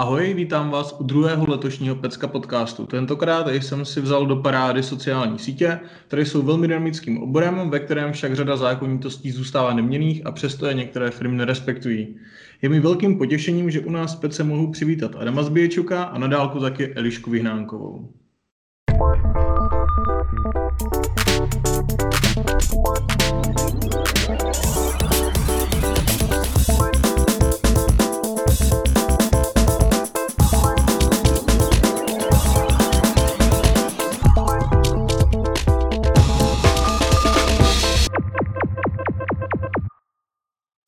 Ahoj, 0.00 0.34
vítám 0.34 0.70
vás 0.70 0.96
u 0.98 1.04
druhého 1.04 1.50
letošního 1.50 1.96
Pecka 1.96 2.28
podcastu. 2.28 2.86
Tentokrát 2.86 3.48
jsem 3.48 3.84
si 3.84 4.00
vzal 4.00 4.26
do 4.26 4.36
parády 4.36 4.82
sociální 4.82 5.38
sítě, 5.38 5.80
které 6.06 6.26
jsou 6.26 6.42
velmi 6.42 6.68
dynamickým 6.68 7.22
oborem, 7.22 7.70
ve 7.70 7.80
kterém 7.80 8.12
však 8.12 8.36
řada 8.36 8.56
zákonitostí 8.56 9.30
zůstává 9.30 9.74
neměných 9.74 10.26
a 10.26 10.32
přesto 10.32 10.66
je 10.66 10.74
některé 10.74 11.10
firmy 11.10 11.36
nerespektují. 11.36 12.16
Je 12.62 12.68
mi 12.68 12.80
velkým 12.80 13.18
potěšením, 13.18 13.70
že 13.70 13.80
u 13.80 13.90
nás 13.90 14.14
v 14.14 14.20
Pece 14.20 14.44
mohu 14.44 14.70
přivítat 14.72 15.16
Adama 15.16 15.42
Zbějčuka 15.42 16.02
a 16.02 16.18
nadálku 16.18 16.60
taky 16.60 16.94
Elišku 16.94 17.30
Vyhnánkovou. 17.30 18.08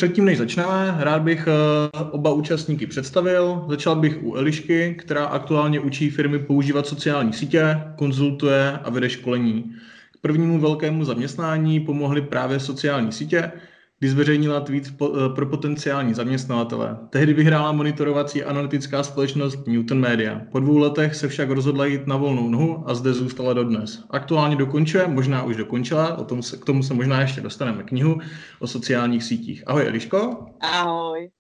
Předtím, 0.01 0.25
než 0.25 0.39
začneme, 0.39 0.97
rád 0.99 1.23
bych 1.23 1.49
eh, 1.49 1.99
oba 2.11 2.33
účastníky 2.33 2.87
představil. 2.87 3.65
Začal 3.69 3.97
bych 3.97 4.23
u 4.23 4.35
Elišky, 4.35 4.95
která 4.99 5.25
aktuálně 5.25 5.81
učí 5.81 6.11
firmy 6.11 6.39
používat 6.39 6.87
sociální 6.87 7.33
sítě, 7.33 7.81
konzultuje 7.97 8.79
a 8.85 8.91
vede 8.91 9.11
školení. 9.11 9.77
K 10.13 10.21
prvnímu 10.21 10.61
velkému 10.61 11.05
zaměstnání 11.05 11.81
pomohly 11.81 12.23
právě 12.23 12.61
sociální 12.61 13.13
sítě, 13.13 13.53
kdy 14.01 14.11
zveřejnila 14.11 14.61
tweet 14.61 14.85
eh, 15.03 15.07
pro 15.35 15.47
potenciální 15.47 16.15
zaměstnavatele. 16.15 16.99
Tehdy 17.11 17.33
vyhrála 17.33 17.73
monitorovací 17.73 18.45
analytická 18.45 19.03
společnost 19.03 19.67
Newton 19.67 20.01
Media. 20.01 20.41
Po 20.53 20.61
dvou 20.61 20.79
letech 20.79 21.15
se 21.15 21.29
však 21.29 21.51
rozhodla 21.51 21.87
jít 21.87 22.07
na 22.07 22.17
volnou 22.17 22.49
nohu 22.49 22.85
a 22.87 22.95
zde 22.95 23.13
zůstala 23.13 23.53
dodnes. 23.53 24.05
Aktuálně 24.11 24.57
dokončuje, 24.57 25.09
možná 25.09 25.43
už 25.43 25.57
dokončila, 25.57 26.19
o 26.19 26.25
tom 26.25 26.43
se, 26.43 26.57
k 26.57 26.65
tomu 26.65 26.83
se 26.83 26.95
možná 26.95 27.21
ještě 27.21 27.41
dostaneme 27.41 27.83
knihu 27.83 28.21
o 28.61 28.67
sociálních 28.67 29.25
sítích. 29.25 29.63
Ahoj 29.67 29.87
Eliško. 29.87 30.47
Ahoj. 30.61 31.40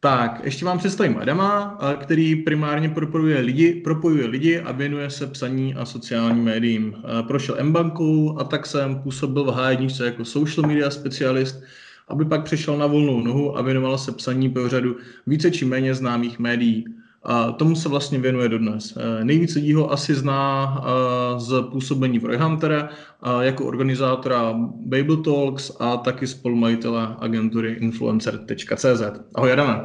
Tak, 0.00 0.40
ještě 0.44 0.64
vám 0.64 0.78
představím 0.78 1.18
Adama, 1.18 1.78
který 2.00 2.36
primárně 2.36 2.88
propojuje 2.88 3.40
lidi, 3.40 3.74
propojuje 3.74 4.26
lidi 4.26 4.60
a 4.60 4.72
věnuje 4.72 5.10
se 5.10 5.26
psaní 5.26 5.74
a 5.74 5.84
sociálním 5.84 6.44
médiím. 6.44 6.96
Prošel 7.26 7.56
M-bankou 7.58 8.38
a 8.38 8.44
tak 8.44 8.66
jsem 8.66 9.02
působil 9.02 9.44
v 9.44 9.48
H1 9.48 10.04
jako 10.04 10.24
social 10.24 10.68
media 10.68 10.90
specialist, 10.90 11.62
aby 12.08 12.24
pak 12.24 12.44
přešel 12.44 12.78
na 12.78 12.86
volnou 12.86 13.20
nohu 13.20 13.58
a 13.58 13.62
věnoval 13.62 13.98
se 13.98 14.12
psaní 14.12 14.50
pro 14.50 14.68
řadu 14.68 14.96
více 15.26 15.50
či 15.50 15.64
méně 15.64 15.94
známých 15.94 16.38
médií. 16.38 16.84
A 17.28 17.52
tomu 17.52 17.76
se 17.76 17.88
vlastně 17.88 18.18
věnuje 18.18 18.48
dodnes. 18.48 18.98
Nejvíce 19.22 19.58
lidí 19.58 19.72
ho 19.72 19.92
asi 19.92 20.14
zná 20.14 20.80
z 21.36 21.62
působení 21.62 22.18
v 22.18 22.24
Roy 22.24 22.36
Hunter 22.36 22.88
jako 23.40 23.66
organizátora 23.66 24.54
Babel 24.86 25.16
Talks 25.16 25.72
a 25.80 25.96
taky 25.96 26.26
spolumajitele 26.26 27.16
agentury 27.18 27.72
influencer.cz. 27.72 29.02
Ahoj 29.34 29.52
Adame. 29.52 29.80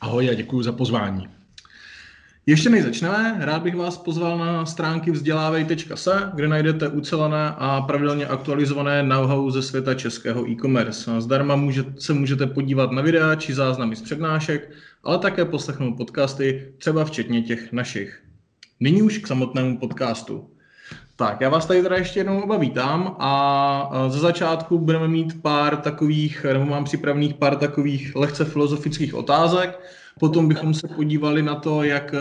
Ahoj 0.00 0.30
a 0.30 0.34
děkuji 0.34 0.62
za 0.62 0.72
pozvání. 0.72 1.28
Ještě 2.46 2.70
než 2.70 2.84
začneme, 2.84 3.36
rád 3.40 3.62
bych 3.62 3.76
vás 3.76 3.98
pozval 3.98 4.38
na 4.38 4.66
stránky 4.66 5.10
vzdělávej.se, 5.10 6.30
kde 6.34 6.48
najdete 6.48 6.88
ucelené 6.88 7.54
a 7.58 7.80
pravidelně 7.80 8.26
aktualizované 8.26 9.02
know-how 9.02 9.50
ze 9.50 9.62
světa 9.62 9.94
českého 9.94 10.50
e-commerce. 10.50 11.20
Zdarma 11.20 11.56
může, 11.56 11.84
se 11.98 12.14
můžete 12.14 12.46
podívat 12.46 12.92
na 12.92 13.02
videa 13.02 13.34
či 13.34 13.54
záznamy 13.54 13.96
z 13.96 14.02
přednášek, 14.02 14.70
ale 15.04 15.18
také 15.18 15.44
poslechnout 15.44 15.96
podcasty, 15.96 16.72
třeba 16.78 17.04
včetně 17.04 17.42
těch 17.42 17.72
našich. 17.72 18.22
Nyní 18.80 19.02
už 19.02 19.18
k 19.18 19.26
samotnému 19.26 19.78
podcastu. 19.78 20.50
Tak, 21.16 21.40
já 21.40 21.48
vás 21.48 21.66
tady 21.66 21.82
teda 21.82 21.96
ještě 21.96 22.20
jednou 22.20 22.40
oba 22.40 22.56
vítám 22.56 23.16
a 23.18 23.90
ze 24.08 24.18
začátku 24.18 24.78
budeme 24.78 25.08
mít 25.08 25.42
pár 25.42 25.76
takových, 25.76 26.46
nebo 26.52 26.64
mám 26.64 26.84
připravených 26.84 27.34
pár 27.34 27.56
takových 27.56 28.16
lehce 28.16 28.44
filozofických 28.44 29.14
otázek. 29.14 29.80
Potom 30.20 30.48
bychom 30.48 30.74
se 30.74 30.88
podívali 30.88 31.42
na 31.42 31.54
to, 31.54 31.82
jak 31.82 32.14
e, 32.14 32.18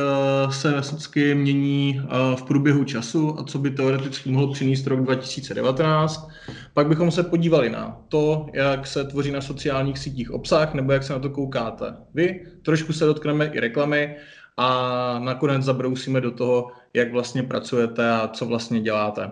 se 0.51 0.83
socky 0.83 1.35
mění 1.35 2.01
e, 2.01 2.35
v 2.35 2.43
průběhu 2.43 2.83
času 2.83 3.39
a 3.39 3.43
co 3.43 3.59
by 3.59 3.71
teoreticky 3.71 4.31
mohlo 4.31 4.53
přinést 4.53 4.87
rok 4.87 4.99
2019. 4.99 6.29
Pak 6.73 6.87
bychom 6.87 7.11
se 7.11 7.23
podívali 7.23 7.69
na 7.69 8.01
to, 8.07 8.47
jak 8.53 8.87
se 8.87 9.03
tvoří 9.03 9.31
na 9.31 9.41
sociálních 9.41 9.97
sítích 9.97 10.31
obsah, 10.31 10.73
nebo 10.73 10.91
jak 10.91 11.03
se 11.03 11.13
na 11.13 11.19
to 11.19 11.29
koukáte 11.29 11.95
vy. 12.13 12.45
Trošku 12.61 12.93
se 12.93 13.05
dotkneme 13.05 13.45
i 13.45 13.59
reklamy 13.59 14.15
a 14.57 15.19
nakonec 15.19 15.63
zabrousíme 15.63 16.21
do 16.21 16.31
toho, 16.31 16.71
jak 16.93 17.11
vlastně 17.11 17.43
pracujete 17.43 18.11
a 18.11 18.27
co 18.27 18.45
vlastně 18.45 18.81
děláte. 18.81 19.31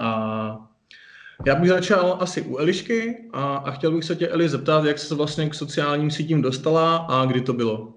A 0.00 0.68
já 1.46 1.54
bych 1.54 1.68
začal 1.68 2.16
asi 2.20 2.42
u 2.42 2.56
Elišky 2.56 3.28
a, 3.32 3.56
a 3.56 3.70
chtěl 3.70 3.92
bych 3.92 4.04
se 4.04 4.16
tě, 4.16 4.28
Eli, 4.28 4.48
zeptat, 4.48 4.84
jak 4.84 4.98
se 4.98 5.14
vlastně 5.14 5.48
k 5.48 5.54
sociálním 5.54 6.10
sítím 6.10 6.42
dostala 6.42 6.96
a 6.96 7.24
kdy 7.24 7.40
to 7.40 7.52
bylo? 7.52 7.92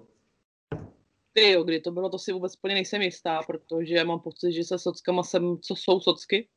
Ty 1.32 1.50
jo, 1.50 1.62
kdy 1.62 1.80
to 1.80 1.90
bylo, 1.90 2.08
to 2.08 2.18
si 2.18 2.32
vůbec 2.32 2.56
úplně 2.56 2.74
nejsem 2.74 3.02
jistá, 3.02 3.40
protože 3.46 4.04
mám 4.04 4.20
pocit, 4.20 4.52
že 4.52 4.64
se 4.64 4.78
sockama 4.78 5.22
jsem, 5.22 5.58
co 5.58 5.76
jsou 5.76 6.00
socky. 6.00 6.48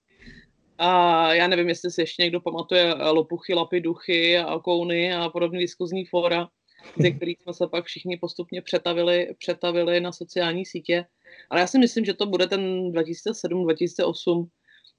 A 0.77 1.33
já 1.33 1.47
nevím, 1.47 1.69
jestli 1.69 1.91
si 1.91 2.01
ještě 2.01 2.23
někdo 2.23 2.41
pamatuje 2.41 2.93
lopuchy, 2.93 3.53
lapy, 3.53 3.81
duchy 3.81 4.37
a 4.37 4.59
kouny 4.59 5.13
a 5.13 5.29
podobné 5.29 5.59
diskuzní 5.59 6.05
fóra 6.05 6.49
ze 6.97 7.11
kterých 7.11 7.41
jsme 7.41 7.53
se 7.53 7.67
pak 7.67 7.85
všichni 7.85 8.17
postupně 8.17 8.61
přetavili, 8.61 9.35
přetavili 9.37 9.99
na 9.99 10.11
sociální 10.11 10.65
sítě. 10.65 11.05
Ale 11.49 11.61
já 11.61 11.67
si 11.67 11.79
myslím, 11.79 12.05
že 12.05 12.13
to 12.13 12.25
bude 12.25 12.47
ten 12.47 12.91
2007-2008, 12.91 14.47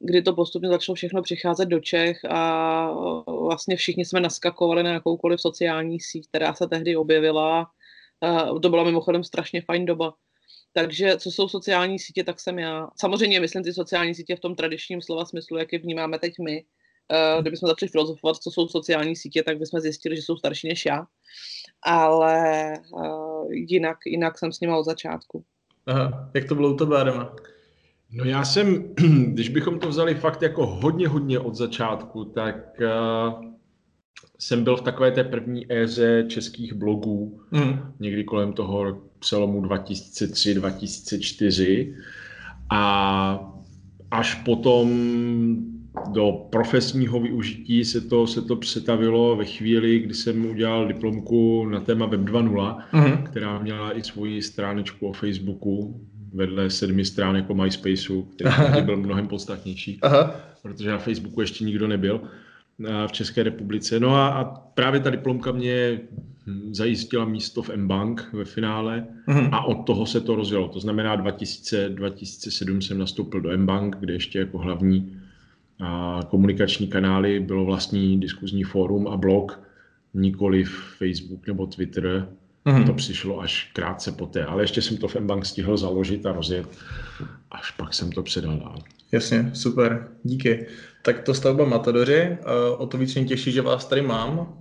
kdy 0.05 0.23
to 0.23 0.33
postupně 0.33 0.69
začalo 0.69 0.95
všechno 0.95 1.23
přicházet 1.23 1.67
do 1.67 1.81
Čech 1.81 2.25
a 2.25 2.91
vlastně 3.27 3.77
všichni 3.77 4.05
jsme 4.05 4.21
naskakovali 4.21 4.83
na 4.83 4.93
jakoukoliv 4.93 5.41
sociální 5.41 6.01
síť, 6.01 6.29
která 6.29 6.55
se 6.55 6.67
tehdy 6.67 6.97
objevila. 6.97 7.67
To 8.63 8.69
byla 8.69 8.85
mimochodem 8.85 9.25
strašně 9.25 9.63
fajn 9.63 9.87
doba. 9.87 10.15
Takže 10.73 11.17
co 11.17 11.31
jsou 11.31 11.49
sociální 11.49 11.99
sítě, 11.99 12.25
tak 12.25 12.41
jsem 12.41 12.59
já. 12.59 12.89
Samozřejmě 13.01 13.41
myslím 13.41 13.65
ty 13.65 13.73
sociální 13.73 14.15
sítě 14.15 14.37
v 14.37 14.41
tom 14.41 14.55
tradičním 14.55 15.03
slova 15.03 15.25
smyslu, 15.25 15.59
jak 15.59 15.73
je 15.73 15.79
vnímáme 15.79 16.19
teď 16.19 16.35
my. 16.39 16.65
Kdybychom 17.41 17.69
začali 17.69 17.91
filozofovat, 17.91 18.37
co 18.37 18.51
jsou 18.51 18.69
sociální 18.69 19.17
sítě, 19.17 19.43
tak 19.43 19.59
bychom 19.59 19.81
zjistili, 19.81 20.17
že 20.17 20.23
jsou 20.23 20.37
starší 20.37 20.69
než 20.69 20.87
já 20.87 21.07
ale 21.87 22.73
jinak, 23.51 23.99
jinak 24.07 24.39
jsem 24.39 24.53
s 24.53 24.61
nima 24.61 24.79
od 24.79 24.85
začátku. 24.85 25.45
Aha, 25.87 26.31
jak 26.35 26.49
to 26.49 26.55
bylo 26.55 26.71
u 26.71 26.77
tebe, 26.77 27.01
Adama? 27.01 27.37
No 28.15 28.25
já 28.25 28.45
jsem, 28.45 28.85
když 29.27 29.49
bychom 29.49 29.79
to 29.79 29.89
vzali 29.89 30.15
fakt 30.15 30.43
jako 30.43 30.67
hodně, 30.67 31.09
hodně 31.09 31.39
od 31.39 31.55
začátku, 31.55 32.25
tak 32.25 32.81
uh, 32.81 32.87
jsem 34.39 34.65
byl 34.65 34.77
v 34.77 34.83
takové 34.83 35.11
té 35.11 35.25
první 35.25 35.73
éře 35.73 36.25
českých 36.29 36.73
blogů, 36.73 37.41
mm. 37.51 37.79
někdy 38.01 38.25
kolem 38.25 38.53
toho 38.53 39.03
přelomu 39.19 39.63
2003-2004 39.63 41.95
a 42.71 43.55
až 44.11 44.35
potom 44.35 44.89
do 46.13 46.33
profesního 46.51 47.21
využití 47.21 47.85
se 47.85 48.01
to, 48.01 48.27
se 48.27 48.43
to 48.43 48.57
přetavilo 48.57 49.37
ve 49.37 49.45
chvíli, 49.45 49.99
kdy 49.99 50.15
jsem 50.15 50.47
udělal 50.47 50.89
diplomku 50.89 51.67
na 51.67 51.81
téma 51.81 52.07
Web 52.07 52.21
2.0, 52.21 52.79
mm-hmm. 52.93 53.23
která 53.23 53.59
měla 53.59 53.99
i 53.99 54.03
svoji 54.03 54.43
stránečku 54.43 55.09
o 55.09 55.13
Facebooku 55.13 56.01
vedle 56.35 56.71
sedmi 56.71 57.05
stránek 57.05 57.51
o 57.51 57.55
MySpaceu, 57.55 58.23
který 58.23 58.83
byl 58.83 58.97
mnohem 58.97 59.29
podstatnější, 59.29 59.99
Aha. 60.03 60.35
protože 60.63 60.91
na 60.91 60.99
Facebooku 60.99 61.41
ještě 61.41 61.65
nikdo 61.65 61.89
nebyl 61.89 62.21
v 63.07 63.13
České 63.13 63.43
republice. 63.43 64.01
No 64.01 64.17
a, 64.17 64.29
a 64.29 64.45
právě 64.75 65.01
ta 65.01 65.11
diplomka 65.11 65.53
mě 65.53 66.01
zajistila 66.71 67.25
místo 67.25 67.63
v 67.63 67.77
mBank 67.77 68.29
ve 68.33 68.45
finále 68.45 69.07
mm-hmm. 69.29 69.49
a 69.53 69.65
od 69.65 69.75
toho 69.75 70.07
se 70.07 70.21
to 70.21 70.35
rozjelo. 70.35 70.69
To 70.69 70.81
znamená 70.81 71.17
2000, 71.17 71.89
2007 71.89 72.83
jsem 72.83 72.99
nastoupil 72.99 73.41
do 73.41 73.59
mBank, 73.59 73.97
kde 73.97 74.13
ještě 74.13 74.39
jako 74.39 74.59
hlavní 74.59 75.21
a 75.81 76.21
komunikační 76.31 76.89
kanály 76.89 77.41
bylo 77.41 77.65
vlastní 77.65 78.21
diskuzní 78.21 78.65
fórum 78.65 79.09
a 79.09 79.17
blog, 79.17 79.61
nikoli 80.15 80.65
Facebook 80.99 81.47
nebo 81.47 81.67
Twitter. 81.67 82.29
Mm-hmm. 82.67 82.87
To 82.87 82.95
přišlo 82.95 83.41
až 83.41 83.71
krátce 83.73 84.13
poté, 84.13 84.45
ale 84.45 84.63
ještě 84.63 84.83
jsem 84.83 84.97
to 84.97 85.09
v 85.09 85.17
mBank 85.17 85.47
stihl 85.47 85.77
založit 85.77 86.27
a 86.27 86.33
rozjet, 86.33 86.67
až 87.51 87.71
pak 87.71 87.95
jsem 87.95 88.13
to 88.13 88.23
předal 88.23 88.59
dál. 88.59 88.77
Jasně, 89.13 89.51
super, 89.55 90.09
díky. 90.23 90.67
Tak 91.03 91.23
to 91.23 91.35
stavba 91.35 91.65
Matadoři, 91.65 92.39
o 92.79 92.87
to 92.87 92.99
víc 92.99 93.15
mě 93.15 93.25
těší, 93.25 93.53
že 93.53 93.63
vás 93.63 93.87
tady 93.87 94.03
mám. 94.03 94.59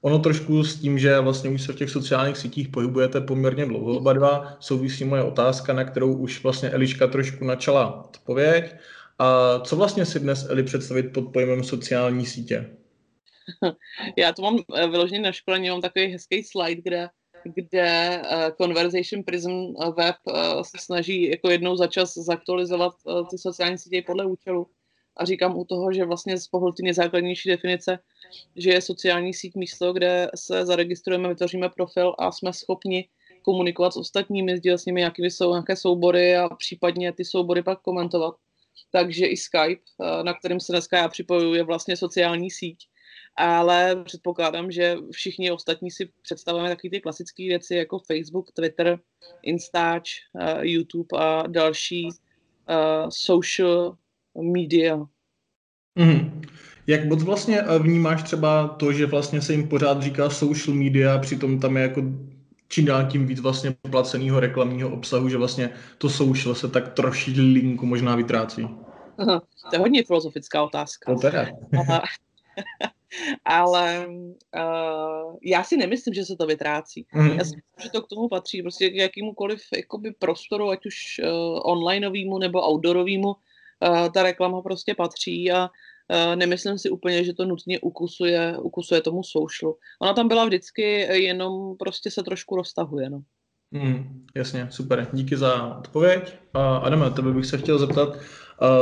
Ono 0.00 0.18
trošku 0.18 0.64
s 0.64 0.76
tím, 0.76 0.98
že 0.98 1.20
vlastně 1.20 1.50
už 1.50 1.62
se 1.62 1.72
v 1.72 1.76
těch 1.76 1.90
sociálních 1.90 2.36
sítích 2.36 2.68
pohybujete 2.68 3.20
poměrně 3.20 3.66
dlouho 3.66 3.96
oba 3.96 4.12
dva, 4.12 4.56
souvisí 4.60 5.04
moje 5.04 5.22
otázka, 5.22 5.72
na 5.72 5.84
kterou 5.84 6.12
už 6.12 6.42
vlastně 6.42 6.70
Eliška 6.70 7.06
trošku 7.06 7.44
načala 7.44 8.04
odpověď. 8.04 8.74
A 9.18 9.58
co 9.58 9.76
vlastně 9.76 10.06
si 10.06 10.20
dnes 10.20 10.46
Eli 10.50 10.62
představit 10.62 11.02
pod 11.02 11.22
pojmem 11.22 11.64
sociální 11.64 12.26
sítě? 12.26 12.66
Já 14.16 14.32
to 14.32 14.42
mám 14.42 14.58
eh, 14.74 14.86
vyloženě 14.86 15.20
na 15.20 15.32
školení, 15.32 15.70
mám 15.70 15.80
takový 15.80 16.06
hezký 16.06 16.42
slide, 16.42 16.82
kde 16.82 17.08
kde 17.54 18.22
Conversation 18.62 19.22
Prism 19.24 19.74
web 19.96 20.16
se 20.62 20.78
snaží 20.80 21.30
jako 21.30 21.50
jednou 21.50 21.76
za 21.76 21.86
čas 21.86 22.14
zaktualizovat 22.14 22.92
ty 23.30 23.38
sociální 23.38 23.78
sítě 23.78 24.02
podle 24.06 24.26
účelu. 24.26 24.66
A 25.16 25.24
říkám 25.24 25.58
u 25.58 25.64
toho, 25.64 25.92
že 25.92 26.04
vlastně 26.04 26.38
z 26.38 26.48
pohledu 26.48 26.74
nejzákladnější 26.82 27.48
definice, 27.48 27.98
že 28.56 28.70
je 28.70 28.80
sociální 28.80 29.34
síť 29.34 29.54
místo, 29.54 29.92
kde 29.92 30.30
se 30.34 30.66
zaregistrujeme, 30.66 31.28
vytvoříme 31.28 31.68
profil 31.68 32.14
a 32.18 32.32
jsme 32.32 32.52
schopni 32.52 33.08
komunikovat 33.42 33.92
s 33.92 33.96
ostatními, 33.96 34.56
sdílet 34.56 34.80
s 34.80 34.86
nimi 34.86 35.00
nějaké, 35.00 35.24
jsou, 35.24 35.50
nějaké 35.50 35.76
soubory 35.76 36.36
a 36.36 36.48
případně 36.48 37.12
ty 37.12 37.24
soubory 37.24 37.62
pak 37.62 37.80
komentovat. 37.80 38.34
Takže 38.90 39.26
i 39.26 39.36
Skype, 39.36 39.82
eh, 40.02 40.22
na 40.22 40.34
kterým 40.34 40.60
se 40.60 40.72
dneska 40.72 40.98
já 40.98 41.08
připojuji, 41.08 41.54
je 41.54 41.62
vlastně 41.62 41.96
sociální 41.96 42.50
síť. 42.50 42.78
Ale 43.36 43.96
předpokládám, 44.04 44.70
že 44.70 44.96
všichni 45.12 45.50
ostatní 45.50 45.90
si 45.90 46.08
představujeme 46.22 46.68
takové 46.68 46.90
ty 46.90 47.00
klasické 47.00 47.42
věci 47.42 47.74
jako 47.74 47.98
Facebook, 47.98 48.52
Twitter, 48.52 48.98
Instač, 49.42 50.10
eh, 50.40 50.66
YouTube 50.68 51.18
a 51.18 51.46
další 51.46 52.04
uh, 52.06 53.08
social 53.08 53.96
media. 54.52 54.96
Mm. 55.94 56.42
Jak 56.86 57.04
moc 57.04 57.22
vlastně 57.22 57.62
vnímáš 57.78 58.22
třeba 58.22 58.68
to, 58.68 58.92
že 58.92 59.06
vlastně 59.06 59.42
se 59.42 59.52
jim 59.52 59.68
pořád 59.68 60.02
říká 60.02 60.30
social 60.30 60.76
media, 60.76 61.18
přitom 61.18 61.60
tam 61.60 61.76
je 61.76 61.82
jako 61.82 62.02
čím 62.68 62.84
dál 62.84 63.06
tím 63.06 63.26
víc 63.26 63.40
vlastně 63.40 63.76
placeného 63.90 64.40
reklamního 64.40 64.90
obsahu, 64.90 65.28
že 65.28 65.36
vlastně 65.36 65.70
to 65.98 66.10
social 66.10 66.54
se 66.54 66.68
tak 66.68 66.92
trošilinku 66.92 67.86
možná 67.86 68.16
vytrácí. 68.16 68.68
Aha, 69.18 69.42
to 69.70 69.76
je 69.76 69.78
hodně 69.78 70.04
filozofická 70.04 70.62
otázka. 70.62 71.14
To 71.14 71.20
teda. 71.20 71.46
ale 73.44 74.06
uh, 74.08 75.36
já 75.42 75.64
si 75.64 75.76
nemyslím, 75.76 76.14
že 76.14 76.24
se 76.24 76.36
to 76.36 76.46
vytrácí. 76.46 77.06
Mm. 77.14 77.26
Já 77.26 77.44
si 77.44 77.56
myslím, 77.56 77.82
že 77.82 77.90
to 77.90 78.02
k 78.02 78.08
tomu 78.08 78.28
patří, 78.28 78.62
prostě 78.62 78.90
k 78.90 78.94
jakýmukoliv 78.94 79.62
jakoby, 79.76 80.12
prostoru, 80.18 80.70
ať 80.70 80.86
už 80.86 80.96
uh, 81.22 81.60
onlineovému 81.64 82.38
nebo 82.38 82.68
outdoorovému, 82.68 83.28
uh, 83.28 84.08
ta 84.14 84.22
reklama 84.22 84.62
prostě 84.62 84.94
patří 84.94 85.52
a 85.52 85.68
Eh, 86.10 86.36
nemyslím 86.36 86.78
si 86.78 86.90
úplně, 86.90 87.24
že 87.24 87.32
to 87.32 87.44
nutně 87.44 87.80
ukusuje, 87.80 88.58
ukusuje 88.58 89.00
tomu 89.00 89.22
soušlu. 89.22 89.76
Ona 90.02 90.12
tam 90.12 90.28
byla 90.28 90.44
vždycky, 90.44 90.82
jenom 91.22 91.76
prostě 91.76 92.10
se 92.10 92.22
trošku 92.22 92.56
roztahuje. 92.56 93.10
No. 93.10 93.22
Mm, 93.70 94.26
jasně, 94.36 94.68
super. 94.70 95.08
Díky 95.12 95.36
za 95.36 95.76
odpověď. 95.78 96.36
A 96.54 96.76
Adame, 96.76 97.10
tebe 97.10 97.32
bych 97.32 97.46
se 97.46 97.58
chtěl 97.58 97.78
zeptat, 97.78 98.08
uh, 98.08 98.22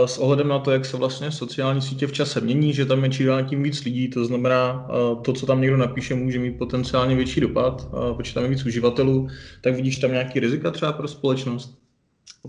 s 0.06 0.19
ohledem 0.19 0.49
na 0.49 0.59
to, 0.59 0.71
jak 0.71 0.85
se 0.85 0.97
vlastně 0.97 1.31
sociální 1.31 1.82
sítě 1.82 2.06
v 2.06 2.12
čase 2.12 2.41
mění, 2.41 2.73
že 2.73 2.87
tam 2.87 3.05
je 3.05 3.11
čím 3.11 3.26
dál 3.26 3.44
tím 3.44 3.62
víc 3.62 3.85
lidí, 3.85 4.09
to 4.09 4.25
znamená, 4.25 4.88
to, 5.23 5.32
co 5.32 5.47
tam 5.47 5.61
někdo 5.61 5.76
napíše, 5.76 6.15
může 6.15 6.38
mít 6.38 6.59
potenciálně 6.59 7.17
větší 7.17 7.41
dopad, 7.41 7.88
protože 8.17 8.35
tam 8.35 8.43
je 8.43 8.50
víc 8.50 8.67
uživatelů, 8.67 9.29
tak 9.61 9.75
vidíš 9.75 9.97
tam 9.97 10.12
nějaký 10.12 10.41
rizika 10.41 10.71
třeba 10.71 10.93
pro 10.93 11.09
společnost? 11.09 11.79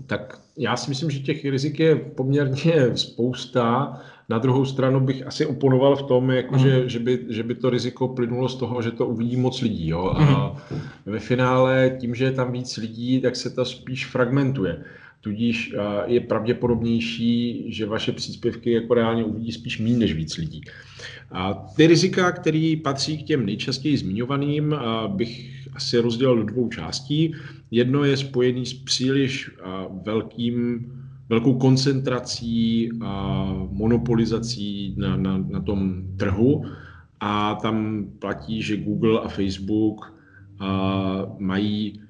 Tak 0.06 0.40
já 0.58 0.76
si 0.76 0.90
myslím, 0.90 1.10
že 1.10 1.18
těch 1.18 1.44
rizik 1.44 1.80
je 1.80 1.96
poměrně 1.96 2.96
spousta. 2.96 4.00
Na 4.28 4.38
druhou 4.38 4.64
stranu 4.64 5.00
bych 5.00 5.26
asi 5.26 5.46
oponoval 5.46 5.96
v 5.96 6.02
tom, 6.02 6.30
jako 6.30 6.54
mm. 6.54 6.60
že, 6.60 6.88
že, 6.88 6.98
by, 6.98 7.24
že 7.28 7.42
by 7.42 7.54
to 7.54 7.70
riziko 7.70 8.08
plynulo 8.08 8.48
z 8.48 8.54
toho, 8.54 8.82
že 8.82 8.90
to 8.90 9.06
uvidí 9.06 9.36
moc 9.36 9.60
lidí. 9.60 9.88
Jo? 9.88 10.14
A 10.16 10.22
mm. 10.70 10.80
ve 11.06 11.18
finále 11.18 11.96
tím, 12.00 12.14
že 12.14 12.24
je 12.24 12.32
tam 12.32 12.52
víc 12.52 12.76
lidí, 12.76 13.20
tak 13.20 13.36
se 13.36 13.50
to 13.50 13.64
spíš 13.64 14.06
fragmentuje. 14.06 14.84
Tudíž 15.26 15.74
je 16.06 16.20
pravděpodobnější, 16.20 17.64
že 17.68 17.86
vaše 17.86 18.12
příspěvky 18.12 18.72
jako 18.72 18.94
reálně 18.94 19.24
uvidí 19.24 19.52
spíš 19.52 19.78
méně 19.78 19.96
než 19.96 20.14
víc 20.14 20.36
lidí. 20.36 20.60
A 21.30 21.54
ty 21.76 21.86
rizika, 21.86 22.32
které 22.32 22.74
patří 22.84 23.18
k 23.18 23.26
těm 23.26 23.46
nejčastěji 23.46 23.96
zmiňovaným, 23.96 24.74
bych 25.08 25.50
asi 25.74 25.98
rozdělil 25.98 26.36
do 26.36 26.44
dvou 26.44 26.68
částí. 26.68 27.34
Jedno 27.70 28.04
je 28.04 28.16
spojený 28.16 28.66
s 28.66 28.74
příliš 28.74 29.50
velkým 30.04 30.86
velkou 31.28 31.54
koncentrací 31.54 32.90
a 33.00 33.44
monopolizací 33.70 34.94
na, 34.96 35.16
na, 35.16 35.38
na 35.38 35.60
tom 35.60 36.02
trhu 36.16 36.64
a 37.20 37.54
tam 37.54 38.06
platí, 38.18 38.62
že 38.62 38.76
Google 38.76 39.20
a 39.20 39.28
Facebook 39.28 40.14
a 40.58 41.26
mají 41.38 42.00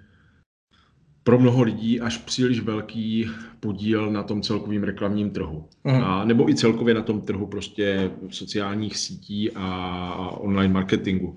pro 1.27 1.39
mnoho 1.39 1.63
lidí 1.63 2.01
až 2.01 2.19
příliš 2.19 2.61
velký 2.61 3.31
podíl 3.61 4.11
na 4.11 4.23
tom 4.23 4.43
celkovým 4.43 4.83
reklamním 4.83 5.31
trhu. 5.31 5.65
Mm. 5.85 6.05
A, 6.05 6.25
nebo 6.25 6.51
i 6.51 6.55
celkově 6.55 6.95
na 6.95 7.03
tom 7.03 7.21
trhu 7.21 7.47
prostě 7.47 8.11
sociálních 8.31 8.97
sítí 8.97 9.51
a 9.55 10.31
online 10.39 10.75
marketingu. 10.75 11.37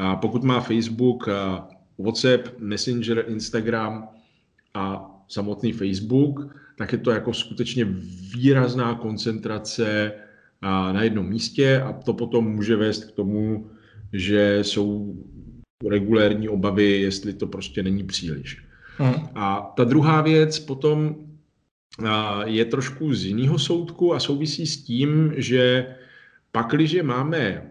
A 0.00 0.16
pokud 0.16 0.44
má 0.44 0.60
Facebook, 0.60 1.28
WhatsApp, 1.98 2.48
Messenger, 2.58 3.24
Instagram 3.28 4.08
a 4.74 5.10
samotný 5.28 5.72
Facebook, 5.72 6.56
tak 6.78 6.92
je 6.92 6.98
to 6.98 7.10
jako 7.10 7.32
skutečně 7.32 7.84
výrazná 8.34 8.94
koncentrace 8.94 10.12
na 10.62 11.02
jednom 11.02 11.28
místě 11.28 11.80
a 11.80 11.92
to 11.92 12.14
potom 12.14 12.54
může 12.54 12.76
vést 12.76 13.04
k 13.04 13.12
tomu, 13.12 13.70
že 14.12 14.58
jsou 14.62 15.14
regulérní 15.90 16.48
obavy, 16.48 17.00
jestli 17.00 17.32
to 17.32 17.46
prostě 17.46 17.82
není 17.82 18.04
příliš. 18.04 18.65
Hmm. 18.98 19.14
A 19.34 19.72
ta 19.76 19.84
druhá 19.84 20.22
věc 20.22 20.58
potom 20.58 21.16
je 22.44 22.64
trošku 22.64 23.14
z 23.14 23.24
jiného 23.24 23.58
soudku 23.58 24.14
a 24.14 24.20
souvisí 24.20 24.66
s 24.66 24.84
tím, 24.84 25.32
že 25.36 25.94
pakliže 26.52 27.02
máme 27.02 27.70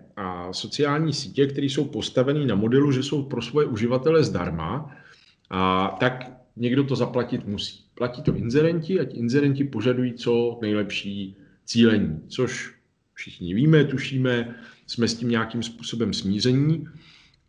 sociální 0.51 1.13
sítě, 1.13 1.47
které 1.47 1.65
jsou 1.65 1.85
postaveny 1.85 2.45
na 2.45 2.55
modelu, 2.55 2.91
že 2.91 3.03
jsou 3.03 3.23
pro 3.23 3.41
svoje 3.41 3.67
uživatele 3.67 4.23
zdarma, 4.23 4.95
a 5.49 5.95
tak 5.99 6.31
někdo 6.55 6.83
to 6.83 6.95
zaplatit 6.95 7.47
musí. 7.47 7.79
Platí 7.95 8.21
to 8.21 8.35
inzerenti, 8.35 8.99
ať 8.99 9.13
inzerenti 9.13 9.63
požadují 9.63 10.13
co 10.13 10.59
nejlepší 10.61 11.35
cílení, 11.65 12.21
což 12.27 12.73
všichni 13.13 13.53
víme, 13.53 13.83
tušíme, 13.83 14.55
jsme 14.87 15.07
s 15.07 15.15
tím 15.15 15.29
nějakým 15.29 15.63
způsobem 15.63 16.13
smíření, 16.13 16.87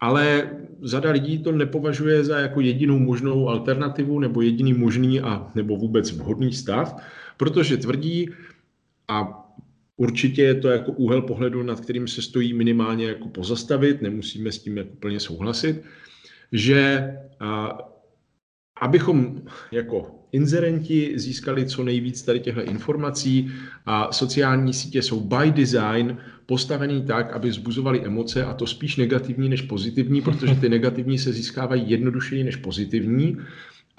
ale 0.01 0.51
řada 0.83 1.11
lidí 1.11 1.39
to 1.39 1.53
nepovažuje 1.53 2.25
za 2.25 2.39
jako 2.39 2.61
jedinou 2.61 2.99
možnou 2.99 3.49
alternativu 3.49 4.21
nebo 4.21 4.43
jediný 4.43 4.73
možný 4.73 5.21
a 5.21 5.51
nebo 5.55 5.77
vůbec 5.77 6.11
vhodný 6.11 6.53
stav, 6.53 6.97
protože 7.37 7.77
tvrdí, 7.77 8.31
a 9.09 9.43
určitě 9.97 10.43
je 10.43 10.55
to 10.55 10.69
jako 10.69 10.93
úhel 10.93 11.23
pohledu, 11.23 11.63
nad 11.63 11.81
kterým 11.81 12.09
se 12.09 12.23
stojí 12.23 12.55
minimálně 12.55 13.07
jako 13.07 13.29
pozastavit, 13.29 14.03
nemusíme 14.03 14.53
s 14.53 14.59
tím 14.59 14.77
jako 14.77 14.97
plně 15.01 15.21
souhlasit, 15.21 15.83
že 16.53 17.13
a, 17.41 17.79
abychom 18.81 19.43
jako 19.73 20.25
inzerenti 20.37 21.12
získali 21.14 21.66
co 21.66 21.85
nejvíc 21.85 22.23
tady 22.23 22.40
těchto 22.40 22.62
informací 22.62 23.50
a 23.87 24.12
sociální 24.12 24.73
sítě 24.75 25.02
jsou 25.02 25.21
by 25.21 25.50
design 25.50 26.16
postavený 26.47 27.02
tak, 27.02 27.33
aby 27.33 27.52
zbuzovaly 27.52 28.05
emoce 28.05 28.45
a 28.45 28.55
to 28.55 28.66
spíš 28.66 28.97
negativní 28.97 29.49
než 29.49 29.62
pozitivní, 29.62 30.23
protože 30.23 30.55
ty 30.55 30.69
negativní 30.69 31.19
se 31.19 31.33
získávají 31.33 31.90
jednodušeji 31.90 32.45
než 32.45 32.57
pozitivní 32.57 33.37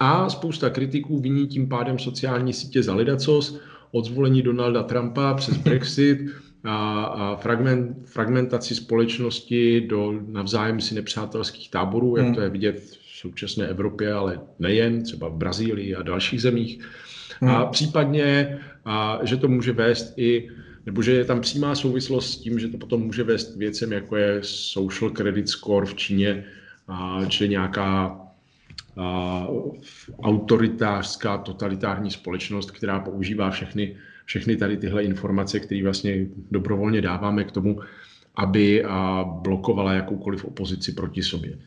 a 0.00 0.28
spousta 0.28 0.70
kritiků 0.70 1.20
viní 1.20 1.46
tím 1.46 1.68
pádem 1.68 1.98
sociální 1.98 2.52
sítě 2.52 2.82
za 2.82 2.94
lidacos, 2.94 3.60
od 3.90 4.04
zvolení 4.04 4.42
Donalda 4.42 4.82
Trumpa 4.82 5.34
přes 5.34 5.56
Brexit 5.56 6.18
a, 6.64 7.04
a 7.04 7.36
fragment, 7.36 7.96
fragmentaci 8.04 8.74
společnosti 8.74 9.80
do 9.80 10.14
navzájem 10.26 10.80
si 10.80 10.94
nepřátelských 10.94 11.70
táborů, 11.70 12.16
jak 12.16 12.26
hmm. 12.26 12.34
to 12.34 12.40
je 12.40 12.48
vidět 12.48 12.98
současné 13.20 13.66
Evropě, 13.66 14.12
ale 14.12 14.40
nejen, 14.58 15.02
třeba 15.02 15.28
v 15.28 15.36
Brazílii 15.36 15.94
a 15.94 16.02
dalších 16.02 16.42
zemích. 16.42 16.84
Hmm. 17.40 17.50
A 17.50 17.66
případně, 17.66 18.58
a, 18.84 19.18
že 19.22 19.36
to 19.36 19.48
může 19.48 19.72
vést 19.72 20.14
i 20.16 20.48
nebo 20.86 21.02
že 21.02 21.12
je 21.12 21.24
tam 21.24 21.40
přímá 21.40 21.74
souvislost 21.74 22.30
s 22.30 22.36
tím, 22.36 22.58
že 22.58 22.68
to 22.68 22.78
potom 22.78 23.02
může 23.02 23.22
vést 23.24 23.56
věcem, 23.56 23.92
jako 23.92 24.16
je 24.16 24.38
social 24.42 25.10
credit 25.10 25.48
score 25.48 25.86
v 25.86 25.94
Číně, 25.94 26.44
a, 26.88 27.24
či 27.28 27.48
nějaká 27.48 28.20
a, 28.96 29.46
autoritářská, 30.22 31.38
totalitární 31.38 32.10
společnost, 32.10 32.70
která 32.70 33.00
používá 33.00 33.50
všechny, 33.50 33.96
všechny 34.24 34.56
tady 34.56 34.76
tyhle 34.76 35.02
informace, 35.02 35.60
které 35.60 35.82
vlastně 35.84 36.26
dobrovolně 36.50 37.00
dáváme 37.02 37.44
k 37.44 37.52
tomu, 37.52 37.80
aby 38.36 38.84
a, 38.84 39.24
blokovala 39.42 39.92
jakoukoliv 39.92 40.44
opozici 40.44 40.92
proti 40.92 41.22
sobě. 41.22 41.58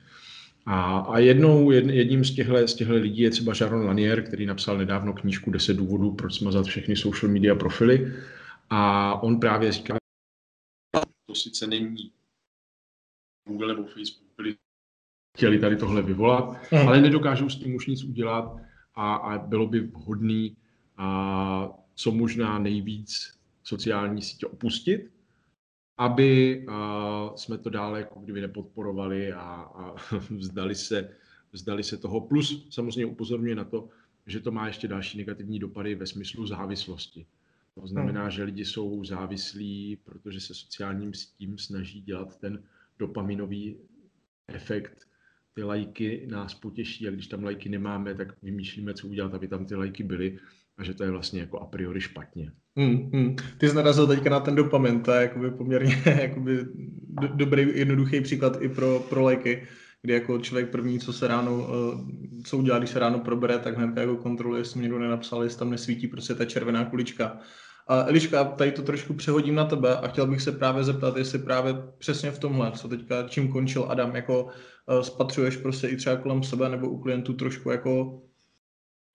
A, 0.65 1.00
a 1.00 1.20
jednou, 1.20 1.72
jed, 1.72 1.86
jedním 1.86 2.25
z 2.25 2.36
těchto, 2.36 2.68
z 2.68 2.75
těchto 2.75 2.94
lidí 2.94 3.22
je 3.22 3.30
třeba 3.30 3.53
Sharon 3.53 3.86
Lanier, 3.86 4.24
který 4.24 4.46
napsal 4.46 4.77
nedávno 4.77 5.13
knížku 5.13 5.51
10 5.51 5.77
důvodů, 5.77 6.12
proč 6.12 6.34
smazat 6.34 6.65
všechny 6.65 6.96
social 6.96 7.32
media 7.32 7.56
profily. 7.56 8.13
A 8.70 9.13
on 9.24 9.39
právě 9.39 9.72
říká, 9.72 9.98
to 11.25 11.36
sice 11.36 11.68
není 11.68 12.12
Google 13.48 13.68
nebo 13.68 13.84
Facebook, 13.84 14.32
byli 14.38 14.56
chtěli 15.38 15.60
tady 15.60 15.75
tohle 15.75 16.01
vyvolat, 16.01 16.72
mm. 16.72 16.88
ale 16.88 17.01
nedokážou 17.01 17.50
s 17.50 17.60
tím 17.60 17.75
už 17.75 17.88
nic 17.88 18.03
udělat 18.03 18.56
a, 18.96 19.15
a 19.15 19.38
bylo 19.38 19.68
by 19.68 19.80
vhodné 19.80 20.50
a 20.98 21.70
co 21.96 22.12
možná 22.12 22.60
nejvíc 22.60 23.39
sociální 23.63 24.22
sítě 24.22 24.46
opustit, 24.46 25.12
aby 26.01 26.65
a, 26.67 27.31
jsme 27.36 27.58
to 27.58 27.70
dále 27.70 28.00
jako 28.00 28.20
kdyby 28.20 28.41
nepodporovali 28.41 29.34
a, 29.34 29.41
a 29.75 29.96
vzdali 30.29 30.75
se 30.75 31.10
zdali 31.53 31.84
se 31.84 31.98
toho, 31.98 32.22
plus 32.22 32.67
samozřejmě 32.70 33.05
upozorňuje 33.05 33.55
na 33.55 33.63
to, 33.63 33.89
že 34.25 34.39
to 34.39 34.51
má 34.51 34.67
ještě 34.67 34.88
další 34.88 35.17
negativní 35.17 35.60
dopady 35.60 35.96
ve 35.96 36.08
smyslu 36.08 36.48
závislosti. 36.48 37.25
To 37.75 37.88
znamená, 37.88 38.22
hmm. 38.22 38.31
že 38.31 38.43
lidi 38.43 38.65
jsou 38.65 39.05
závislí, 39.05 39.98
protože 40.03 40.39
se 40.39 40.53
sociálním 40.53 41.13
sítím 41.13 41.58
snaží 41.58 42.01
dělat 42.01 42.39
ten 42.39 42.63
dopaminový 43.00 43.77
efekt. 44.48 45.08
Ty 45.53 45.63
lajky 45.63 46.27
nás 46.31 46.53
potěší 46.53 47.08
a 47.08 47.12
když 47.12 47.27
tam 47.27 47.43
lajky 47.43 47.70
nemáme, 47.70 48.15
tak 48.15 48.41
vymýšlíme, 48.43 48.93
co 48.93 49.08
udělat, 49.08 49.34
aby 49.34 49.48
tam 49.48 49.65
ty 49.65 49.75
lajky 49.75 50.03
byly 50.03 50.39
a 50.82 50.84
že 50.84 50.94
to 50.94 51.04
je 51.04 51.12
vlastně 51.12 51.40
jako 51.40 51.60
a 51.60 51.66
priori 51.66 52.02
špatně. 52.02 52.52
Hmm, 52.78 53.10
hmm. 53.14 53.36
Ty 53.58 53.70
jsi 53.70 53.76
narazil 53.76 54.08
teďka 54.08 54.30
na 54.30 54.40
ten 54.40 54.56
dopamin, 54.56 55.02
to 55.02 55.12
je 55.12 55.22
jakoby 55.22 55.52
poměrně 55.52 56.04
jakoby 56.22 56.66
do, 57.22 57.28
dobrý, 57.28 57.68
jednoduchý 57.80 58.22
příklad 58.22 58.58
i 58.62 58.70
pro, 58.70 59.00
pro 59.10 59.22
lajky, 59.22 59.68
kdy 60.02 60.14
jako 60.14 60.40
člověk 60.40 60.70
první, 60.70 61.00
co 61.00 61.14
se 61.14 61.28
ráno, 61.28 61.68
eh, 61.70 62.44
co 62.44 62.58
udělá, 62.58 62.78
když 62.78 62.90
se 62.90 63.00
ráno 63.00 63.20
probere, 63.20 63.60
tak 63.60 63.78
hned 63.78 63.98
jako 63.98 64.16
kontroluje, 64.16 64.62
jestli 64.62 64.78
mi 64.78 64.84
někdo 64.84 65.00
nenapsal, 65.00 65.44
jestli 65.44 65.60
tam 65.60 65.70
nesvítí 65.70 66.08
prostě 66.08 66.36
ta 66.36 66.46
červená 66.46 66.86
kulička. 66.86 67.40
A 67.88 68.04
Eliška, 68.08 68.44
tady 68.44 68.72
to 68.72 68.82
trošku 68.82 69.14
přehodím 69.14 69.56
na 69.56 69.66
tebe 69.66 69.98
a 69.98 70.08
chtěl 70.08 70.28
bych 70.28 70.42
se 70.42 70.52
právě 70.52 70.84
zeptat, 70.84 71.18
jestli 71.18 71.40
právě 71.40 71.74
přesně 71.98 72.32
v 72.32 72.40
tomhle, 72.40 72.72
co 72.72 72.88
teďka, 72.88 73.28
čím 73.28 73.52
končil 73.52 73.86
Adam, 73.90 74.16
jako 74.16 74.44
uh, 74.44 75.02
spatřuješ 75.02 75.58
prostě 75.58 75.88
i 75.88 75.96
třeba 75.96 76.16
kolem 76.16 76.44
sebe 76.44 76.70
nebo 76.70 76.90
u 76.90 77.02
klientů 77.02 77.34
trošku 77.34 77.72
jako 77.72 78.22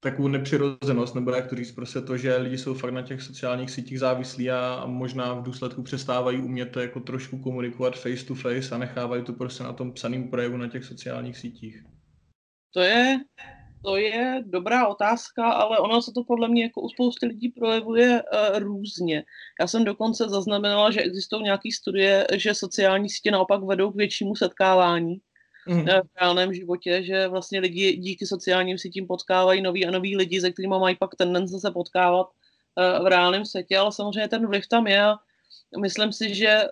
takovou 0.00 0.28
nepřirozenost, 0.28 1.14
nebo 1.14 1.30
jak 1.30 1.46
to 1.46 1.56
říct, 1.56 1.72
prostě 1.72 2.00
to, 2.00 2.16
že 2.16 2.36
lidi 2.36 2.58
jsou 2.58 2.74
fakt 2.74 2.92
na 2.92 3.02
těch 3.02 3.22
sociálních 3.22 3.70
sítích 3.70 3.98
závislí 3.98 4.50
a, 4.50 4.82
možná 4.86 5.34
v 5.34 5.42
důsledku 5.42 5.82
přestávají 5.82 6.38
umět 6.38 6.66
to 6.66 6.80
jako 6.80 7.00
trošku 7.00 7.38
komunikovat 7.38 7.98
face 7.98 8.26
to 8.26 8.34
face 8.34 8.74
a 8.74 8.78
nechávají 8.78 9.24
to 9.24 9.32
prostě 9.32 9.64
na 9.64 9.72
tom 9.72 9.92
psaném 9.92 10.30
projevu 10.30 10.56
na 10.56 10.68
těch 10.68 10.84
sociálních 10.84 11.38
sítích. 11.38 11.84
To 12.74 12.80
je, 12.80 13.18
to 13.84 13.96
je 13.96 14.42
dobrá 14.46 14.86
otázka, 14.86 15.50
ale 15.50 15.78
ono 15.78 16.02
se 16.02 16.12
to 16.14 16.24
podle 16.24 16.48
mě 16.48 16.62
jako 16.62 16.80
u 16.80 16.88
spousty 16.88 17.26
lidí 17.26 17.48
projevuje 17.48 18.22
uh, 18.22 18.58
různě. 18.58 19.24
Já 19.60 19.66
jsem 19.66 19.84
dokonce 19.84 20.28
zaznamenala, 20.28 20.90
že 20.90 21.00
existují 21.00 21.42
nějaké 21.42 21.68
studie, 21.78 22.26
že 22.34 22.54
sociální 22.54 23.10
sítě 23.10 23.30
naopak 23.30 23.62
vedou 23.64 23.92
k 23.92 23.96
většímu 23.96 24.36
setkávání 24.36 25.20
mm. 25.68 25.84
v 25.84 26.20
reálném 26.20 26.54
životě, 26.54 27.02
že 27.02 27.28
vlastně 27.28 27.60
lidi 27.60 27.96
díky 27.96 28.26
sociálním 28.26 28.78
sítím 28.78 29.06
potkávají 29.06 29.62
nový 29.62 29.86
a 29.86 29.90
nový 29.90 30.16
lidi, 30.16 30.40
se 30.40 30.50
kterými 30.50 30.78
mají 30.78 30.96
pak 30.96 31.14
tendence 31.14 31.60
se 31.60 31.70
potkávat 31.70 32.26
uh, 32.26 33.04
v 33.04 33.06
reálném 33.06 33.44
světě, 33.44 33.78
ale 33.78 33.92
samozřejmě 33.92 34.28
ten 34.28 34.46
vliv 34.46 34.66
tam 34.66 34.86
je 34.86 35.02
a 35.02 35.18
myslím 35.80 36.12
si, 36.12 36.34
že 36.34 36.64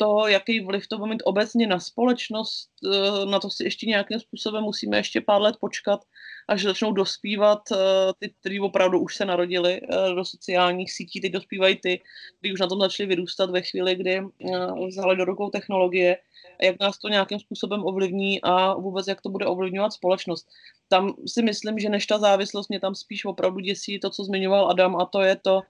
to, 0.00 0.26
jaký 0.26 0.60
vliv 0.60 0.88
to 0.88 0.98
bude 0.98 1.10
mít 1.10 1.22
obecně 1.24 1.66
na 1.66 1.80
společnost, 1.80 2.70
uh, 2.84 3.30
na 3.30 3.38
to 3.40 3.50
si 3.50 3.64
ještě 3.64 3.86
nějakým 3.86 4.20
způsobem 4.20 4.62
musíme 4.62 4.96
ještě 4.96 5.20
pár 5.20 5.42
let 5.42 5.56
počkat, 5.60 6.00
až 6.48 6.62
začnou 6.62 6.92
dospívat 6.92 7.58
uh, 7.70 7.78
ty, 8.18 8.34
kteří 8.40 8.60
opravdu 8.60 9.00
už 9.00 9.16
se 9.16 9.24
narodili 9.24 9.80
uh, 9.80 10.14
do 10.14 10.24
sociálních 10.24 10.92
sítí, 10.92 11.20
teď 11.20 11.32
dospívají 11.32 11.76
ty, 11.76 12.00
kteří 12.38 12.52
už 12.52 12.60
na 12.60 12.66
tom 12.66 12.80
začali 12.80 13.06
vyrůstat 13.06 13.50
ve 13.50 13.62
chvíli, 13.62 13.94
kdy 13.94 14.20
vzali 14.88 15.16
do 15.16 15.24
rukou 15.24 15.50
technologie 15.50 16.16
jak 16.62 16.80
nás 16.80 16.98
to 16.98 17.08
nějakým 17.08 17.40
způsobem 17.40 17.84
ovlivní 17.84 18.42
a 18.42 18.74
vůbec 18.74 19.06
jak 19.06 19.20
to 19.20 19.28
bude 19.28 19.46
ovlivňovat 19.46 19.92
společnost. 19.92 20.48
Tam 20.88 21.14
si 21.26 21.42
myslím, 21.42 21.78
že 21.78 21.88
než 21.88 22.06
ta 22.06 22.18
závislost 22.18 22.68
mě 22.68 22.80
tam 22.80 22.94
spíš 22.94 23.24
opravdu 23.24 23.60
děsí 23.60 24.00
to, 24.00 24.10
co 24.10 24.24
zmiňoval 24.24 24.70
Adam, 24.70 24.96
a 24.96 25.04
to 25.04 25.20
je 25.20 25.36
to, 25.36 25.60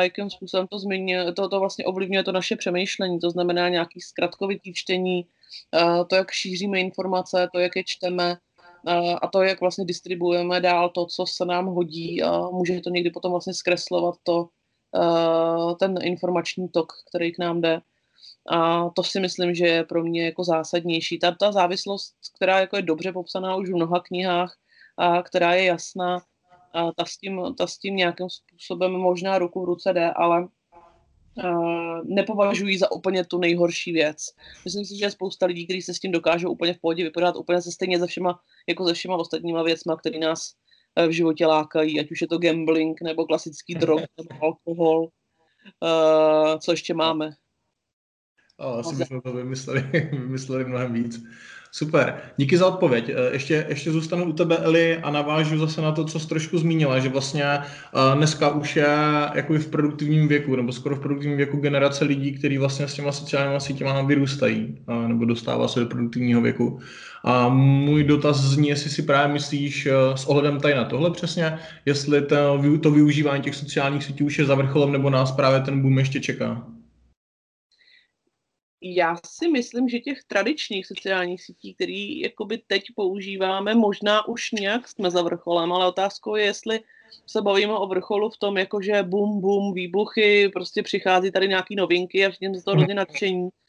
jakým 0.00 0.30
způsobem 0.30 0.66
to, 0.66 0.78
zmiňuje, 0.78 1.32
to, 1.32 1.48
to 1.48 1.60
vlastně 1.60 1.84
ovlivňuje 1.84 2.22
to 2.22 2.32
naše 2.32 2.56
přemýšlení, 2.56 3.20
to 3.20 3.30
znamená 3.30 3.68
nějaký 3.68 4.00
zkratkovitý 4.00 4.74
čtení, 4.74 5.26
to, 6.08 6.16
jak 6.16 6.30
šíříme 6.30 6.80
informace, 6.80 7.48
to, 7.52 7.58
jak 7.58 7.76
je 7.76 7.82
čteme, 7.86 8.36
a 9.22 9.26
to, 9.26 9.42
jak 9.42 9.60
vlastně 9.60 9.84
distribuujeme 9.84 10.60
dál 10.60 10.88
to, 10.88 11.06
co 11.06 11.26
se 11.26 11.44
nám 11.44 11.66
hodí 11.66 12.22
a 12.22 12.40
může 12.40 12.80
to 12.80 12.90
někdy 12.90 13.10
potom 13.10 13.30
vlastně 13.30 13.54
zkreslovat 13.54 14.14
to, 14.22 14.48
ten 15.78 15.94
informační 16.02 16.68
tok, 16.68 16.92
který 17.10 17.32
k 17.32 17.38
nám 17.38 17.60
jde. 17.60 17.80
A 18.50 18.88
to 18.90 19.02
si 19.02 19.20
myslím, 19.20 19.54
že 19.54 19.66
je 19.66 19.84
pro 19.84 20.04
mě 20.04 20.24
jako 20.24 20.44
zásadnější. 20.44 21.18
Ta, 21.18 21.30
ta 21.30 21.52
závislost, 21.52 22.14
která 22.36 22.60
jako 22.60 22.76
je 22.76 22.82
dobře 22.82 23.12
popsaná 23.12 23.56
už 23.56 23.68
v 23.68 23.74
mnoha 23.74 24.00
knihách, 24.00 24.56
a 24.96 25.22
která 25.22 25.54
je 25.54 25.64
jasná, 25.64 26.22
a 26.72 26.92
ta, 26.92 27.04
s 27.04 27.16
tím, 27.16 27.40
ta 27.58 27.66
s 27.66 27.78
tím 27.78 27.96
nějakým 27.96 28.26
způsobem 28.30 28.92
možná 28.92 29.38
ruku 29.38 29.62
v 29.62 29.64
ruce 29.64 29.92
jde, 29.92 30.10
ale 30.10 30.48
Uh, 31.44 32.00
nepovažují 32.04 32.78
za 32.78 32.92
úplně 32.92 33.24
tu 33.24 33.38
nejhorší 33.38 33.92
věc. 33.92 34.16
Myslím 34.64 34.84
si, 34.84 34.98
že 34.98 35.04
je 35.04 35.10
spousta 35.10 35.46
lidí, 35.46 35.64
kteří 35.64 35.82
se 35.82 35.94
s 35.94 35.98
tím 35.98 36.12
dokážou 36.12 36.50
úplně 36.50 36.74
v 36.74 36.80
pohodě 36.80 37.04
vypadat 37.04 37.36
úplně 37.36 37.62
se 37.62 37.72
stejně 37.72 37.98
ze 37.98 38.06
všema, 38.06 38.40
jako 38.68 38.86
se 38.86 38.94
všema 38.94 39.16
ostatníma 39.16 39.62
věcma, 39.62 39.96
které 39.96 40.18
nás 40.18 40.54
uh, 41.00 41.06
v 41.06 41.10
životě 41.10 41.46
lákají, 41.46 42.00
ať 42.00 42.10
už 42.10 42.20
je 42.20 42.28
to 42.28 42.38
gambling, 42.38 43.00
nebo 43.00 43.26
klasický 43.26 43.74
drog, 43.74 44.00
nebo 44.18 44.44
alkohol. 44.44 45.08
Uh, 45.82 46.58
co 46.58 46.70
ještě 46.70 46.94
máme? 46.94 47.30
A 48.58 48.64
asi 48.64 48.96
bychom 48.96 49.20
to 49.20 49.32
vymysleli, 49.32 49.80
vymysleli 50.12 50.64
mnohem 50.64 50.92
víc. 50.92 51.22
Super, 51.72 52.14
díky 52.36 52.58
za 52.58 52.66
odpověď. 52.66 53.08
E, 53.08 53.32
ještě, 53.32 53.66
ještě 53.68 53.92
zůstanu 53.92 54.24
u 54.24 54.32
tebe, 54.32 54.56
Eli, 54.56 54.96
a 54.96 55.10
navážu 55.10 55.58
zase 55.58 55.82
na 55.82 55.92
to, 55.92 56.04
co 56.04 56.20
jsi 56.20 56.28
trošku 56.28 56.58
zmínila, 56.58 56.98
že 56.98 57.08
vlastně 57.08 57.44
e, 57.44 57.62
dneska 58.14 58.50
už 58.50 58.76
je 58.76 58.86
jako 59.34 59.54
v 59.54 59.66
produktivním 59.66 60.28
věku, 60.28 60.56
nebo 60.56 60.72
skoro 60.72 60.96
v 60.96 61.00
produktivním 61.00 61.36
věku 61.36 61.56
generace 61.56 62.04
lidí, 62.04 62.32
kteří 62.32 62.58
vlastně 62.58 62.88
s 62.88 62.94
těma 62.94 63.12
sociálními 63.12 63.60
sítěma 63.60 64.02
vyrůstají, 64.02 64.78
nebo 65.06 65.24
dostává 65.24 65.68
se 65.68 65.80
do 65.80 65.86
produktivního 65.86 66.40
věku. 66.40 66.80
A 67.24 67.48
můj 67.48 68.04
dotaz 68.04 68.36
zní, 68.40 68.68
jestli 68.68 68.90
si 68.90 69.02
právě 69.02 69.32
myslíš 69.32 69.88
s 70.14 70.24
ohledem 70.24 70.60
tady 70.60 70.74
na 70.74 70.84
tohle 70.84 71.10
přesně, 71.10 71.58
jestli 71.86 72.22
to, 72.22 72.62
to 72.82 72.90
využívání 72.90 73.42
těch 73.42 73.54
sociálních 73.54 74.04
sítí 74.04 74.24
už 74.24 74.38
je 74.38 74.44
za 74.44 74.54
vrcholem, 74.54 74.92
nebo 74.92 75.10
nás 75.10 75.32
právě 75.32 75.60
ten 75.60 75.82
boom 75.82 75.98
ještě 75.98 76.20
čeká 76.20 76.77
já 78.80 79.16
si 79.26 79.48
myslím, 79.48 79.88
že 79.88 79.98
těch 79.98 80.24
tradičních 80.24 80.86
sociálních 80.86 81.42
sítí, 81.42 81.74
které 81.74 82.18
jakoby 82.22 82.58
teď 82.66 82.84
používáme, 82.96 83.74
možná 83.74 84.28
už 84.28 84.52
nějak 84.52 84.88
jsme 84.88 85.10
za 85.10 85.22
vrcholem, 85.22 85.72
ale 85.72 85.86
otázkou 85.86 86.36
je, 86.36 86.44
jestli 86.44 86.80
se 87.26 87.42
bavíme 87.42 87.72
o 87.72 87.86
vrcholu 87.86 88.30
v 88.30 88.38
tom, 88.38 88.58
jakože 88.58 89.02
bum, 89.02 89.40
bum, 89.40 89.74
výbuchy, 89.74 90.48
prostě 90.48 90.82
přichází 90.82 91.30
tady 91.30 91.48
nějaký 91.48 91.76
novinky 91.76 92.26
a 92.26 92.30
všichni 92.30 92.60
z 92.60 92.64
toho 92.64 92.76
hodně 92.76 92.94
nadšení, 92.94 93.48
Eh, 93.48 93.67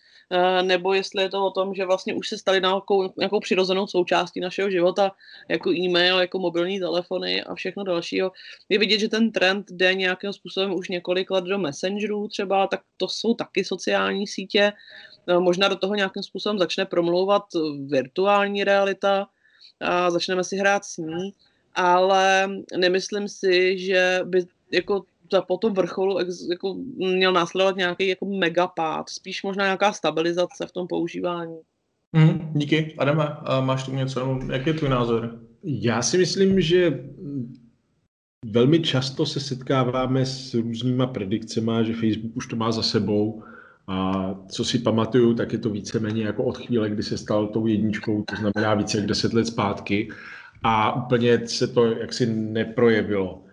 nebo 0.62 0.94
jestli 0.94 1.24
je 1.24 1.30
to 1.30 1.46
o 1.46 1.52
tom, 1.52 1.74
že 1.74 1.86
vlastně 1.86 2.14
už 2.14 2.30
se 2.30 2.38
staly 2.38 2.62
nějakou, 2.62 3.14
nějakou 3.18 3.40
přirozenou 3.40 3.88
součástí 3.88 4.40
našeho 4.40 4.70
života, 4.70 5.12
jako 5.48 5.72
e-mail, 5.72 6.20
jako 6.20 6.40
mobilní 6.40 6.80
telefony 6.80 7.44
a 7.44 7.56
všechno 7.56 7.84
dalšího. 7.84 8.32
Je 8.70 8.80
vidět, 8.80 9.00
že 9.00 9.10
ten 9.10 9.32
trend 9.32 9.72
jde 9.72 9.94
nějakým 9.94 10.34
způsobem 10.34 10.74
už 10.74 10.90
několik 10.90 11.32
let 11.32 11.44
do 11.44 11.58
messengerů 11.58 12.28
třeba, 12.28 12.68
tak 12.68 12.82
to 12.98 13.08
jsou 13.08 13.34
taky 13.34 13.66
sociální 13.66 14.28
sítě. 14.28 14.74
Eh, 15.28 15.40
možná 15.40 15.68
do 15.68 15.76
toho 15.76 15.96
nějakým 15.96 16.24
způsobem 16.24 16.60
začne 16.60 16.86
promlouvat 16.86 17.44
virtuální 17.86 18.64
realita 18.64 19.28
a 19.82 20.12
začneme 20.12 20.44
si 20.44 20.58
hrát 20.58 20.86
s 20.86 20.98
ní, 20.98 21.34
ale 21.76 22.50
nemyslím 22.78 23.28
si, 23.28 23.78
že 23.80 24.20
by 24.24 24.46
jako 24.72 25.04
ta 25.32 25.42
po 25.42 25.58
tom 25.58 25.74
vrcholu 25.74 26.18
jako 26.50 26.76
měl 26.98 27.34
následovat 27.34 27.76
nějaký 27.76 28.08
jako 28.08 28.26
megapád, 28.26 29.10
spíš 29.10 29.44
možná 29.44 29.64
nějaká 29.64 29.94
stabilizace 29.94 30.66
v 30.66 30.72
tom 30.72 30.88
používání. 30.88 31.60
Mm, 32.14 32.52
díky. 32.54 32.96
Adame, 32.98 33.24
a 33.24 33.62
máš 33.62 33.84
tu 33.84 33.92
něco? 33.92 34.40
Jaký 34.52 34.70
je 34.70 34.74
tvůj 34.74 34.90
názor? 34.90 35.40
Já 35.64 36.02
si 36.02 36.18
myslím, 36.18 36.62
že 36.62 37.04
velmi 38.46 38.80
často 38.80 39.26
se 39.26 39.40
setkáváme 39.40 40.26
s 40.26 40.54
různýma 40.54 41.08
predikcemi, 41.08 41.72
že 41.82 41.94
Facebook 41.94 42.36
už 42.36 42.48
to 42.48 42.56
má 42.56 42.72
za 42.72 42.82
sebou. 42.82 43.44
A 43.88 44.36
co 44.48 44.66
si 44.66 44.80
pamatuju, 44.80 45.34
tak 45.34 45.54
je 45.54 45.60
to 45.60 45.70
víceméně 45.70 46.24
jako 46.24 46.44
od 46.44 46.58
chvíle, 46.58 46.90
kdy 46.90 47.04
se 47.04 47.18
stal 47.18 47.48
tou 47.48 47.68
jedničkou, 47.68 48.24
to 48.24 48.36
znamená 48.36 48.74
více 48.74 48.98
jak 48.98 49.08
deset 49.08 49.34
let 49.34 49.46
zpátky. 49.46 50.10
A 50.64 51.04
úplně 51.06 51.48
se 51.48 51.68
to 51.68 51.86
jaksi 51.86 52.26
neprojevilo 52.26 53.44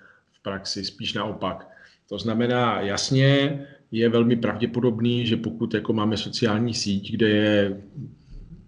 praxi, 0.46 0.84
spíš 0.84 1.14
naopak. 1.14 1.68
To 2.08 2.18
znamená, 2.18 2.80
jasně 2.80 3.58
je 3.90 4.08
velmi 4.08 4.36
pravděpodobný, 4.36 5.26
že 5.26 5.36
pokud 5.36 5.74
jako 5.74 5.92
máme 5.92 6.16
sociální 6.16 6.74
síť, 6.74 7.12
kde 7.12 7.28
je 7.28 7.80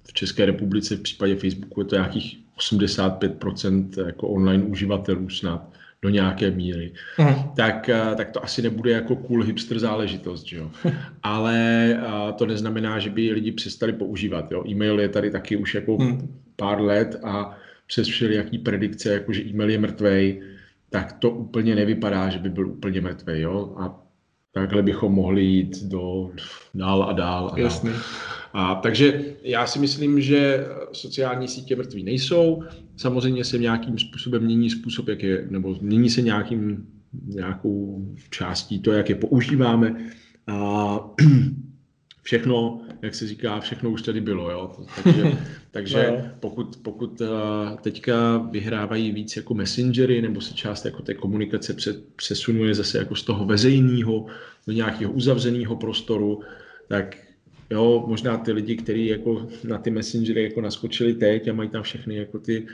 v 0.08 0.12
České 0.12 0.46
republice 0.46 0.96
v 0.96 1.00
případě 1.00 1.36
Facebooku 1.36 1.80
je 1.80 1.84
to 1.84 1.94
nějakých 1.94 2.38
85% 2.58 4.06
jako 4.06 4.28
online 4.28 4.64
uživatelů 4.64 5.28
snad 5.28 5.70
do 6.02 6.08
nějaké 6.08 6.50
míry, 6.50 6.92
uh-huh. 7.18 7.52
tak, 7.54 7.88
eh, 7.88 8.14
tak 8.16 8.30
to 8.30 8.44
asi 8.44 8.62
nebude 8.62 8.90
jako 8.90 9.16
cool 9.16 9.42
hipster 9.42 9.78
záležitost, 9.78 10.46
že 10.46 10.56
jo. 10.56 10.70
Ale 11.22 11.58
eh, 11.92 12.32
to 12.32 12.46
neznamená, 12.46 12.98
že 12.98 13.10
by 13.10 13.32
lidi 13.32 13.52
přestali 13.52 13.92
používat, 13.92 14.52
jo. 14.52 14.64
E-mail 14.68 15.00
je 15.00 15.08
tady 15.08 15.30
taky 15.30 15.56
už 15.56 15.74
jako 15.74 15.96
uh-huh. 15.96 16.28
pár 16.56 16.80
let 16.80 17.20
a 17.22 17.58
přes 17.86 18.08
všelijaký 18.08 18.58
predikce, 18.58 19.12
jako 19.12 19.32
že 19.32 19.42
e-mail 19.42 19.70
je 19.70 19.78
mrtvej, 19.78 20.42
tak 20.90 21.12
to 21.12 21.30
úplně 21.30 21.74
nevypadá, 21.74 22.28
že 22.28 22.38
by 22.38 22.50
byl 22.50 22.68
úplně 22.68 23.00
mrtvý. 23.00 23.40
Jo? 23.40 23.74
A 23.78 24.04
takhle 24.52 24.82
bychom 24.82 25.12
mohli 25.12 25.42
jít 25.42 25.84
do 25.84 26.30
dál 26.74 27.02
a 27.02 27.12
dál. 27.12 27.50
A. 27.54 27.60
Dál. 27.60 27.70
A, 28.52 28.74
takže 28.74 29.24
já 29.42 29.66
si 29.66 29.78
myslím, 29.78 30.20
že 30.20 30.66
sociální 30.92 31.48
sítě 31.48 31.76
mrtví 31.76 32.02
nejsou. 32.02 32.62
Samozřejmě 32.96 33.44
se 33.44 33.58
nějakým 33.58 33.98
způsobem 33.98 34.42
mění 34.42 34.70
způsob, 34.70 35.08
jak 35.08 35.22
je, 35.22 35.46
nebo 35.50 35.76
mění 35.80 36.10
se 36.10 36.22
nějakým, 36.22 36.86
nějakou 37.26 38.06
částí 38.30 38.78
to, 38.78 38.92
jak 38.92 39.08
je 39.08 39.14
používáme. 39.14 39.96
A 40.46 41.00
všechno, 42.28 42.80
jak 43.02 43.14
se 43.14 43.26
říká, 43.26 43.60
všechno 43.60 43.90
už 43.90 44.02
tady 44.02 44.20
bylo. 44.20 44.50
Jo? 44.50 44.72
Takže, 45.04 45.32
takže 45.70 46.10
no. 46.10 46.30
pokud, 46.40 46.76
pokud 46.82 47.22
teďka 47.80 48.38
vyhrávají 48.38 49.12
víc 49.12 49.36
jako 49.36 49.54
messengery, 49.54 50.22
nebo 50.22 50.40
se 50.40 50.54
část 50.54 50.84
jako 50.84 51.02
té 51.02 51.14
komunikace 51.14 51.76
přesunuje 52.16 52.74
zase 52.74 52.98
jako 52.98 53.14
z 53.14 53.22
toho 53.22 53.44
veřejného 53.44 54.26
do 54.66 54.72
nějakého 54.72 55.12
uzavřeného 55.12 55.76
prostoru, 55.76 56.40
tak 56.88 57.16
jo, 57.70 58.04
možná 58.06 58.36
ty 58.38 58.52
lidi, 58.52 58.76
kteří 58.76 59.06
jako 59.06 59.48
na 59.64 59.78
ty 59.78 59.90
messengery 59.90 60.42
jako 60.42 60.60
naskočili 60.60 61.14
teď 61.14 61.48
a 61.48 61.52
mají 61.52 61.68
tam 61.68 61.82
všechny 61.82 62.16
jako 62.16 62.38
ty 62.38 62.66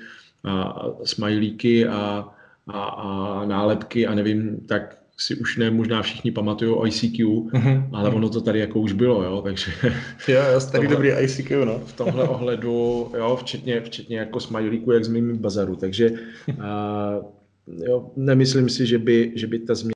a, 0.44 0.82
smajlíky 1.04 1.86
a, 1.86 2.28
a, 2.66 2.80
a 2.82 3.44
nálepky 3.46 4.06
a 4.06 4.14
nevím, 4.14 4.66
tak 4.66 5.03
si 5.18 5.36
už 5.36 5.56
ne 5.56 5.70
možná 5.70 6.02
všichni 6.02 6.30
pamatují 6.30 6.70
o 6.70 6.86
ICQ, 6.86 7.24
mm-hmm. 7.26 7.88
ale 7.92 8.10
ono 8.10 8.28
to 8.28 8.40
tady 8.40 8.58
jako 8.58 8.80
už 8.80 8.92
bylo, 8.92 9.22
jo, 9.22 9.42
takže... 9.42 9.72
Jo, 10.28 10.42
jo, 10.52 10.60
starý 10.60 10.88
dobrý 10.88 11.08
ICQ, 11.08 11.64
no. 11.64 11.78
V 11.78 11.92
tomhle 11.92 12.28
ohledu, 12.28 13.10
jo, 13.16 13.36
včetně, 13.40 13.80
včetně 13.80 14.18
jako 14.18 14.40
smajlíku, 14.40 14.92
jak 14.92 15.04
z 15.04 15.08
mými 15.08 15.34
bazaru, 15.34 15.76
takže 15.76 16.10
a, 16.60 17.12
jo, 17.86 18.10
nemyslím 18.16 18.68
si, 18.68 18.86
že 18.86 18.98
by, 18.98 19.32
že 19.34 19.46
by 19.46 19.58
ta 19.58 19.74
změna 19.74 19.94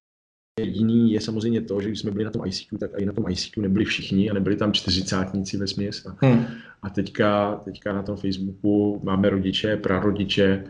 Jediný 0.61 1.13
je 1.13 1.21
samozřejmě 1.21 1.61
to, 1.61 1.81
že 1.81 1.89
když 1.89 2.01
jsme 2.01 2.11
byli 2.11 2.25
na 2.25 2.31
tom 2.31 2.47
ICQ, 2.47 2.79
tak 2.79 2.91
i 2.99 3.07
na 3.07 3.13
tom 3.13 3.25
ICQ 3.29 3.63
nebyli 3.63 3.85
všichni 3.85 4.31
a 4.31 4.35
nebyli 4.35 4.57
tam 4.57 4.73
čtyřicátníci 4.73 5.57
ve 5.57 5.67
směs. 5.67 6.07
A, 6.07 6.27
hmm. 6.27 6.47
a 6.83 6.91
teďka, 6.91 7.61
teďka 7.65 7.93
na 7.93 8.03
tom 8.03 8.17
Facebooku 8.17 9.01
máme 9.05 9.31
rodiče, 9.31 9.77
prarodiče 9.77 10.65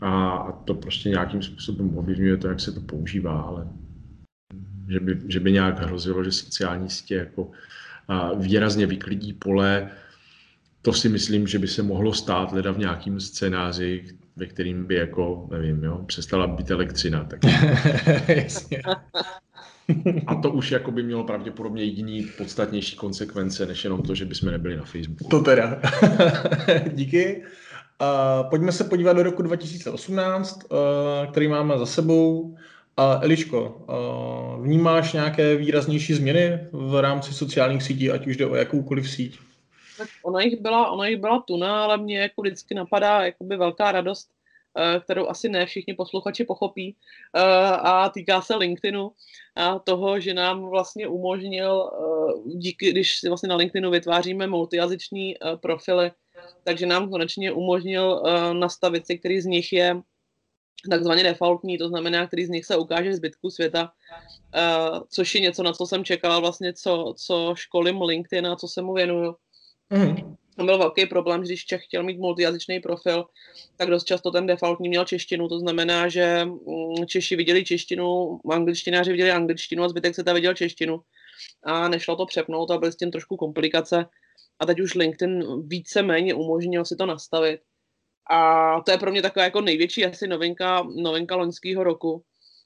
a, 0.00 0.42
to 0.64 0.74
prostě 0.74 1.08
nějakým 1.08 1.42
způsobem 1.42 1.98
ovlivňuje 1.98 2.36
to, 2.36 2.48
jak 2.48 2.60
se 2.60 2.72
to 2.72 2.80
používá, 2.80 3.40
ale 3.40 3.66
že 4.88 5.00
by, 5.00 5.18
že 5.28 5.40
by 5.40 5.52
nějak 5.52 5.80
hrozilo, 5.80 6.24
že 6.24 6.32
sociální 6.32 6.90
sítě 6.90 7.14
jako 7.14 7.50
a 8.08 8.32
výrazně 8.34 8.86
vyklidí 8.86 9.32
pole, 9.32 9.90
to 10.82 10.92
si 10.92 11.08
myslím, 11.08 11.46
že 11.46 11.58
by 11.58 11.68
se 11.68 11.82
mohlo 11.82 12.14
stát 12.14 12.52
leda 12.52 12.72
v 12.72 12.78
nějakým 12.78 13.20
scénáři, 13.20 14.04
ve 14.36 14.46
kterým 14.46 14.86
by 14.86 14.94
jako, 14.94 15.48
nevím, 15.50 15.84
jo, 15.84 16.04
přestala 16.06 16.46
být 16.46 16.70
elektřina. 16.70 17.24
Tak... 17.24 17.40
Jasně. 18.28 18.82
A 20.26 20.34
to 20.34 20.50
už 20.50 20.70
jako 20.70 20.90
by 20.90 21.02
mělo 21.02 21.24
pravděpodobně 21.24 21.84
jediný 21.84 22.22
podstatnější 22.38 22.96
konsekvence, 22.96 23.66
než 23.66 23.84
jenom 23.84 24.02
to, 24.02 24.14
že 24.14 24.24
bychom 24.24 24.50
nebyli 24.50 24.76
na 24.76 24.84
Facebooku. 24.84 25.30
To 25.30 25.40
teda. 25.40 25.80
Díky. 26.92 27.42
Uh, 28.00 28.50
pojďme 28.50 28.72
se 28.72 28.84
podívat 28.84 29.12
do 29.12 29.22
roku 29.22 29.42
2018, 29.42 30.60
uh, 30.64 30.78
který 31.30 31.48
máme 31.48 31.78
za 31.78 31.86
sebou. 31.86 32.40
Uh, 32.40 32.56
Eliško, 33.22 33.84
uh, 33.88 34.64
vnímáš 34.64 35.12
nějaké 35.12 35.56
výraznější 35.56 36.14
změny 36.14 36.68
v 36.72 37.00
rámci 37.00 37.34
sociálních 37.34 37.82
sítí, 37.82 38.10
ať 38.10 38.26
už 38.26 38.36
jde 38.36 38.46
o 38.46 38.54
jakoukoliv 38.54 39.10
síť? 39.10 39.38
Tak 40.00 40.08
ona 40.22 40.40
jich 40.40 40.60
byla, 40.60 40.90
ona 40.90 41.06
jich 41.06 41.20
byla 41.20 41.40
tuna, 41.40 41.84
ale 41.84 41.96
mě 41.96 42.18
jako 42.18 42.42
vždycky 42.42 42.74
napadá 42.74 43.24
jakoby 43.24 43.56
velká 43.56 43.92
radost, 43.92 44.30
eh, 44.76 45.00
kterou 45.00 45.28
asi 45.28 45.48
ne 45.48 45.66
všichni 45.66 45.94
posluchači 45.94 46.44
pochopí 46.44 46.96
eh, 47.36 47.40
a 47.76 48.08
týká 48.08 48.42
se 48.42 48.56
LinkedInu 48.56 49.12
a 49.56 49.78
toho, 49.78 50.20
že 50.20 50.34
nám 50.34 50.68
vlastně 50.68 51.08
umožnil, 51.08 51.90
eh, 51.92 52.32
díky, 52.56 52.90
když 52.90 53.18
si 53.18 53.28
vlastně 53.28 53.48
na 53.48 53.56
LinkedInu 53.56 53.90
vytváříme 53.90 54.46
multijazyční 54.46 55.34
profily, 55.60 56.10
takže 56.64 56.86
nám 56.86 57.10
konečně 57.10 57.52
umožnil 57.52 58.22
nastavit 58.52 59.06
si, 59.06 59.18
který 59.18 59.40
z 59.40 59.46
nich 59.46 59.72
je 59.72 59.96
takzvaně 60.90 61.22
defaultní, 61.22 61.78
to 61.78 61.88
znamená, 61.88 62.26
který 62.26 62.46
z 62.46 62.48
nich 62.48 62.64
se 62.64 62.76
ukáže 62.76 63.14
zbytku 63.14 63.50
světa, 63.50 63.92
což 65.08 65.34
je 65.34 65.40
něco, 65.40 65.62
na 65.62 65.72
co 65.72 65.86
jsem 65.86 66.04
čekala 66.04 66.40
vlastně, 66.40 66.72
co, 66.72 67.14
co 67.16 67.54
školím 67.56 68.02
LinkedIn 68.02 68.46
a 68.46 68.56
co 68.56 68.68
se 68.68 68.82
mu 68.82 68.94
věnuju. 68.94 69.36
Mm. 69.90 70.36
To 70.56 70.64
byl 70.64 70.78
velký 70.78 71.06
problém, 71.06 71.40
když 71.40 71.64
Čech 71.64 71.84
chtěl 71.84 72.02
mít 72.02 72.18
multijazyčný 72.18 72.80
profil, 72.80 73.24
tak 73.76 73.90
dost 73.90 74.04
často 74.04 74.30
ten 74.30 74.46
defaultní 74.46 74.88
měl 74.88 75.04
češtinu, 75.04 75.48
to 75.48 75.58
znamená, 75.58 76.08
že 76.08 76.44
mm, 76.44 77.06
Češi 77.06 77.36
viděli 77.36 77.64
češtinu, 77.64 78.40
angličtináři 78.50 79.10
viděli 79.10 79.30
angličtinu 79.30 79.84
a 79.84 79.88
zbytek 79.88 80.14
se 80.14 80.24
ta 80.24 80.32
viděl 80.32 80.54
češtinu. 80.54 81.00
A 81.62 81.88
nešlo 81.88 82.16
to 82.16 82.26
přepnout 82.26 82.70
a 82.70 82.78
byly 82.78 82.92
s 82.92 82.96
tím 82.96 83.10
trošku 83.10 83.36
komplikace. 83.36 84.04
A 84.60 84.66
teď 84.66 84.80
už 84.80 84.94
LinkedIn 84.94 85.44
více 85.66 86.02
méně 86.02 86.34
umožnil 86.34 86.84
si 86.84 86.96
to 86.96 87.06
nastavit. 87.06 87.60
A 88.30 88.80
to 88.80 88.90
je 88.90 88.98
pro 88.98 89.10
mě 89.10 89.22
taková 89.22 89.44
jako 89.44 89.60
největší 89.60 90.04
asi 90.04 90.28
novinka, 90.28 90.82
novinka 91.02 91.36
loňského 91.36 91.84
roku. 91.84 92.24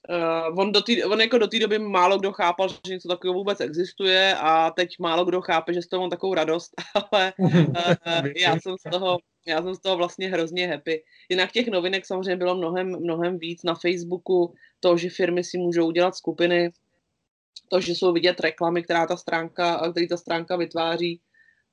Uh, 0.08 0.60
on, 0.60 0.72
do 0.72 0.82
tý, 0.82 1.04
on 1.04 1.20
jako 1.20 1.38
do 1.38 1.46
té 1.46 1.58
doby 1.58 1.78
málo 1.78 2.18
kdo 2.18 2.32
chápal, 2.32 2.68
že 2.68 2.92
něco 2.92 3.08
takového 3.08 3.34
vůbec 3.34 3.60
existuje 3.60 4.34
a 4.34 4.70
teď 4.70 4.98
málo 4.98 5.24
kdo 5.24 5.40
chápe, 5.40 5.74
že 5.74 5.82
z 5.82 5.86
toho 5.86 6.00
mám 6.00 6.10
takovou 6.10 6.34
radost, 6.34 6.72
ale 7.12 7.32
uh, 7.38 8.26
já, 8.36 8.52
jsem 8.52 8.74
z 8.78 8.90
toho, 8.90 9.18
já 9.46 9.62
jsem 9.62 9.74
z 9.74 9.80
toho 9.80 9.96
vlastně 9.96 10.28
hrozně 10.28 10.68
happy. 10.68 11.02
Jinak 11.28 11.52
těch 11.52 11.68
novinek 11.68 12.06
samozřejmě 12.06 12.36
bylo 12.36 12.54
mnohem, 12.54 13.00
mnohem 13.00 13.38
víc 13.38 13.62
na 13.62 13.74
Facebooku, 13.74 14.54
to, 14.80 14.96
že 14.96 15.10
firmy 15.10 15.44
si 15.44 15.58
můžou 15.58 15.86
udělat 15.86 16.16
skupiny, 16.16 16.70
to, 17.68 17.80
že 17.80 17.92
jsou 17.92 18.12
vidět 18.12 18.40
reklamy, 18.40 18.82
která 18.82 19.06
ta 19.06 19.16
stránka, 19.16 19.90
který 19.90 20.08
ta 20.08 20.16
stránka 20.16 20.56
vytváří, 20.56 21.20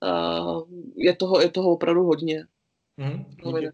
uh, 0.02 0.62
je, 0.96 1.16
toho, 1.16 1.42
je 1.42 1.50
toho 1.50 1.72
opravdu 1.72 2.04
hodně. 2.04 2.46
Mm-hmm. 3.00 3.72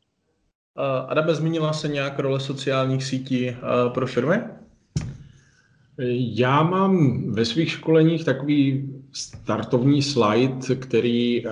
Adame, 1.07 1.35
zmínila 1.35 1.73
se 1.73 1.87
nějak 1.87 2.19
role 2.19 2.39
sociálních 2.39 3.03
sítí 3.03 3.55
pro 3.93 4.07
firmy? 4.07 4.41
Já 6.35 6.63
mám 6.63 7.23
ve 7.31 7.45
svých 7.45 7.71
školeních 7.71 8.25
takový 8.25 8.89
startovní 9.11 10.01
slide, 10.01 10.75
který 10.75 11.43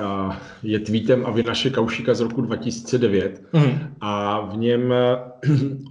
je 0.63 0.79
tweetem 0.79 1.25
Avinaše 1.25 1.69
Kaušíka 1.69 2.13
z 2.13 2.19
roku 2.19 2.41
2009 2.41 3.43
mm. 3.53 3.95
a 4.01 4.41
v 4.41 4.57
něm 4.57 4.93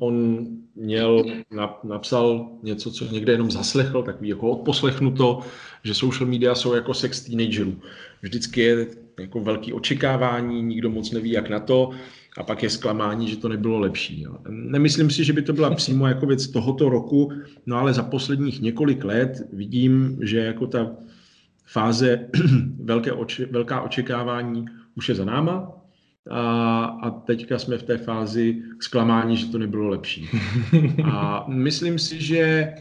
on 0.01 0.47
měl, 0.75 1.25
napsal 1.85 2.49
něco, 2.63 2.91
co 2.91 3.05
někde 3.05 3.33
jenom 3.33 3.51
zaslechl, 3.51 4.03
takový 4.03 4.29
jako 4.29 4.51
odposlechnuto, 4.51 5.41
že 5.85 5.95
social 5.95 6.31
media 6.31 6.55
jsou 6.55 6.75
jako 6.75 6.95
sex 6.95 7.21
teenagerů. 7.21 7.81
Vždycky 8.23 8.61
je 8.61 8.87
jako 9.21 9.41
velký 9.41 9.73
očekávání, 9.73 10.63
nikdo 10.63 10.91
moc 10.91 11.11
neví, 11.11 11.31
jak 11.31 11.51
na 11.51 11.61
to 11.61 11.91
a 12.39 12.43
pak 12.43 12.63
je 12.63 12.71
zklamání, 12.71 13.29
že 13.29 13.37
to 13.37 13.49
nebylo 13.49 13.79
lepší. 13.79 14.23
Jo. 14.23 14.37
Nemyslím 14.49 15.11
si, 15.11 15.25
že 15.25 15.33
by 15.33 15.43
to 15.43 15.53
byla 15.53 15.75
přímo 15.75 16.07
jako 16.07 16.27
věc 16.27 16.49
tohoto 16.49 16.89
roku, 16.89 17.33
no 17.67 17.77
ale 17.77 17.95
za 17.95 18.03
posledních 18.03 18.63
několik 18.63 19.05
let 19.05 19.49
vidím, 19.53 20.19
že 20.23 20.39
jako 20.39 20.67
ta 20.67 20.91
fáze 21.67 22.29
velké 22.85 23.13
oči, 23.13 23.45
velká 23.45 23.81
očekávání 23.81 24.67
už 24.95 25.09
je 25.09 25.15
za 25.15 25.25
náma 25.25 25.73
a, 26.31 26.85
a 26.85 27.11
teďka 27.11 27.59
jsme 27.59 27.79
v 27.79 27.83
té 27.83 27.99
fázi 27.99 28.63
zklamání, 28.81 29.37
že 29.37 29.47
to 29.47 29.59
nebylo 29.59 29.89
lepší. 29.89 30.29
A 31.05 31.45
myslím 31.49 31.99
si, 31.99 32.23
že 32.23 32.73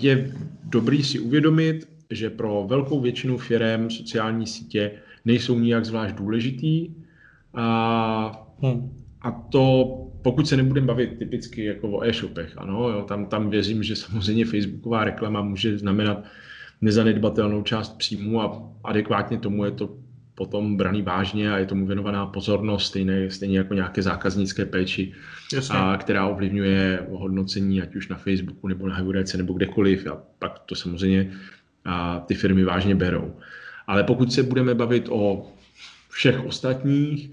je 0.00 0.32
dobrý 0.64 1.02
si 1.02 1.18
uvědomit, 1.18 1.88
že 2.10 2.30
pro 2.30 2.66
velkou 2.68 3.00
většinu 3.00 3.38
firm 3.38 3.90
sociální 3.90 4.46
sítě 4.46 4.92
nejsou 5.24 5.58
nijak 5.58 5.84
zvlášť 5.84 6.14
důležitý, 6.14 6.90
a, 7.54 8.46
hmm. 8.62 8.90
a 9.22 9.30
to, 9.30 9.84
pokud 10.22 10.48
se 10.48 10.56
nebudeme 10.56 10.86
bavit 10.86 11.18
typicky 11.18 11.64
jako 11.64 11.88
o 11.88 12.04
e-shopech, 12.04 12.58
ano, 12.58 12.88
jo, 12.88 13.02
tam, 13.02 13.26
tam 13.26 13.50
věřím, 13.50 13.82
že 13.82 13.96
samozřejmě 13.96 14.44
Facebooková 14.44 15.04
reklama 15.04 15.42
může 15.42 15.78
znamenat 15.78 16.24
nezanedbatelnou 16.80 17.62
část 17.62 17.98
příjmu 17.98 18.40
a 18.40 18.72
adekvátně 18.84 19.38
tomu 19.38 19.64
je 19.64 19.70
to 19.70 19.96
potom 20.40 20.76
braný 20.76 21.02
vážně 21.02 21.52
a 21.52 21.58
je 21.58 21.66
tomu 21.66 21.86
věnovaná 21.86 22.26
pozornost, 22.26 22.86
stejně, 22.86 23.30
stejně 23.30 23.58
jako 23.58 23.74
nějaké 23.74 24.02
zákaznické 24.02 24.64
péči, 24.64 25.12
a, 25.70 25.96
která 25.96 26.26
ovlivňuje 26.26 27.06
hodnocení, 27.10 27.82
ať 27.82 27.96
už 27.96 28.08
na 28.08 28.16
Facebooku 28.16 28.68
nebo 28.68 28.88
na 28.88 28.94
Heuréce 28.94 29.36
nebo 29.36 29.52
kdekoliv 29.52 30.06
a 30.06 30.16
pak 30.38 30.58
to 30.58 30.74
samozřejmě 30.74 31.32
a, 31.84 32.20
ty 32.20 32.34
firmy 32.34 32.64
vážně 32.64 32.94
berou. 32.94 33.36
Ale 33.86 34.04
pokud 34.04 34.32
se 34.32 34.42
budeme 34.42 34.74
bavit 34.74 35.08
o 35.08 35.52
všech 36.08 36.44
ostatních, 36.44 37.30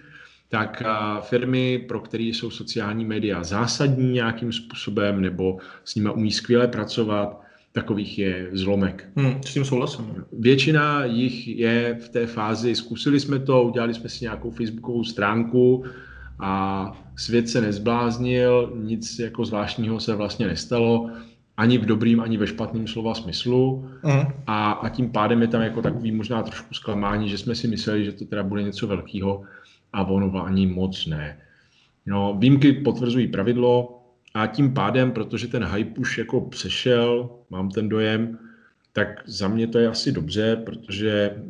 tak 0.49 0.83
firmy, 1.21 1.85
pro 1.87 1.99
které 1.99 2.23
jsou 2.23 2.51
sociální 2.51 3.05
média 3.05 3.43
zásadní 3.43 4.11
nějakým 4.11 4.51
způsobem 4.51 5.21
nebo 5.21 5.57
s 5.83 5.95
nimi 5.95 6.09
umí 6.09 6.31
skvěle 6.31 6.67
pracovat, 6.67 7.46
takových 7.77 8.19
je 8.19 8.49
zlomek. 8.51 9.09
Hmm, 9.15 9.43
s 9.45 9.53
tím 9.53 9.65
souhlasím. 9.65 10.05
Většina 10.39 11.05
jich 11.05 11.47
je 11.47 11.97
v 12.01 12.09
té 12.09 12.27
fázi, 12.27 12.75
zkusili 12.75 13.19
jsme 13.19 13.39
to, 13.39 13.63
udělali 13.63 13.93
jsme 13.93 14.09
si 14.09 14.25
nějakou 14.25 14.51
facebookovou 14.51 15.03
stránku 15.03 15.83
a 16.39 16.91
svět 17.15 17.49
se 17.49 17.61
nezbláznil, 17.61 18.73
nic 18.75 19.19
jako 19.19 19.45
zvláštního 19.45 19.99
se 19.99 20.15
vlastně 20.15 20.47
nestalo 20.47 21.09
ani 21.57 21.77
v 21.77 21.85
dobrým, 21.85 22.19
ani 22.19 22.37
ve 22.37 22.47
špatném 22.47 22.87
slova 22.87 23.13
smyslu 23.13 23.89
uh-huh. 24.03 24.33
a, 24.47 24.71
a 24.71 24.89
tím 24.89 25.09
pádem 25.11 25.41
je 25.41 25.47
tam 25.47 25.61
jako 25.61 25.81
takový 25.81 26.11
možná 26.11 26.43
trošku 26.43 26.73
zklamání, 26.73 27.29
že 27.29 27.37
jsme 27.37 27.55
si 27.55 27.67
mysleli, 27.67 28.05
že 28.05 28.11
to 28.11 28.25
teda 28.25 28.43
bude 28.43 28.63
něco 28.63 28.87
velkého 28.87 29.43
a 29.93 30.03
ono 30.03 30.45
ani 30.45 30.67
moc 30.67 31.05
ne. 31.05 31.37
No, 32.05 32.35
výjimky 32.39 32.73
potvrzují 32.73 33.27
pravidlo 33.27 33.96
a 34.37 34.47
tím 34.47 34.73
pádem, 34.73 35.11
protože 35.11 35.47
ten 35.47 35.65
hype 35.65 35.99
už 35.99 36.17
jako 36.17 36.41
přešel, 36.41 37.29
mám 37.49 37.69
ten 37.69 37.89
dojem, 37.89 38.37
tak 38.93 39.23
za 39.25 39.47
mě 39.47 39.67
to 39.67 39.79
je 39.79 39.87
asi 39.87 40.11
dobře, 40.11 40.55
protože 40.65 41.43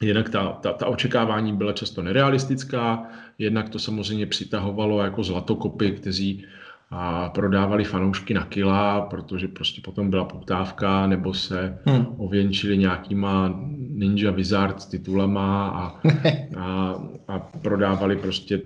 jednak 0.00 0.28
ta, 0.28 0.48
ta, 0.52 0.72
ta 0.72 0.86
očekávání 0.86 1.52
byla 1.56 1.72
často 1.72 2.02
nerealistická, 2.02 3.06
jednak 3.38 3.68
to 3.68 3.78
samozřejmě 3.78 4.26
přitahovalo 4.26 5.02
jako 5.02 5.24
zlatokopy, 5.24 5.92
kteří 5.92 6.44
a 6.90 7.28
prodávali 7.28 7.84
fanoušky 7.84 8.34
na 8.34 8.44
kila, 8.44 9.00
protože 9.00 9.48
prostě 9.48 9.80
potom 9.84 10.10
byla 10.10 10.24
poptávka, 10.24 11.06
nebo 11.06 11.34
se 11.34 11.78
hmm. 11.84 12.06
ověnčili 12.16 12.78
nějakýma 12.78 13.60
Ninja 13.76 14.30
Wizard 14.30 14.88
titulama 14.88 15.68
a, 15.68 16.00
a, 16.56 16.94
a 17.28 17.38
prodávali 17.38 18.16
prostě 18.16 18.60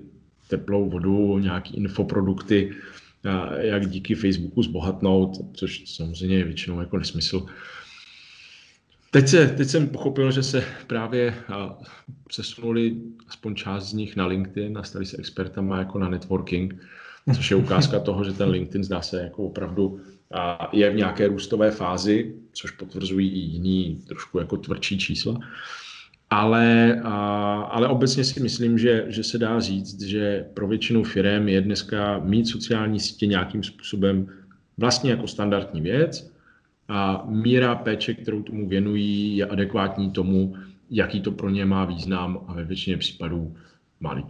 teplou 0.49 0.91
vodu, 0.91 1.39
nějaký 1.39 1.77
infoprodukty, 1.77 2.73
jak 3.59 3.91
díky 3.91 4.15
Facebooku 4.15 4.63
zbohatnout, 4.63 5.31
což 5.53 5.83
samozřejmě 5.87 6.37
je 6.37 6.45
většinou 6.45 6.81
jako 6.81 6.99
nesmysl. 6.99 7.47
Teď, 9.11 9.29
se, 9.29 9.47
teď 9.47 9.69
jsem 9.69 9.89
pochopil, 9.89 10.31
že 10.31 10.43
se 10.43 10.65
právě 10.87 11.35
přesunuli 12.29 12.97
aspoň 13.29 13.55
část 13.55 13.89
z 13.89 13.93
nich 13.93 14.17
na 14.17 14.27
LinkedIn 14.27 14.79
a 14.79 14.83
stali 14.83 15.07
se 15.07 15.17
expertama 15.17 15.79
jako 15.79 15.99
na 15.99 16.09
networking, 16.09 16.75
což 17.35 17.51
je 17.51 17.57
ukázka 17.57 18.01
toho, 18.01 18.25
že 18.25 18.33
ten 18.33 18.49
LinkedIn 18.49 18.85
zdá 18.85 19.03
se 19.03 19.23
jako 19.23 19.45
opravdu 19.45 20.01
je 20.73 20.91
v 20.91 20.97
nějaké 20.97 21.29
růstové 21.29 21.71
fázi, 21.71 22.35
což 22.53 22.71
potvrzují 22.71 23.29
i 23.31 23.39
jiný 23.39 24.03
trošku 24.09 24.39
jako 24.39 24.57
tvrdší 24.57 24.99
čísla. 24.99 25.41
Ale, 26.31 27.01
ale 27.71 27.89
obecně 27.89 28.25
si 28.25 28.41
myslím, 28.41 28.79
že, 28.79 29.05
že 29.09 29.25
se 29.25 29.39
dá 29.39 29.61
říct, 29.61 30.01
že 30.03 30.47
pro 30.55 30.69
většinu 30.69 31.05
firm 31.05 31.49
je 31.49 31.61
dneska 31.61 32.19
mít 32.19 32.49
sociální 32.49 33.01
sítě 33.01 33.27
nějakým 33.27 33.63
způsobem 33.63 34.27
vlastně 34.79 35.11
jako 35.11 35.27
standardní 35.27 35.81
věc 35.81 36.33
a 36.89 37.25
míra 37.29 37.75
péče, 37.75 38.15
kterou 38.15 38.43
tomu 38.43 38.69
věnují, 38.69 39.37
je 39.37 39.47
adekvátní 39.47 40.11
tomu, 40.11 40.57
jaký 40.91 41.21
to 41.21 41.33
pro 41.33 41.51
ně 41.51 41.65
má 41.65 41.85
význam 41.85 42.45
a 42.49 42.53
ve 42.53 42.65
většině 42.65 42.97
případů 42.97 43.57
malý. 44.01 44.25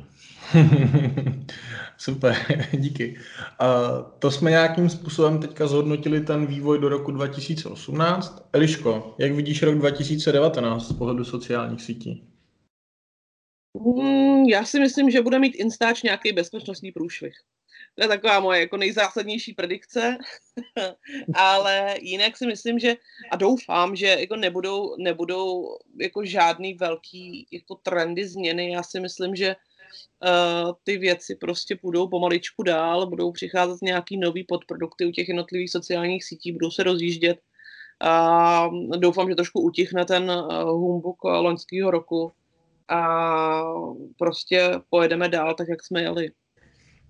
Super, 2.01 2.37
díky. 2.73 3.17
Uh, 3.61 4.11
to 4.19 4.31
jsme 4.31 4.51
nějakým 4.51 4.89
způsobem 4.89 5.41
teďka 5.41 5.67
zhodnotili 5.67 6.21
ten 6.21 6.47
vývoj 6.47 6.79
do 6.79 6.89
roku 6.89 7.11
2018. 7.11 8.49
Eliško, 8.53 9.15
jak 9.19 9.33
vidíš 9.33 9.63
rok 9.63 9.79
2019 9.79 10.89
z 10.89 10.93
pohledu 10.93 11.25
sociálních 11.25 11.83
sítí? 11.83 12.25
Mm, 13.75 14.45
já 14.45 14.65
si 14.65 14.81
myslím, 14.81 15.11
že 15.11 15.23
bude 15.23 15.39
mít 15.39 15.55
Instač 15.55 16.03
nějaký 16.03 16.33
bezpečnostní 16.33 16.93
průšvih. 16.93 17.35
To 17.95 18.05
je 18.05 18.09
taková 18.09 18.41
moje 18.41 18.61
jako 18.61 18.77
nejzásadnější 18.77 19.53
predikce, 19.53 20.19
ale 21.35 21.95
jinak 22.01 22.37
si 22.37 22.47
myslím, 22.47 22.79
že 22.79 22.97
a 23.31 23.37
doufám, 23.37 23.97
že 23.97 24.07
jako 24.07 24.37
nebudou, 24.37 24.97
nebudou 24.99 25.77
jako 26.01 26.25
žádný 26.25 26.75
velký 26.75 27.47
jako 27.53 27.75
trendy 27.75 28.29
změny. 28.29 28.73
Já 28.73 28.83
si 28.83 29.01
myslím, 29.01 29.37
že 29.37 29.57
uh, 30.65 30.73
ty 30.85 30.99
věci 30.99 31.37
prostě 31.41 31.77
půjdou 31.77 32.09
pomaličku 32.09 32.63
dál, 32.63 33.07
budou 33.07 33.33
přicházet 33.33 33.83
nějaký 33.83 34.17
nový 34.17 34.45
podprodukty 34.45 35.07
u 35.07 35.11
těch 35.11 35.29
jednotlivých 35.29 35.71
sociálních 35.71 36.25
sítí, 36.25 36.53
budou 36.53 36.71
se 36.71 36.83
rozjíždět. 36.83 37.39
A 38.03 38.71
doufám, 38.97 39.29
že 39.29 39.35
trošku 39.35 39.61
utichne 39.61 40.05
ten 40.05 40.31
uh, 40.31 40.63
humbuk 40.63 41.25
loňského 41.25 41.91
roku 41.91 42.33
a 42.89 43.63
prostě 44.19 44.71
pojedeme 44.91 45.29
dál 45.29 45.55
tak, 45.55 45.69
jak 45.69 45.85
jsme 45.85 46.03
jeli. 46.03 46.31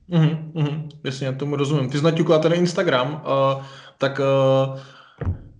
Mhm, 0.09 0.53
mhm, 0.55 0.89
jasně, 1.05 1.27
já 1.27 1.33
tomu 1.33 1.57
rozumím. 1.57 1.91
Ty 1.91 1.99
jsi 1.99 2.05
naťukla 2.05 2.39
ten 2.39 2.55
Instagram, 2.55 3.13
uh, 3.13 3.65
tak 3.99 4.19
uh, 4.19 4.81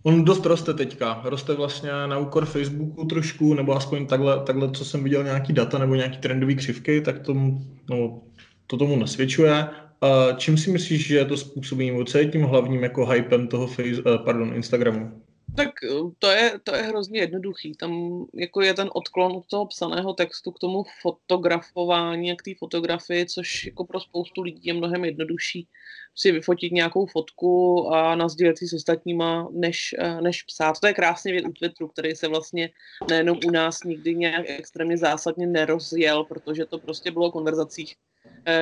on 0.03 0.25
dost 0.25 0.47
roste 0.47 0.75
teďka. 0.75 1.21
Roste 1.25 1.55
vlastně 1.55 1.91
na 1.91 2.19
úkor 2.19 2.47
Facebooku 2.47 3.05
trošku, 3.05 3.55
nebo 3.55 3.77
aspoň 3.77 4.07
takhle, 4.07 4.45
takhle 4.45 4.71
co 4.71 4.85
jsem 4.85 5.05
viděl 5.05 5.25
nějaký 5.25 5.53
data 5.53 5.79
nebo 5.79 5.95
nějaký 5.95 6.19
trendový 6.19 6.57
křivky, 6.57 7.01
tak 7.01 7.19
tomu, 7.19 7.61
no, 7.91 8.23
to 8.67 8.77
tomu 8.77 8.97
nasvědčuje. 8.97 9.67
Uh, 10.03 10.37
čím 10.37 10.59
si 10.59 10.71
myslíš, 10.71 11.07
že 11.07 11.17
je 11.17 11.25
to 11.25 11.37
způsobí, 11.37 11.93
co 12.07 12.19
je 12.19 12.27
tím 12.27 12.43
hlavním 12.43 12.83
jako 12.83 13.07
hypem 13.07 13.49
toho 13.49 13.67
face, 13.67 14.03
uh, 14.03 14.25
pardon, 14.25 14.55
Instagramu? 14.55 15.23
Tak 15.57 15.69
eh, 15.85 15.89
to 16.19 16.31
je, 16.31 16.61
to 16.65 16.75
je 16.75 16.83
hrozně 16.83 17.21
jednoduchý. 17.21 17.75
Tam 17.75 18.25
jako 18.35 18.63
je 18.63 18.75
ten 18.75 18.91
odklon 18.95 19.33
od 19.33 19.47
toho 19.47 19.67
psaného 19.67 20.13
textu 20.13 20.51
k 20.51 20.59
tomu 20.59 20.85
fotografování 21.03 22.33
a 22.33 22.37
k 22.37 22.43
té 22.43 22.51
fotografii, 22.59 23.27
což 23.27 23.65
jako 23.65 23.85
pro 23.85 24.01
spoustu 24.01 24.43
lidí 24.43 24.61
je 24.65 24.75
mnohem 24.75 25.05
jednodušší 25.05 25.69
si 26.15 26.33
vyfotit 26.33 26.73
nějakou 26.73 27.07
fotku 27.07 27.87
a 27.89 28.15
nazdílet 28.15 28.59
si 28.59 28.69
s 28.69 28.73
ostatníma, 28.73 29.49
než, 29.53 29.95
eh, 29.99 30.21
než 30.21 30.43
psát. 30.43 30.81
To 30.81 30.87
je 30.87 30.95
krásně 30.95 31.33
věc 31.33 31.45
u 31.49 31.53
Twitteru, 31.53 31.89
který 31.89 32.15
se 32.15 32.29
vlastně 32.29 32.71
nejenom 33.11 33.39
u 33.47 33.51
nás 33.51 33.83
nikdy 33.85 34.15
nějak 34.15 34.45
extrémně 34.49 34.99
zásadně 34.99 35.47
nerozjel, 35.47 36.25
protože 36.25 36.67
to 36.67 36.79
prostě 36.79 37.11
bylo 37.11 37.27
o 37.27 37.33
konverzacích 37.33 37.97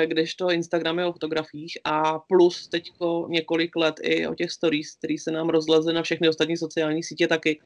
kdežto 0.05 0.51
Instagram 0.51 0.99
je 0.99 1.05
o 1.05 1.12
fotografiích 1.12 1.79
a 1.85 2.18
plus 2.18 2.68
teďko 2.68 3.27
několik 3.31 3.77
let 3.77 3.94
i 4.03 4.27
o 4.27 4.35
těch 4.35 4.51
stories, 4.51 4.94
který 4.94 5.18
se 5.18 5.31
nám 5.31 5.49
rozleze 5.49 5.92
na 5.92 6.03
všechny 6.03 6.29
ostatní 6.29 6.57
sociální 6.57 7.03
sítě 7.03 7.27
taky. 7.27 7.61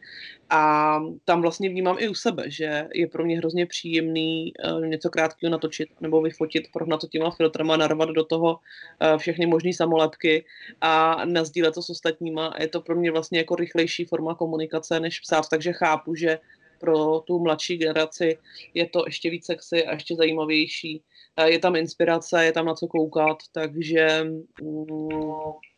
A 0.50 0.98
tam 1.24 1.42
vlastně 1.42 1.68
vnímám 1.68 1.96
i 1.98 2.08
u 2.08 2.14
sebe, 2.14 2.44
že 2.46 2.88
je 2.94 3.06
pro 3.06 3.24
mě 3.24 3.38
hrozně 3.38 3.66
příjemný 3.66 4.52
uh, 4.72 4.86
něco 4.86 5.10
krátkého 5.10 5.50
natočit 5.50 5.88
nebo 6.00 6.22
vyfotit, 6.22 6.62
prohnat 6.72 7.00
to 7.00 7.06
těma 7.06 7.30
filtrama, 7.30 7.76
narvat 7.76 8.08
do 8.08 8.24
toho 8.24 8.52
uh, 8.52 9.18
všechny 9.18 9.46
možné 9.46 9.72
samolepky 9.72 10.44
a 10.80 11.24
nazdílet 11.24 11.74
to 11.74 11.82
s 11.82 11.90
ostatníma. 11.90 12.54
Je 12.60 12.68
to 12.68 12.80
pro 12.80 12.96
mě 12.96 13.10
vlastně 13.10 13.38
jako 13.38 13.56
rychlejší 13.56 14.04
forma 14.04 14.34
komunikace, 14.34 15.00
než 15.00 15.20
psát, 15.20 15.48
takže 15.50 15.72
chápu, 15.72 16.14
že 16.14 16.38
pro 16.80 17.20
tu 17.20 17.38
mladší 17.38 17.76
generaci 17.76 18.38
je 18.74 18.88
to 18.88 19.02
ještě 19.06 19.30
víc 19.30 19.46
sexy 19.46 19.84
a 19.86 19.92
ještě 19.92 20.16
zajímavější 20.16 21.02
je 21.44 21.58
tam 21.58 21.76
inspirace, 21.76 22.44
je 22.44 22.52
tam 22.52 22.66
na 22.66 22.74
co 22.74 22.86
koukat, 22.86 23.38
takže 23.52 24.24
mm, 24.62 24.86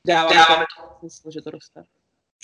dává 0.07 0.31
to 0.31 0.99
smysl, 0.99 1.31
že 1.31 1.41
to 1.41 1.51
roste. 1.51 1.85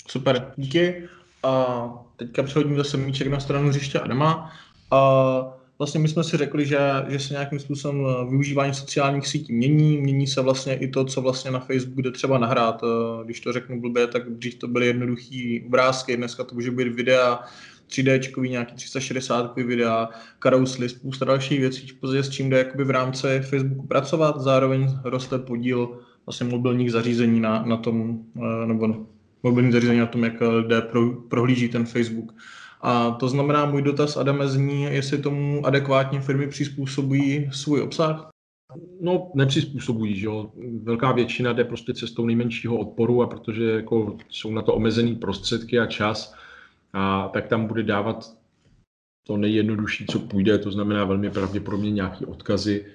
Super, 0.07 0.53
díky. 0.57 1.09
A 1.43 1.89
teďka 2.15 2.43
přehodím 2.43 2.77
zase 2.77 2.97
míček 2.97 3.27
na 3.27 3.39
stranu 3.39 3.69
hřiště 3.69 3.99
Adama. 3.99 4.53
A 4.91 5.61
vlastně 5.77 5.99
my 5.99 6.07
jsme 6.07 6.23
si 6.23 6.37
řekli, 6.37 6.65
že, 6.65 6.79
že 7.07 7.19
se 7.19 7.33
nějakým 7.33 7.59
způsobem 7.59 8.05
eh, 8.05 8.29
využívání 8.29 8.73
sociálních 8.73 9.27
sítí 9.27 9.53
mění, 9.53 9.97
mění 9.97 10.27
se 10.27 10.41
vlastně 10.41 10.75
i 10.75 10.87
to, 10.87 11.05
co 11.05 11.21
vlastně 11.21 11.51
na 11.51 11.59
Facebooku 11.59 12.01
jde 12.01 12.11
třeba 12.11 12.37
nahrát. 12.37 12.81
Eh, 12.83 13.25
když 13.25 13.39
to 13.39 13.53
řeknu 13.53 13.81
blbě, 13.81 14.07
tak 14.07 14.29
dřív 14.29 14.55
to 14.55 14.67
byly 14.67 14.87
jednoduché 14.87 15.59
obrázky, 15.65 16.17
dneska 16.17 16.43
to 16.43 16.55
může 16.55 16.71
být 16.71 16.87
videa, 16.87 17.43
3D, 17.91 18.41
nějaký 18.49 18.75
360 18.75 19.55
videa, 19.55 20.09
karously, 20.39 20.89
spousta 20.89 21.25
dalších 21.25 21.59
věcí, 21.59 21.87
s 22.03 22.29
čím 22.29 22.49
jde 22.49 22.57
jakoby 22.57 22.83
v 22.83 22.89
rámci 22.89 23.27
Facebooku 23.39 23.87
pracovat, 23.87 24.41
zároveň 24.41 24.87
roste 25.03 25.37
podíl 25.37 25.99
vlastně 26.25 26.47
mobilních 26.47 26.91
zařízení 26.91 27.39
na, 27.39 27.63
na 27.65 27.77
tom, 27.77 28.19
eh, 28.35 28.67
nebo 28.67 29.07
mobilní 29.43 29.71
zařízení 29.71 29.99
na 29.99 30.05
tom, 30.05 30.23
jak 30.23 30.41
lidé 30.41 30.81
pro, 30.81 31.11
prohlíží 31.11 31.69
ten 31.69 31.85
Facebook. 31.85 32.33
A 32.81 33.11
to 33.11 33.27
znamená, 33.27 33.65
můj 33.65 33.81
dotaz 33.81 34.17
Adame 34.17 34.47
zní, 34.47 34.83
jestli 34.83 35.17
tomu 35.17 35.65
adekvátně 35.65 36.21
firmy 36.21 36.47
přizpůsobují 36.47 37.49
svůj 37.51 37.81
obsah? 37.81 38.31
No, 39.01 39.31
nepřizpůsobují, 39.35 40.15
že 40.15 40.25
jo. 40.25 40.51
Velká 40.83 41.11
většina 41.11 41.53
jde 41.53 41.63
prostě 41.63 41.93
cestou 41.93 42.25
nejmenšího 42.25 42.77
odporu 42.77 43.23
a 43.23 43.27
protože 43.27 43.71
jako 43.71 44.17
jsou 44.29 44.51
na 44.51 44.61
to 44.61 44.73
omezený 44.73 45.15
prostředky 45.15 45.79
a 45.79 45.85
čas, 45.85 46.35
a 46.93 47.29
tak 47.33 47.47
tam 47.47 47.65
bude 47.65 47.83
dávat 47.83 48.33
to 49.27 49.37
nejjednodušší, 49.37 50.05
co 50.05 50.19
půjde, 50.19 50.57
to 50.57 50.71
znamená 50.71 51.05
velmi 51.05 51.29
pravděpodobně 51.29 51.91
nějaké 51.91 52.25
odkazy 52.25 52.85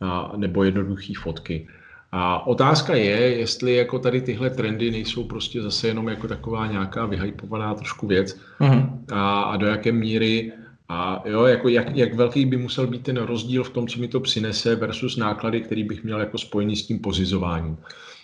a, 0.00 0.32
nebo 0.36 0.64
jednoduché 0.64 1.12
fotky. 1.22 1.68
A 2.12 2.46
otázka 2.46 2.94
je, 2.94 3.38
jestli 3.38 3.74
jako 3.74 3.98
tady 3.98 4.20
tyhle 4.20 4.50
trendy 4.50 4.90
nejsou 4.90 5.24
prostě 5.24 5.62
zase 5.62 5.88
jenom 5.88 6.08
jako 6.08 6.28
taková 6.28 6.66
nějaká 6.66 7.06
vyhypovaná 7.06 7.74
trošku 7.74 8.06
věc 8.06 8.40
uh-huh. 8.60 8.98
a, 9.12 9.42
a 9.42 9.56
do 9.56 9.66
jaké 9.66 9.92
míry 9.92 10.52
a 10.88 11.22
jo, 11.24 11.44
jako 11.44 11.68
jak, 11.68 11.96
jak 11.96 12.14
velký 12.14 12.46
by 12.46 12.56
musel 12.56 12.86
být 12.86 13.02
ten 13.02 13.16
rozdíl 13.16 13.64
v 13.64 13.70
tom, 13.70 13.88
co 13.88 14.00
mi 14.00 14.08
to 14.08 14.20
přinese 14.20 14.76
versus 14.76 15.16
náklady, 15.16 15.60
který 15.60 15.84
bych 15.84 16.04
měl 16.04 16.20
jako 16.20 16.38
spojený 16.38 16.76
s 16.76 16.86
tím 16.86 16.98
pozizováním. 16.98 17.76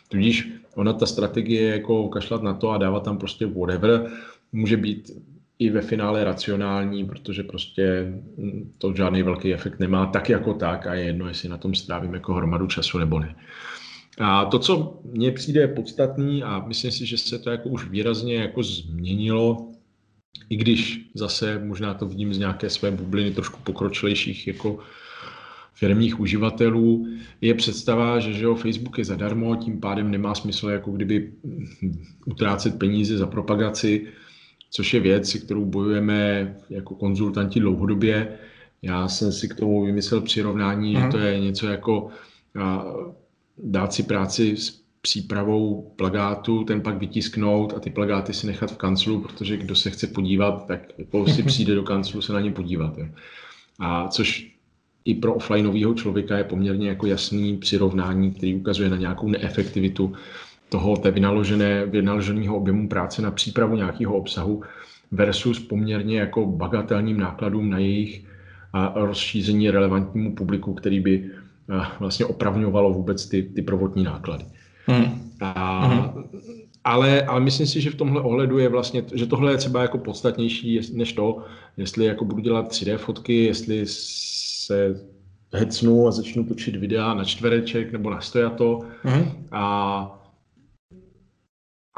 Tudíž 0.09 0.53
ona 0.75 0.93
ta 0.93 1.07
strategie 1.07 1.71
jako 1.71 2.09
kašlat 2.09 2.43
na 2.43 2.55
to 2.55 2.71
a 2.71 2.79
dávat 2.79 3.05
tam 3.05 3.19
prostě 3.19 3.47
whatever, 3.47 4.11
může 4.53 4.77
být 4.77 5.11
i 5.59 5.71
ve 5.71 5.83
finále 5.83 6.25
racionální, 6.25 7.05
protože 7.05 7.43
prostě 7.43 8.13
to 8.79 8.95
žádný 8.95 9.23
velký 9.23 9.55
efekt 9.55 9.81
nemá 9.81 10.07
tak 10.07 10.29
jako 10.29 10.55
tak 10.55 10.87
a 10.87 10.95
je 10.95 11.05
jedno, 11.05 11.29
jestli 11.29 11.49
na 11.49 11.57
tom 11.57 11.75
strávím 11.75 12.15
jako 12.15 12.35
hromadu 12.35 12.67
času 12.67 12.99
nebo 12.99 13.21
ne. 13.21 13.37
A 14.19 14.45
to, 14.45 14.59
co 14.59 15.01
mně 15.05 15.33
přijde 15.33 15.69
podstatný 15.69 16.43
a 16.43 16.65
myslím 16.67 16.91
si, 16.91 17.07
že 17.07 17.19
se 17.19 17.39
to 17.39 17.51
jako 17.51 17.69
už 17.69 17.89
výrazně 17.89 18.35
jako 18.35 18.63
změnilo, 18.63 19.71
i 20.51 20.57
když 20.57 21.11
zase 21.15 21.59
možná 21.65 21.95
to 21.95 22.07
vidím 22.07 22.35
z 22.35 22.39
nějaké 22.39 22.71
své 22.71 22.91
bubliny 22.91 23.31
trošku 23.31 23.61
pokročilejších 23.65 24.47
jako 24.47 24.79
firmních 25.75 26.21
uživatelů, 26.21 27.07
je 27.41 27.55
představa, 27.55 28.21
že, 28.21 28.33
že 28.33 28.45
jo, 28.45 28.55
Facebook 28.55 28.99
je 28.99 29.05
zadarmo, 29.05 29.57
tím 29.57 29.81
pádem 29.81 30.11
nemá 30.11 30.35
smysl 30.35 30.69
jako 30.69 30.91
kdyby 30.91 31.33
utrácet 32.27 32.79
peníze 32.79 33.19
za 33.19 33.27
propagaci, 33.27 34.07
což 34.71 34.95
je 34.95 35.01
věc, 35.01 35.35
kterou 35.35 35.65
bojujeme 35.65 36.57
jako 36.71 36.95
konzultanti 36.95 37.61
dlouhodobě. 37.61 38.39
Já 38.83 39.09
jsem 39.09 39.33
si 39.33 39.49
k 39.49 39.55
tomu 39.55 39.85
vymyslel 39.85 40.21
přirovnání, 40.21 40.97
Aha. 40.97 41.07
že 41.07 41.11
to 41.11 41.19
je 41.19 41.41
něco 41.41 41.67
jako 41.67 42.09
a, 42.61 42.85
dát 43.59 43.93
si 43.93 44.03
práci 44.03 44.57
s 44.57 44.81
přípravou 45.03 45.93
plagátu, 45.97 46.65
ten 46.65 46.81
pak 46.81 46.99
vytisknout 46.99 47.75
a 47.77 47.81
ty 47.81 47.91
plagáty 47.91 48.35
si 48.35 48.47
nechat 48.47 48.71
v 48.71 48.77
kanclu, 48.77 49.21
protože 49.21 49.57
kdo 49.57 49.75
se 49.77 49.91
chce 49.91 50.07
podívat, 50.07 50.67
tak 50.67 50.99
jako 50.99 51.27
si 51.27 51.43
přijde 51.43 51.75
do 51.75 51.83
kanclu 51.83 52.23
se 52.23 52.33
na 52.33 52.41
ně 52.41 52.51
podívat. 52.53 52.99
Jo. 52.99 53.07
A 53.79 54.09
což 54.09 54.57
i 55.05 55.15
pro 55.15 55.35
offlineového 55.35 55.95
člověka 55.95 56.39
je 56.39 56.45
poměrně 56.45 56.89
jako 56.89 57.07
jasný 57.07 57.57
přirovnání, 57.57 58.31
který 58.31 58.55
ukazuje 58.55 58.91
na 58.91 58.97
nějakou 58.97 59.29
neefektivitu 59.29 60.13
toho 60.71 60.97
té 60.97 61.11
vynaložené, 61.11 61.87
vynaloženého 61.87 62.57
objemu 62.57 62.89
práce 62.89 63.23
na 63.23 63.31
přípravu 63.31 63.77
nějakého 63.77 64.15
obsahu 64.15 64.63
versus 65.11 65.59
poměrně 65.59 66.19
jako 66.19 66.47
bagatelním 66.47 67.21
nákladům 67.21 67.71
na 67.71 67.79
jejich 67.79 68.25
a 68.73 68.93
rozšíření 68.97 69.71
relevantnímu 69.71 70.35
publiku, 70.35 70.75
který 70.75 71.01
by 71.01 71.31
vlastně 72.01 72.27
opravňovalo 72.27 72.93
vůbec 72.93 73.29
ty, 73.29 73.43
ty 73.43 73.63
prvotní 73.63 74.05
náklady. 74.05 74.45
Hmm. 74.87 75.31
A, 75.41 75.87
hmm. 75.87 76.25
ale, 76.85 77.23
ale 77.23 77.41
myslím 77.41 77.67
si, 77.67 77.81
že 77.81 77.91
v 77.91 77.95
tomhle 77.95 78.21
ohledu 78.21 78.59
je 78.59 78.69
vlastně, 78.69 79.05
že 79.15 79.27
tohle 79.27 79.53
je 79.53 79.57
třeba 79.57 79.83
jako 79.83 79.99
podstatnější 79.99 80.81
než 80.93 81.13
to, 81.13 81.43
jestli 81.77 82.05
jako 82.05 82.25
budu 82.25 82.43
dělat 82.43 82.69
3D 82.69 82.97
fotky, 82.97 83.45
jestli 83.45 83.83
se 83.87 85.01
hecnu 85.53 86.09
a 86.09 86.11
začnu 86.11 86.45
točit 86.45 86.77
videa 86.77 87.15
na 87.15 87.25
čtvereček 87.25 87.93
nebo 87.93 88.11
na 88.11 88.21
stojato. 88.21 88.81
Hmm. 89.03 89.25
A, 89.53 90.20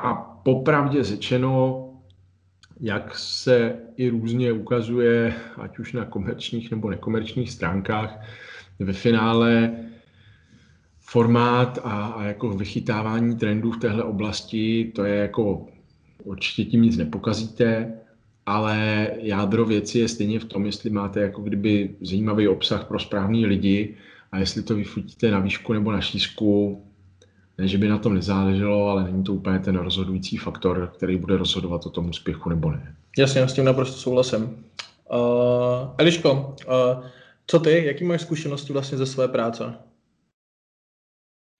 a 0.03 0.15
popravdě 0.43 1.05
řečeno, 1.05 1.88
jak 2.81 3.19
se 3.19 3.77
i 3.97 4.09
různě 4.09 4.53
ukazuje, 4.53 5.35
ať 5.57 5.79
už 5.79 5.93
na 5.93 6.05
komerčních 6.05 6.71
nebo 6.71 6.91
nekomerčních 6.91 7.51
stránkách, 7.51 8.21
ve 8.79 8.93
finále 8.93 9.77
formát 11.01 11.79
a, 11.85 12.07
a 12.07 12.25
jako 12.25 12.51
vychytávání 12.51 13.37
trendů 13.37 13.73
v 13.73 13.79
téhle 13.79 14.05
oblasti, 14.05 14.93
to 14.95 15.05
je 15.05 15.15
jako 15.15 15.67
určitě 16.25 16.65
tím 16.65 16.83
nic 16.83 16.97
nepokazíte, 16.97 17.93
ale 18.47 19.09
jádro 19.19 19.65
věci 19.65 19.99
je 19.99 20.09
stejně 20.09 20.41
v 20.41 20.45
tom, 20.45 20.67
jestli 20.67 20.91
máte 20.91 21.21
jako 21.21 21.43
kdyby 21.43 21.97
zajímavý 22.01 22.49
obsah 22.49 22.85
pro 22.85 22.99
správný 22.99 23.47
lidi 23.47 23.97
a 24.33 24.38
jestli 24.38 24.62
to 24.62 24.75
vyfotíte 24.75 25.31
na 25.31 25.38
výšku 25.38 25.73
nebo 25.73 25.93
na 25.93 26.01
šířku, 26.01 26.83
ne, 27.59 27.69
že 27.69 27.79
by 27.79 27.88
na 27.88 27.99
tom 27.99 28.15
nezáleželo, 28.15 28.88
ale 28.88 29.05
není 29.05 29.25
to 29.25 29.35
úplně 29.35 29.59
ten 29.59 29.77
rozhodující 29.77 30.37
faktor, 30.37 30.93
který 30.97 31.17
bude 31.17 31.37
rozhodovat 31.37 31.87
o 31.87 31.91
tom 31.91 32.11
úspěchu 32.11 32.49
nebo 32.49 32.71
ne. 32.71 32.97
Jasně, 33.19 33.49
s 33.49 33.55
tím 33.55 33.65
naprosto 33.65 33.97
souhlasím. 33.97 34.65
Uh, 35.12 35.95
Eliško, 35.99 36.33
uh, 36.33 37.07
co 37.47 37.61
ty, 37.61 37.85
jaký 37.85 38.05
máš 38.05 38.21
zkušenosti 38.21 38.73
vlastně 38.73 38.99
ze 38.99 39.07
své 39.07 39.29
práce? 39.29 39.79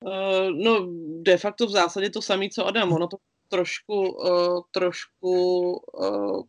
Uh, 0.05 0.51
no, 0.65 0.89
de 1.23 1.37
facto 1.37 1.67
v 1.67 1.71
zásadě 1.71 2.11
to 2.11 2.23
samé, 2.23 2.49
co 2.49 2.67
Adam. 2.67 2.93
Ono 2.93 3.07
to 3.07 3.17
trošku, 3.49 4.13
uh, 4.13 4.61
trošku 4.73 5.73
uh, 5.73 6.43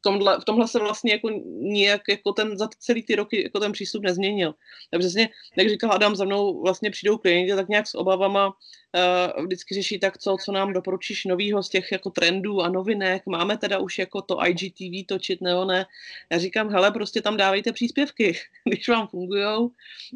tomhle, 0.00 0.40
v 0.40 0.44
tomhle 0.44 0.68
se 0.68 0.78
vlastně 0.78 1.12
jako 1.12 1.28
nijak 1.60 2.00
jako 2.08 2.32
ten, 2.32 2.58
za 2.58 2.68
celý 2.78 3.02
ty 3.02 3.16
roky 3.16 3.42
jako 3.42 3.60
ten 3.60 3.72
přístup 3.72 4.02
nezměnil. 4.02 4.54
Tak 4.90 5.00
přesně, 5.00 5.28
jak 5.56 5.68
říkal 5.68 5.92
Adam, 5.92 6.16
za 6.16 6.24
mnou 6.24 6.62
vlastně 6.62 6.90
přijdou 6.90 7.18
klienti 7.18 7.56
tak 7.56 7.68
nějak 7.68 7.86
s 7.86 7.94
obavama, 7.94 8.52
uh, 8.94 9.44
vždycky 9.44 9.74
řeší 9.74 9.98
tak, 9.98 10.18
co, 10.18 10.36
co 10.44 10.52
nám 10.52 10.72
doporučíš 10.72 11.24
novýho 11.24 11.62
z 11.62 11.68
těch 11.68 11.92
jako 11.92 12.10
trendů 12.10 12.60
a 12.60 12.68
novinek, 12.68 13.22
máme 13.26 13.58
teda 13.58 13.78
už 13.78 13.98
jako 13.98 14.22
to 14.22 14.46
IGTV 14.46 15.06
točit, 15.08 15.40
nebo 15.40 15.64
ne. 15.64 15.86
Já 16.32 16.38
říkám, 16.38 16.70
hele, 16.70 16.90
prostě 16.90 17.22
tam 17.22 17.36
dávejte 17.36 17.72
příspěvky, 17.72 18.38
když 18.64 18.88
vám 18.88 19.08
fungujou 19.08 19.70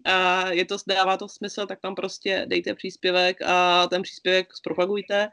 a 0.04 0.48
je 0.50 0.64
to, 0.64 0.76
dává 0.88 1.16
to 1.16 1.28
smysl, 1.28 1.66
tak 1.66 1.80
tam 1.80 1.94
prostě 1.94 2.44
dejte 2.48 2.74
příspěvek 2.74 3.42
a 3.42 3.86
ten 3.86 4.02
příspěvek 4.02 4.56
zpropagujte, 4.56 5.28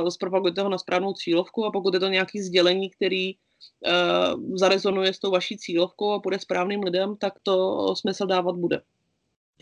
uh, 0.00 0.08
zpropagujte 0.08 0.62
ho 0.62 0.68
na 0.68 0.78
správnou 0.78 1.12
cílovku 1.12 1.64
a 1.64 1.70
pokud 1.70 1.94
je 1.94 2.00
to 2.00 2.08
nějaký 2.08 2.42
sdělení, 2.42 2.90
který 2.90 3.34
uh, 3.34 4.56
zarezonuje 4.56 5.12
s 5.12 5.18
tou 5.18 5.30
vaší 5.30 5.58
cílovkou 5.58 6.12
a 6.12 6.18
bude 6.18 6.38
správným 6.38 6.82
lidem, 6.82 7.16
tak 7.16 7.32
to 7.42 7.96
smysl 7.96 8.26
dávat 8.26 8.56
bude. 8.56 8.80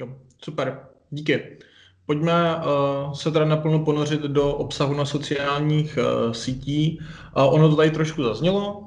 Jo, 0.01 0.21
super, 0.43 0.89
díky. 1.11 1.59
Pojďme 2.07 2.57
uh, 2.57 3.13
se 3.13 3.31
teda 3.31 3.45
naplno 3.45 3.79
ponořit 3.79 4.21
do 4.21 4.55
obsahu 4.55 4.95
na 4.95 5.05
sociálních 5.05 5.99
uh, 5.99 6.33
sítí. 6.33 6.99
Uh, 7.37 7.55
ono 7.55 7.69
to 7.69 7.77
tady 7.77 7.91
trošku 7.91 8.23
zaznělo, 8.23 8.79
uh, 8.79 8.85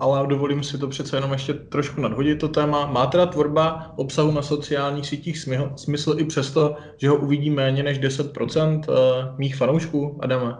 ale 0.00 0.26
dovolím 0.26 0.62
si 0.62 0.78
to 0.78 0.88
přece 0.88 1.16
jenom 1.16 1.32
ještě 1.32 1.54
trošku 1.54 2.00
nadhodit 2.00 2.40
to 2.40 2.48
téma. 2.48 2.86
Má 2.86 3.06
teda 3.06 3.26
tvorba 3.26 3.92
obsahu 3.96 4.32
na 4.32 4.42
sociálních 4.42 5.06
sítích 5.06 5.38
smysl, 5.38 5.72
smysl 5.76 6.14
i 6.18 6.24
přesto, 6.24 6.76
že 6.96 7.08
ho 7.08 7.16
uvidí 7.16 7.50
méně 7.50 7.82
než 7.82 8.00
10% 8.00 8.78
uh, 8.78 9.38
mých 9.38 9.56
fanoušků, 9.56 10.18
Adame? 10.22 10.56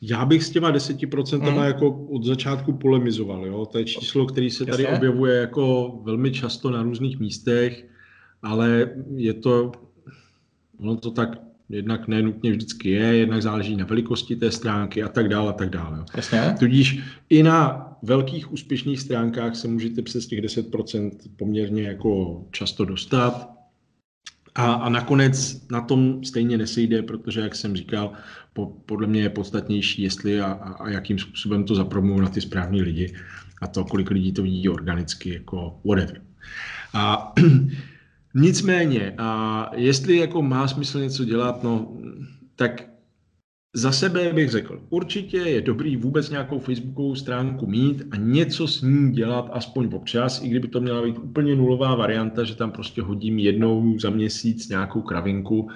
Já 0.00 0.24
bych 0.24 0.44
s 0.44 0.50
těma 0.50 0.72
10% 0.72 1.40
hmm. 1.40 1.58
jako 1.58 2.06
od 2.10 2.24
začátku 2.24 2.72
polemizoval. 2.72 3.46
Jo? 3.46 3.66
To 3.66 3.78
je 3.78 3.84
číslo, 3.84 4.26
který 4.26 4.50
se 4.50 4.66
tady 4.66 4.82
Jasně. 4.82 4.96
objevuje 4.96 5.40
jako 5.40 5.94
velmi 6.02 6.30
často 6.30 6.70
na 6.70 6.82
různých 6.82 7.20
místech, 7.20 7.86
ale 8.42 8.90
je 9.16 9.34
to, 9.34 9.72
ono 10.78 10.96
to 10.96 11.10
tak 11.10 11.38
jednak 11.68 12.08
nenutně 12.08 12.50
vždycky 12.50 12.90
je, 12.90 13.16
jednak 13.16 13.42
záleží 13.42 13.76
na 13.76 13.84
velikosti 13.84 14.36
té 14.36 14.50
stránky 14.50 15.02
a 15.02 15.08
tak 15.08 15.28
dále 15.28 15.48
a 15.48 15.52
tak 15.52 15.70
dále. 15.70 16.04
Jasně. 16.16 16.54
Tudíž 16.58 17.00
i 17.28 17.42
na 17.42 17.86
velkých 18.02 18.52
úspěšných 18.52 19.00
stránkách 19.00 19.56
se 19.56 19.68
můžete 19.68 20.02
přes 20.02 20.26
těch 20.26 20.40
10% 20.40 21.10
poměrně 21.36 21.82
jako 21.82 22.42
často 22.50 22.84
dostat. 22.84 23.56
A, 24.54 24.72
a 24.72 24.88
nakonec 24.88 25.66
na 25.70 25.80
tom 25.80 26.24
stejně 26.24 26.58
nesejde, 26.58 27.02
protože, 27.02 27.40
jak 27.40 27.54
jsem 27.54 27.76
říkal, 27.76 28.12
po, 28.52 28.66
podle 28.66 29.06
mě 29.06 29.20
je 29.20 29.30
podstatnější, 29.30 30.02
jestli 30.02 30.40
a, 30.40 30.46
a, 30.46 30.72
a 30.72 30.88
jakým 30.88 31.18
způsobem 31.18 31.64
to 31.64 31.74
zapromují 31.74 32.20
na 32.20 32.28
ty 32.28 32.40
správní 32.40 32.82
lidi 32.82 33.14
a 33.62 33.66
to, 33.66 33.84
kolik 33.84 34.10
lidí 34.10 34.32
to 34.32 34.42
vidí 34.42 34.68
organicky, 34.68 35.34
jako 35.34 35.80
whatever. 35.84 36.22
A 36.94 37.34
nicméně, 38.36 39.14
a 39.18 39.70
jestli 39.74 40.16
jako 40.16 40.42
má 40.42 40.68
smysl 40.68 41.00
něco 41.00 41.24
dělat, 41.24 41.62
no, 41.62 41.96
tak 42.56 42.88
za 43.74 43.92
sebe 43.92 44.32
bych 44.32 44.50
řekl, 44.50 44.80
určitě 44.90 45.36
je 45.36 45.60
dobrý 45.60 45.96
vůbec 45.96 46.30
nějakou 46.30 46.58
facebookovou 46.58 47.14
stránku 47.14 47.66
mít 47.66 48.02
a 48.10 48.16
něco 48.16 48.66
s 48.68 48.82
ní 48.82 49.12
dělat 49.12 49.50
aspoň 49.52 49.90
občas, 49.94 50.42
i 50.42 50.48
kdyby 50.48 50.68
to 50.68 50.80
měla 50.80 51.02
být 51.02 51.18
úplně 51.18 51.56
nulová 51.56 51.94
varianta, 51.94 52.44
že 52.44 52.54
tam 52.54 52.72
prostě 52.72 53.02
hodím 53.02 53.38
jednou 53.38 53.98
za 53.98 54.10
měsíc 54.10 54.68
nějakou 54.68 55.02
kravinku, 55.02 55.70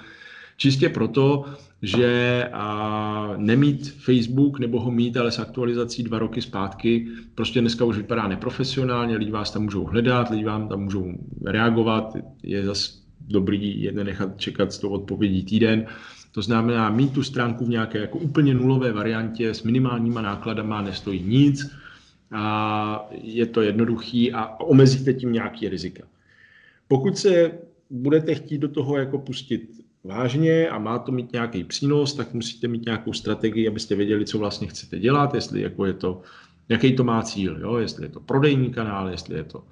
čistě 0.61 0.89
proto, 0.89 1.45
že 1.81 2.45
a 2.53 3.33
nemít 3.37 3.91
Facebook 3.91 4.59
nebo 4.59 4.79
ho 4.79 4.91
mít, 4.91 5.17
ale 5.17 5.31
s 5.31 5.39
aktualizací 5.39 6.03
dva 6.03 6.19
roky 6.19 6.41
zpátky, 6.41 7.07
prostě 7.35 7.61
dneska 7.61 7.85
už 7.85 7.97
vypadá 7.97 8.27
neprofesionálně, 8.27 9.17
lidi 9.17 9.31
vás 9.31 9.51
tam 9.51 9.63
můžou 9.63 9.83
hledat, 9.85 10.29
lidi 10.29 10.43
vám 10.43 10.67
tam 10.67 10.83
můžou 10.83 11.13
reagovat, 11.45 12.17
je 12.43 12.65
zase 12.65 12.91
dobrý 13.27 13.81
je 13.81 13.91
nechat 13.91 14.37
čekat 14.37 14.73
s 14.73 14.79
tou 14.79 14.89
odpovědí 14.89 15.43
týden. 15.43 15.85
To 16.31 16.41
znamená, 16.41 16.89
mít 16.89 17.13
tu 17.13 17.23
stránku 17.23 17.65
v 17.65 17.69
nějaké 17.69 17.99
jako 17.99 18.17
úplně 18.17 18.53
nulové 18.53 18.91
variantě 18.91 19.53
s 19.53 19.63
minimálníma 19.63 20.21
nákladama 20.21 20.81
nestojí 20.81 21.23
nic, 21.23 21.71
a 22.31 23.09
je 23.11 23.45
to 23.45 23.61
jednoduchý 23.61 24.33
a 24.33 24.59
omezíte 24.59 25.13
tím 25.13 25.33
nějaký 25.33 25.69
rizika. 25.69 26.03
Pokud 26.87 27.17
se 27.17 27.51
budete 27.89 28.35
chtít 28.35 28.57
do 28.57 28.67
toho 28.67 28.97
jako 28.97 29.17
pustit 29.17 29.80
vážně 30.03 30.69
a 30.69 30.79
má 30.79 30.99
to 30.99 31.11
mít 31.11 31.33
nějaký 31.33 31.63
přínos, 31.63 32.13
tak 32.13 32.33
musíte 32.33 32.67
mít 32.67 32.85
nějakou 32.85 33.13
strategii, 33.13 33.67
abyste 33.67 33.95
věděli, 33.95 34.25
co 34.25 34.39
vlastně 34.39 34.67
chcete 34.67 34.99
dělat, 34.99 35.33
jestli 35.33 35.61
jako 35.61 35.85
je 35.85 35.93
to, 35.93 36.21
jaký 36.69 36.95
to 36.95 37.03
má 37.03 37.23
cíl, 37.23 37.59
jo? 37.59 37.77
jestli 37.77 38.05
je 38.05 38.09
to 38.09 38.19
prodejní 38.19 38.69
kanál, 38.69 39.09
jestli 39.09 39.35
je 39.35 39.43
to, 39.43 39.63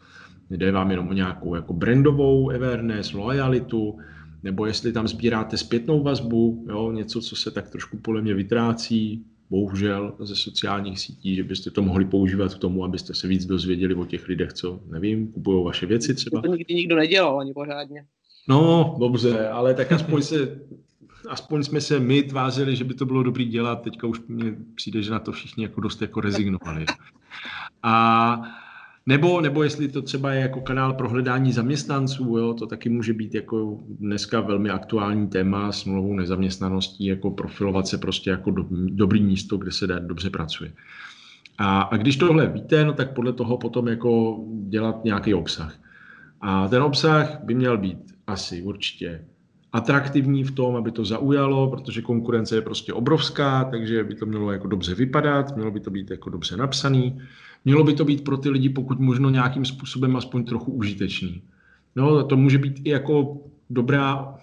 jde 0.49 0.71
vám 0.71 0.91
jenom 0.91 1.07
o 1.07 1.13
nějakou 1.13 1.55
jako 1.55 1.73
brandovou 1.73 2.51
awareness, 2.51 3.13
loyalitu, 3.13 3.97
nebo 4.43 4.65
jestli 4.65 4.91
tam 4.91 5.07
sbíráte 5.07 5.57
zpětnou 5.57 6.03
vazbu, 6.03 6.65
jo? 6.69 6.91
něco, 6.91 7.21
co 7.21 7.35
se 7.35 7.51
tak 7.51 7.69
trošku 7.69 7.97
podle 7.97 8.21
mě 8.21 8.33
vytrácí, 8.33 9.25
bohužel 9.49 10.15
ze 10.19 10.35
sociálních 10.35 10.99
sítí, 10.99 11.35
že 11.35 11.43
byste 11.43 11.71
to 11.71 11.81
mohli 11.81 12.05
používat 12.05 12.53
k 12.53 12.57
tomu, 12.57 12.83
abyste 12.83 13.13
se 13.13 13.27
víc 13.27 13.45
dozvěděli 13.45 13.95
o 13.95 14.05
těch 14.05 14.27
lidech, 14.27 14.53
co, 14.53 14.79
nevím, 14.91 15.31
kupují 15.31 15.65
vaše 15.65 15.85
věci 15.85 16.13
třeba. 16.13 16.41
To 16.41 16.55
nikdy 16.55 16.73
nikdo 16.73 16.95
nedělal 16.95 17.39
ani 17.39 17.53
pořádně. 17.53 18.05
No, 18.49 18.95
dobře, 18.99 19.49
ale 19.49 19.73
tak 19.73 19.91
aspoň 19.91 20.21
se 20.21 20.59
aspoň 21.29 21.63
jsme 21.63 21.81
se 21.81 21.99
my 21.99 22.23
tvářili, 22.23 22.75
že 22.75 22.83
by 22.83 22.93
to 22.93 23.05
bylo 23.05 23.23
dobrý 23.23 23.45
dělat, 23.45 23.81
teďka 23.81 24.07
už 24.07 24.21
mně 24.27 24.55
přijde, 24.75 25.01
že 25.01 25.11
na 25.11 25.19
to 25.19 25.31
všichni 25.31 25.63
jako 25.63 25.81
dost 25.81 26.01
jako 26.01 26.21
rezignovali. 26.21 26.85
A 27.83 28.41
nebo, 29.05 29.41
nebo 29.41 29.63
jestli 29.63 29.87
to 29.87 30.01
třeba 30.01 30.33
je 30.33 30.41
jako 30.41 30.61
kanál 30.61 30.93
pro 30.93 31.09
hledání 31.09 31.51
zaměstnanců, 31.51 32.37
jo, 32.37 32.53
to 32.53 32.67
taky 32.67 32.89
může 32.89 33.13
být 33.13 33.35
jako 33.35 33.79
dneska 33.99 34.41
velmi 34.41 34.69
aktuální 34.69 35.27
téma 35.27 35.71
s 35.71 35.85
nulovou 35.85 36.13
nezaměstnaností, 36.13 37.05
jako 37.05 37.31
profilovat 37.31 37.87
se 37.87 37.97
prostě 37.97 38.29
jako 38.29 38.51
do, 38.51 38.65
dobrý 38.71 39.23
místo, 39.23 39.57
kde 39.57 39.71
se 39.71 39.87
dá, 39.87 39.99
dobře 39.99 40.29
pracuje. 40.29 40.73
A, 41.57 41.81
a 41.81 41.97
když 41.97 42.17
tohle 42.17 42.47
víte, 42.47 42.85
no 42.85 42.93
tak 42.93 43.13
podle 43.13 43.33
toho 43.33 43.57
potom 43.57 43.87
jako 43.87 44.39
dělat 44.67 45.03
nějaký 45.03 45.33
obsah. 45.33 45.75
A 46.41 46.67
ten 46.67 46.83
obsah 46.83 47.39
by 47.43 47.53
měl 47.53 47.77
být 47.77 47.97
asi 48.29 48.61
určitě 48.61 49.25
atraktivní 49.71 50.43
v 50.43 50.51
tom, 50.51 50.75
aby 50.75 50.91
to 50.91 51.05
zaujalo, 51.05 51.69
protože 51.69 52.01
konkurence 52.01 52.55
je 52.55 52.61
prostě 52.61 52.93
obrovská, 52.93 53.63
takže 53.63 54.03
by 54.03 54.15
to 54.15 54.25
mělo 54.25 54.51
jako 54.51 54.67
dobře 54.67 54.95
vypadat, 54.95 55.55
mělo 55.55 55.71
by 55.71 55.79
to 55.79 55.91
být 55.91 56.11
jako 56.11 56.29
dobře 56.29 56.57
napsaný, 56.57 57.21
mělo 57.65 57.83
by 57.83 57.93
to 57.93 58.05
být 58.05 58.23
pro 58.23 58.37
ty 58.37 58.49
lidi 58.49 58.69
pokud 58.69 58.99
možno 58.99 59.29
nějakým 59.29 59.65
způsobem 59.65 60.15
aspoň 60.15 60.43
trochu 60.43 60.71
užitečný. 60.71 61.41
No, 61.95 62.23
to 62.23 62.37
může 62.37 62.57
být 62.57 62.81
i 62.83 62.89
jako 62.89 63.37
dobrá, 63.69 64.35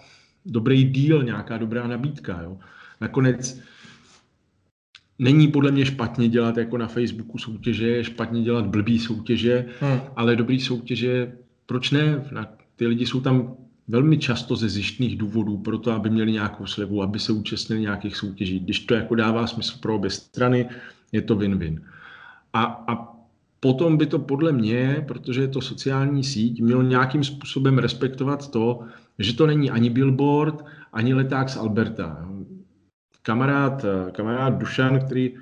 dobrý 0.45 0.83
díl, 0.83 1.23
nějaká 1.23 1.57
dobrá 1.57 1.87
nabídka. 1.87 2.41
Jo. 2.41 2.57
Nakonec 3.01 3.61
není 5.19 5.47
podle 5.47 5.71
mě 5.71 5.85
špatně 5.85 6.29
dělat 6.29 6.57
jako 6.57 6.77
na 6.77 6.87
Facebooku 6.87 7.37
soutěže, 7.37 7.87
je 7.87 8.03
špatně 8.03 8.43
dělat 8.43 8.65
blbý 8.67 8.99
soutěže, 8.99 9.65
hmm. 9.79 9.99
ale 10.15 10.35
dobrý 10.35 10.59
soutěže, 10.59 11.33
proč 11.65 11.91
ne? 11.91 12.23
Ty 12.75 12.87
lidi 12.87 13.05
jsou 13.05 13.21
tam 13.21 13.55
velmi 13.87 14.17
často 14.17 14.55
ze 14.55 14.69
zjištných 14.69 15.17
důvodů 15.17 15.57
pro 15.57 15.77
to, 15.77 15.91
aby 15.91 16.09
měli 16.09 16.31
nějakou 16.31 16.65
slevu, 16.65 17.03
aby 17.03 17.19
se 17.19 17.31
účastnili 17.31 17.81
nějakých 17.81 18.17
soutěží. 18.17 18.59
Když 18.59 18.79
to 18.79 18.93
jako 18.93 19.15
dává 19.15 19.47
smysl 19.47 19.77
pro 19.81 19.95
obě 19.95 20.09
strany, 20.09 20.69
je 21.11 21.21
to 21.21 21.35
win-win. 21.35 21.81
A, 22.53 22.63
a 22.63 23.17
potom 23.59 23.97
by 23.97 24.05
to 24.05 24.19
podle 24.19 24.51
mě, 24.51 25.05
protože 25.07 25.41
je 25.41 25.47
to 25.47 25.61
sociální 25.61 26.23
síť, 26.23 26.61
mělo 26.61 26.81
nějakým 26.81 27.23
způsobem 27.23 27.77
respektovat 27.77 28.51
to, 28.51 28.79
že 29.19 29.33
to 29.33 29.47
není 29.47 29.71
ani 29.71 29.89
billboard, 29.89 30.65
ani 30.93 31.13
leták 31.13 31.49
z 31.49 31.57
Alberta. 31.57 32.29
Kamarád, 33.21 33.85
kamarád 34.11 34.57
Dušan, 34.57 34.99
který 34.99 35.33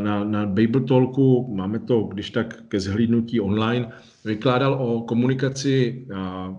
na, 0.00 0.24
na 0.24 0.46
Bible 0.46 0.80
Talku, 0.80 1.54
máme 1.54 1.78
to 1.78 2.00
když 2.00 2.30
tak 2.30 2.62
ke 2.68 2.80
zhlídnutí 2.80 3.40
online, 3.40 3.88
vykládal 4.24 4.74
o 4.74 5.00
komunikaci 5.00 6.06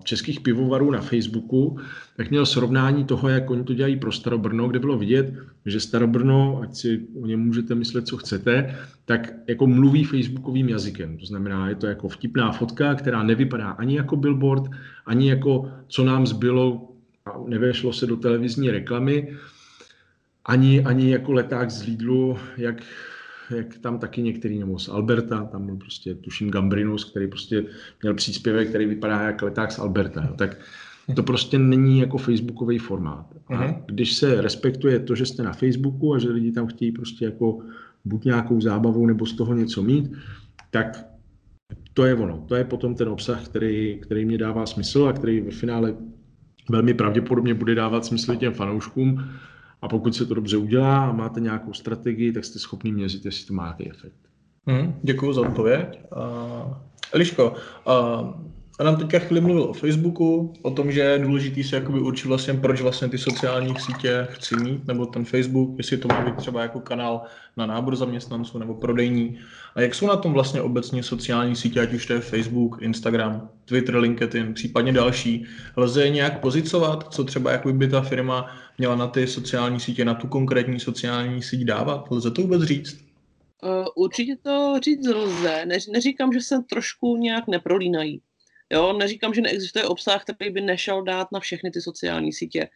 českých 0.03 0.39
pivovarů 0.39 0.91
na 0.91 1.01
Facebooku, 1.01 1.77
tak 2.17 2.29
měl 2.29 2.45
srovnání 2.45 3.05
toho, 3.05 3.29
jak 3.29 3.49
oni 3.49 3.63
to 3.63 3.73
dělají 3.73 3.95
pro 3.95 4.11
Starobrno, 4.11 4.67
kde 4.67 4.79
bylo 4.79 4.97
vidět, 4.97 5.33
že 5.65 5.79
Starobrno, 5.79 6.59
ať 6.63 6.75
si 6.75 7.07
o 7.21 7.25
něm 7.25 7.39
můžete 7.39 7.75
myslet, 7.75 8.07
co 8.07 8.17
chcete, 8.17 8.75
tak 9.05 9.33
jako 9.47 9.67
mluví 9.67 10.03
facebookovým 10.03 10.69
jazykem. 10.69 11.17
To 11.17 11.25
znamená, 11.25 11.69
je 11.69 11.75
to 11.75 11.87
jako 11.87 12.09
vtipná 12.09 12.51
fotka, 12.51 12.95
která 12.95 13.23
nevypadá 13.23 13.69
ani 13.69 13.97
jako 13.97 14.15
billboard, 14.15 14.63
ani 15.05 15.29
jako 15.29 15.71
co 15.87 16.05
nám 16.05 16.27
zbylo 16.27 16.87
a 17.25 17.29
nevešlo 17.47 17.93
se 17.93 18.07
do 18.07 18.15
televizní 18.15 18.71
reklamy, 18.71 19.37
ani, 20.45 20.83
ani 20.83 21.11
jako 21.11 21.31
leták 21.33 21.71
z 21.71 21.85
Lidlu, 21.85 22.37
jak, 22.57 22.83
jak 23.55 23.77
tam 23.77 23.99
taky 23.99 24.21
některý, 24.21 24.59
nebo 24.59 24.79
z 24.79 24.89
Alberta, 24.89 25.43
tam 25.43 25.65
byl 25.65 25.75
prostě, 25.75 26.15
tuším, 26.15 26.51
Gambrinus, 26.51 27.03
který 27.03 27.27
prostě 27.27 27.65
měl 28.01 28.13
příspěvek, 28.13 28.69
který 28.69 28.85
vypadá 28.85 29.21
jak 29.21 29.41
leták 29.41 29.71
z 29.71 29.79
Alberta. 29.79 30.23
Jo. 30.23 30.33
Tak 30.37 30.57
to 31.15 31.23
prostě 31.23 31.59
není 31.59 31.99
jako 31.99 32.17
facebookový 32.17 32.77
formát. 32.77 33.25
A 33.47 33.55
mhm. 33.55 33.75
když 33.85 34.13
se 34.13 34.41
respektuje 34.41 34.99
to, 34.99 35.15
že 35.15 35.25
jste 35.25 35.43
na 35.43 35.53
Facebooku 35.53 36.13
a 36.13 36.19
že 36.19 36.29
lidi 36.29 36.51
tam 36.51 36.67
chtějí 36.67 36.91
prostě 36.91 37.25
jako 37.25 37.59
buď 38.05 38.25
nějakou 38.25 38.61
zábavu 38.61 39.05
nebo 39.05 39.25
z 39.25 39.33
toho 39.33 39.53
něco 39.53 39.83
mít, 39.83 40.11
tak 40.71 41.05
to 41.93 42.05
je 42.05 42.15
ono. 42.15 42.45
To 42.47 42.55
je 42.55 42.63
potom 42.63 42.95
ten 42.95 43.09
obsah, 43.09 43.45
který, 43.45 43.99
který 44.01 44.25
mě 44.25 44.37
dává 44.37 44.65
smysl 44.65 45.07
a 45.07 45.13
který 45.13 45.41
ve 45.41 45.51
finále 45.51 45.95
velmi 46.69 46.93
pravděpodobně 46.93 47.53
bude 47.53 47.75
dávat 47.75 48.05
smysl 48.05 48.35
těm 48.35 48.53
fanouškům, 48.53 49.23
a 49.81 49.87
pokud 49.87 50.15
se 50.15 50.25
to 50.25 50.33
dobře 50.33 50.57
udělá 50.57 51.05
a 51.05 51.11
máte 51.11 51.39
nějakou 51.39 51.73
strategii, 51.73 52.31
tak 52.31 52.45
jste 52.45 52.59
schopni 52.59 52.91
měřit, 52.91 53.25
jestli 53.25 53.45
to 53.45 53.53
má 53.53 53.63
nějaký 53.63 53.89
efekt. 53.89 54.17
Hmm, 54.65 54.99
děkuji 55.03 55.33
za 55.33 55.41
odpověď. 55.41 55.99
Uh, 56.11 56.73
Eliško, 57.13 57.55
uh, 57.87 58.51
Adam 58.81 58.95
teďka 58.95 59.19
chvíli 59.19 59.41
mluvil 59.41 59.63
o 59.63 59.73
Facebooku, 59.73 60.53
o 60.61 60.71
tom, 60.71 60.91
že 60.91 60.99
je 60.99 61.19
důležitý 61.19 61.63
si 61.63 61.75
jakoby 61.75 61.99
určit 61.99 62.27
vlastně, 62.27 62.53
proč 62.53 62.81
vlastně 62.81 63.09
ty 63.09 63.17
sociální 63.17 63.75
sítě 63.79 64.27
chci 64.31 64.55
mít, 64.55 64.87
nebo 64.87 65.05
ten 65.05 65.25
Facebook, 65.25 65.77
jestli 65.77 65.97
to 65.97 66.07
má 66.07 66.21
být 66.21 66.35
třeba 66.35 66.61
jako 66.61 66.79
kanál 66.79 67.21
na 67.57 67.65
nábor 67.65 67.95
zaměstnanců 67.95 68.59
nebo 68.59 68.73
prodejní. 68.73 69.37
A 69.75 69.81
jak 69.81 69.95
jsou 69.95 70.07
na 70.07 70.15
tom 70.15 70.33
vlastně 70.33 70.61
obecně 70.61 71.03
sociální 71.03 71.55
sítě, 71.55 71.81
ať 71.81 71.93
už 71.93 72.05
to 72.05 72.13
je 72.13 72.19
Facebook, 72.19 72.81
Instagram, 72.81 73.49
Twitter, 73.65 73.97
LinkedIn, 73.97 74.53
případně 74.53 74.93
další. 74.93 75.45
Lze 75.75 76.09
nějak 76.09 76.39
pozicovat, 76.39 77.13
co 77.13 77.23
třeba 77.23 77.51
jako 77.51 77.73
by 77.73 77.87
ta 77.87 78.01
firma 78.01 78.55
měla 78.77 78.95
na 78.95 79.07
ty 79.07 79.27
sociální 79.27 79.79
sítě, 79.79 80.05
na 80.05 80.13
tu 80.13 80.27
konkrétní 80.27 80.79
sociální 80.79 81.43
síť 81.43 81.61
dávat? 81.61 82.11
Lze 82.11 82.31
to 82.31 82.41
vůbec 82.41 82.63
říct? 82.63 83.05
Uh, 83.63 83.85
určitě 83.95 84.35
to 84.43 84.79
říct 84.83 85.07
lze. 85.07 85.65
Ne, 85.65 85.77
neříkám, 85.91 86.33
že 86.33 86.41
se 86.41 86.55
trošku 86.69 87.17
nějak 87.17 87.47
neprolínají. 87.47 88.21
Jo, 88.71 88.93
neříkám, 88.93 89.33
že 89.33 89.41
neexistuje 89.41 89.85
obsah, 89.85 90.23
který 90.23 90.49
by 90.49 90.61
nešel 90.61 91.03
dát 91.03 91.27
na 91.31 91.39
všechny 91.39 91.71
ty 91.71 91.81
sociální 91.81 92.33
sítě 92.33 92.69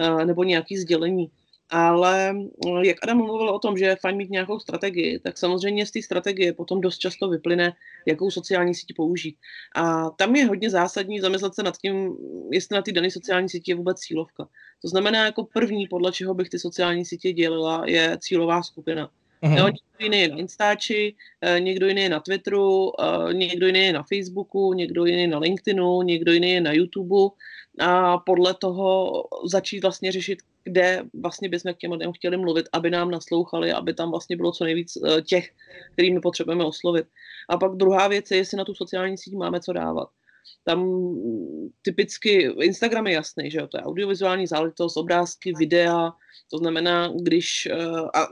uh, 0.00 0.24
nebo 0.24 0.44
nějaký 0.44 0.76
sdělení. 0.76 1.30
Ale 1.70 2.34
jak 2.82 2.96
Adam 3.02 3.16
mluvil 3.16 3.50
o 3.50 3.58
tom, 3.58 3.76
že 3.78 3.84
je 3.84 3.96
fajn 3.96 4.16
mít 4.16 4.30
nějakou 4.30 4.58
strategii, 4.58 5.18
tak 5.18 5.38
samozřejmě 5.38 5.86
z 5.86 5.90
té 5.90 6.02
strategie 6.02 6.52
potom 6.52 6.80
dost 6.80 6.98
často 6.98 7.28
vyplyne, 7.28 7.72
jakou 8.06 8.30
sociální 8.30 8.74
síť 8.74 8.94
použít. 8.96 9.36
A 9.76 10.10
tam 10.10 10.36
je 10.36 10.46
hodně 10.46 10.70
zásadní 10.70 11.20
zamyslet 11.20 11.54
se 11.54 11.62
nad 11.62 11.76
tím, 11.76 12.16
jestli 12.52 12.74
na 12.74 12.82
té 12.82 12.92
dané 12.92 13.10
sociální 13.10 13.48
síti 13.48 13.70
je 13.70 13.74
vůbec 13.74 13.98
cílovka. 13.98 14.48
To 14.82 14.88
znamená, 14.88 15.24
jako 15.24 15.44
první, 15.44 15.86
podle 15.88 16.12
čeho 16.12 16.34
bych 16.34 16.48
ty 16.48 16.58
sociální 16.58 17.04
sítě 17.04 17.32
dělila, 17.32 17.82
je 17.86 18.18
cílová 18.20 18.62
skupina. 18.62 19.10
Uh-huh. 19.42 19.58
Jo, 19.58 19.64
někdo 19.64 19.98
jiný 19.98 20.20
je 20.20 20.28
na 20.28 20.36
Instači, 20.36 21.14
eh, 21.40 21.60
někdo 21.60 21.86
jiný 21.86 22.02
je 22.02 22.08
na 22.08 22.20
Twitteru, 22.20 22.92
eh, 23.00 23.34
někdo 23.34 23.66
jiný 23.66 23.80
je 23.80 23.92
na 23.92 24.02
Facebooku, 24.02 24.72
někdo 24.72 25.04
jiný 25.04 25.20
je 25.20 25.28
na 25.28 25.38
LinkedInu, 25.38 26.02
někdo 26.02 26.32
jiný 26.32 26.50
je 26.50 26.60
na 26.60 26.72
YouTubeu 26.72 27.32
a 27.80 28.18
podle 28.18 28.54
toho 28.54 29.12
začít 29.44 29.80
vlastně 29.80 30.12
řešit, 30.12 30.38
kde 30.64 31.02
vlastně 31.22 31.48
bychom 31.48 31.74
k 31.74 31.78
těm 31.78 31.92
lidem 31.92 32.12
chtěli 32.12 32.36
mluvit, 32.36 32.68
aby 32.72 32.90
nám 32.90 33.10
naslouchali, 33.10 33.72
aby 33.72 33.94
tam 33.94 34.10
vlastně 34.10 34.36
bylo 34.36 34.52
co 34.52 34.64
nejvíc 34.64 34.96
eh, 34.96 35.22
těch, 35.22 35.50
kterými 35.92 36.20
potřebujeme 36.20 36.64
oslovit. 36.64 37.06
A 37.48 37.56
pak 37.56 37.72
druhá 37.72 38.08
věc 38.08 38.30
je, 38.30 38.36
jestli 38.36 38.58
na 38.58 38.64
tu 38.64 38.74
sociální 38.74 39.18
síť 39.18 39.34
máme 39.34 39.60
co 39.60 39.72
dávat. 39.72 40.08
Tam 40.64 41.10
typicky 41.82 42.52
Instagram 42.60 43.06
je 43.06 43.12
jasný, 43.12 43.50
že 43.50 43.58
jo, 43.58 43.66
to 43.66 43.76
je 43.76 43.82
audiovizuální 43.82 44.46
záležitost, 44.46 44.96
obrázky, 44.96 45.52
videa, 45.58 46.12
to 46.50 46.58
znamená, 46.58 47.12
když, 47.22 47.66
eh, 47.66 47.76
a 48.14 48.28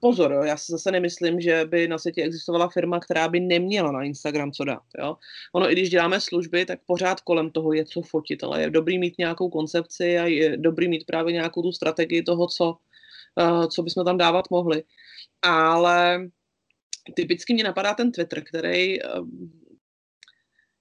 pozor, 0.00 0.32
jo, 0.32 0.42
já 0.42 0.56
si 0.56 0.72
zase 0.72 0.90
nemyslím, 0.90 1.40
že 1.40 1.64
by 1.64 1.88
na 1.88 1.98
světě 1.98 2.22
existovala 2.22 2.68
firma, 2.68 3.00
která 3.00 3.28
by 3.28 3.40
neměla 3.40 3.92
na 3.92 4.02
Instagram 4.02 4.52
co 4.52 4.64
dát, 4.64 4.82
jo. 4.98 5.16
Ono, 5.52 5.70
i 5.70 5.72
když 5.72 5.90
děláme 5.90 6.20
služby, 6.20 6.64
tak 6.64 6.78
pořád 6.86 7.20
kolem 7.20 7.50
toho 7.50 7.72
je 7.72 7.84
co 7.84 8.02
fotit, 8.02 8.44
ale 8.44 8.60
je 8.60 8.70
dobrý 8.70 8.98
mít 8.98 9.18
nějakou 9.18 9.50
koncepci 9.50 10.18
a 10.18 10.26
je 10.26 10.56
dobrý 10.56 10.88
mít 10.88 11.06
právě 11.06 11.32
nějakou 11.32 11.62
tu 11.62 11.72
strategii 11.72 12.22
toho, 12.22 12.46
co, 12.46 12.76
eh, 13.40 13.66
co 13.66 13.82
bychom 13.82 14.04
tam 14.04 14.18
dávat 14.18 14.44
mohli. 14.50 14.82
Ale 15.42 16.28
typicky 17.14 17.54
mě 17.54 17.64
napadá 17.64 17.94
ten 17.94 18.12
Twitter, 18.12 18.44
který 18.44 19.02
eh, 19.02 19.08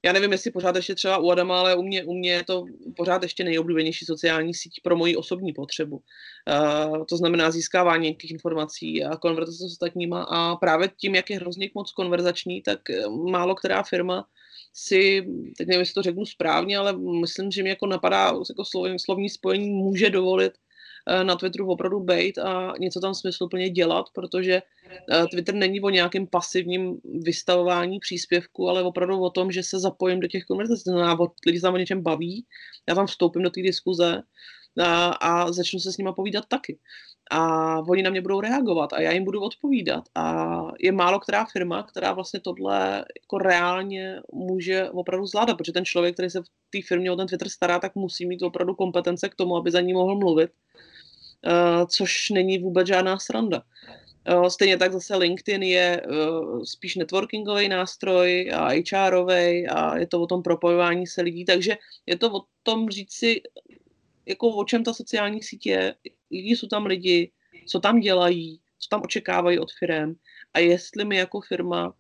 já 0.06 0.14
nevím, 0.14 0.32
jestli 0.32 0.52
pořád 0.52 0.76
ještě 0.76 0.96
třeba 0.96 1.18
u 1.18 1.30
Adama, 1.30 1.60
ale 1.60 1.76
u 1.76 1.84
mě, 1.84 2.04
u 2.04 2.14
mě 2.14 2.32
je 2.32 2.44
to 2.44 2.66
pořád 2.96 3.24
ještě 3.24 3.44
nejoblíbenější 3.44 4.06
sociální 4.06 4.54
síť 4.54 4.82
pro 4.84 4.96
moji 4.96 5.16
osobní 5.16 5.54
potřebu. 5.54 5.96
Uh, 5.96 7.06
to 7.10 7.18
znamená 7.18 7.52
získávání 7.52 8.04
nějakých 8.04 8.32
informací 8.32 9.04
a 9.04 9.18
konverzace 9.18 9.58
s 9.58 9.72
ostatníma 9.72 10.24
a 10.24 10.56
právě 10.56 10.90
tím, 10.98 11.16
jak 11.16 11.30
je 11.30 11.36
hrozně 11.36 11.70
moc 11.76 11.92
konverzační, 11.92 12.62
tak 12.62 12.90
eh, 12.90 13.10
málo 13.10 13.56
která 13.56 13.84
firma 13.84 14.26
si, 14.74 15.26
teď 15.58 15.68
nevím, 15.68 15.80
jestli 15.80 15.94
to 15.94 16.02
řeknu 16.02 16.26
správně, 16.26 16.78
ale 16.78 16.98
myslím, 17.22 17.52
že 17.52 17.64
mi 17.64 17.70
jako 17.70 17.88
napadá 17.88 18.26
jako 18.26 18.66
slovní, 19.00 19.30
spojení 19.30 19.70
může 19.70 20.10
dovolit 20.10 20.54
na 21.24 21.36
Twitteru 21.36 21.70
opravdu 21.70 22.00
bejt 22.00 22.38
a 22.38 22.74
něco 22.80 23.00
tam 23.00 23.14
smysluplně 23.14 23.70
dělat, 23.70 24.06
protože 24.14 24.62
eh, 25.12 25.28
Twitter 25.32 25.56
není 25.56 25.82
o 25.82 25.90
nějakém 25.90 26.28
pasivním 26.28 27.02
vystavování 27.04 28.00
příspěvku, 28.00 28.70
ale 28.70 28.84
opravdu 28.84 29.20
o 29.20 29.30
tom, 29.30 29.52
že 29.52 29.64
se 29.64 29.80
zapojím 29.80 30.20
do 30.20 30.28
těch 30.28 30.44
konverzací, 30.44 30.82
znamená, 30.82 31.18
lidi 31.46 31.60
se 31.60 31.62
tam 31.62 31.74
o 31.74 31.78
něčem 31.78 32.02
baví, 32.02 32.46
já 32.90 32.96
tam 32.96 33.08
vstoupím 33.08 33.42
do 33.42 33.50
té 33.50 33.62
diskuze 33.62 34.22
a, 34.82 35.06
a 35.10 35.52
začnu 35.52 35.80
se 35.80 35.94
s 35.94 35.98
nima 35.98 36.14
povídat 36.14 36.46
taky. 36.48 36.80
A 37.32 37.78
oni 37.80 38.04
na 38.04 38.10
mě 38.10 38.22
budou 38.22 38.42
reagovat 38.42 38.94
a 38.94 39.02
já 39.02 39.12
jim 39.12 39.24
budu 39.24 39.42
odpovídat. 39.42 40.04
A 40.16 40.62
je 40.80 40.92
málo 40.92 41.20
která 41.20 41.46
firma, 41.46 41.84
která 41.84 42.14
vlastně 42.14 42.40
tohle 42.40 43.06
jako 43.22 43.38
reálně 43.38 44.22
může 44.34 44.90
opravdu 44.90 45.26
zvládat, 45.26 45.58
protože 45.58 45.72
ten 45.74 45.86
člověk, 45.86 46.14
který 46.14 46.30
se 46.30 46.42
v 46.42 46.46
té 46.70 46.80
firmě 46.88 47.12
o 47.12 47.16
ten 47.16 47.28
Twitter 47.28 47.50
stará, 47.50 47.80
tak 47.80 47.96
musí 47.96 48.26
mít 48.26 48.42
opravdu 48.42 48.76
kompetence 48.76 49.30
k 49.30 49.36
tomu, 49.36 49.58
aby 49.58 49.72
za 49.72 49.82
ní 49.82 49.94
mohl 49.94 50.16
mluvit 50.16 50.52
což 51.88 52.30
není 52.30 52.58
vůbec 52.58 52.88
žádná 52.88 53.20
sranda. 53.20 53.64
Stejně 54.48 54.78
tak 54.78 54.94
zase 54.94 55.16
LinkedIn 55.16 55.64
je 55.64 56.02
spíš 56.64 56.96
networkingový 56.96 57.70
nástroj 57.70 58.52
a 58.54 58.70
HRový 58.94 59.68
a 59.68 59.98
je 59.98 60.08
to 60.08 60.22
o 60.22 60.28
tom 60.28 60.44
propojování 60.44 61.08
se 61.08 61.22
lidí, 61.22 61.46
takže 61.46 61.78
je 62.06 62.18
to 62.18 62.32
o 62.34 62.42
tom 62.64 62.90
říct 62.90 63.14
si, 63.14 63.42
jako 64.26 64.50
o 64.50 64.66
čem 64.66 64.84
ta 64.84 64.94
sociální 64.94 65.44
sítě 65.44 65.70
je, 65.70 65.96
jaký 66.32 66.50
jsou 66.50 66.68
tam 66.68 66.86
lidi, 66.86 67.32
co 67.68 67.80
tam 67.80 68.00
dělají, 68.00 68.60
co 68.80 68.90
tam 68.90 69.02
očekávají 69.04 69.60
od 69.60 69.72
firm 69.80 70.16
a 70.54 70.60
jestli 70.60 71.06
my 71.06 71.18
jako 71.18 71.42
firma 71.42 71.94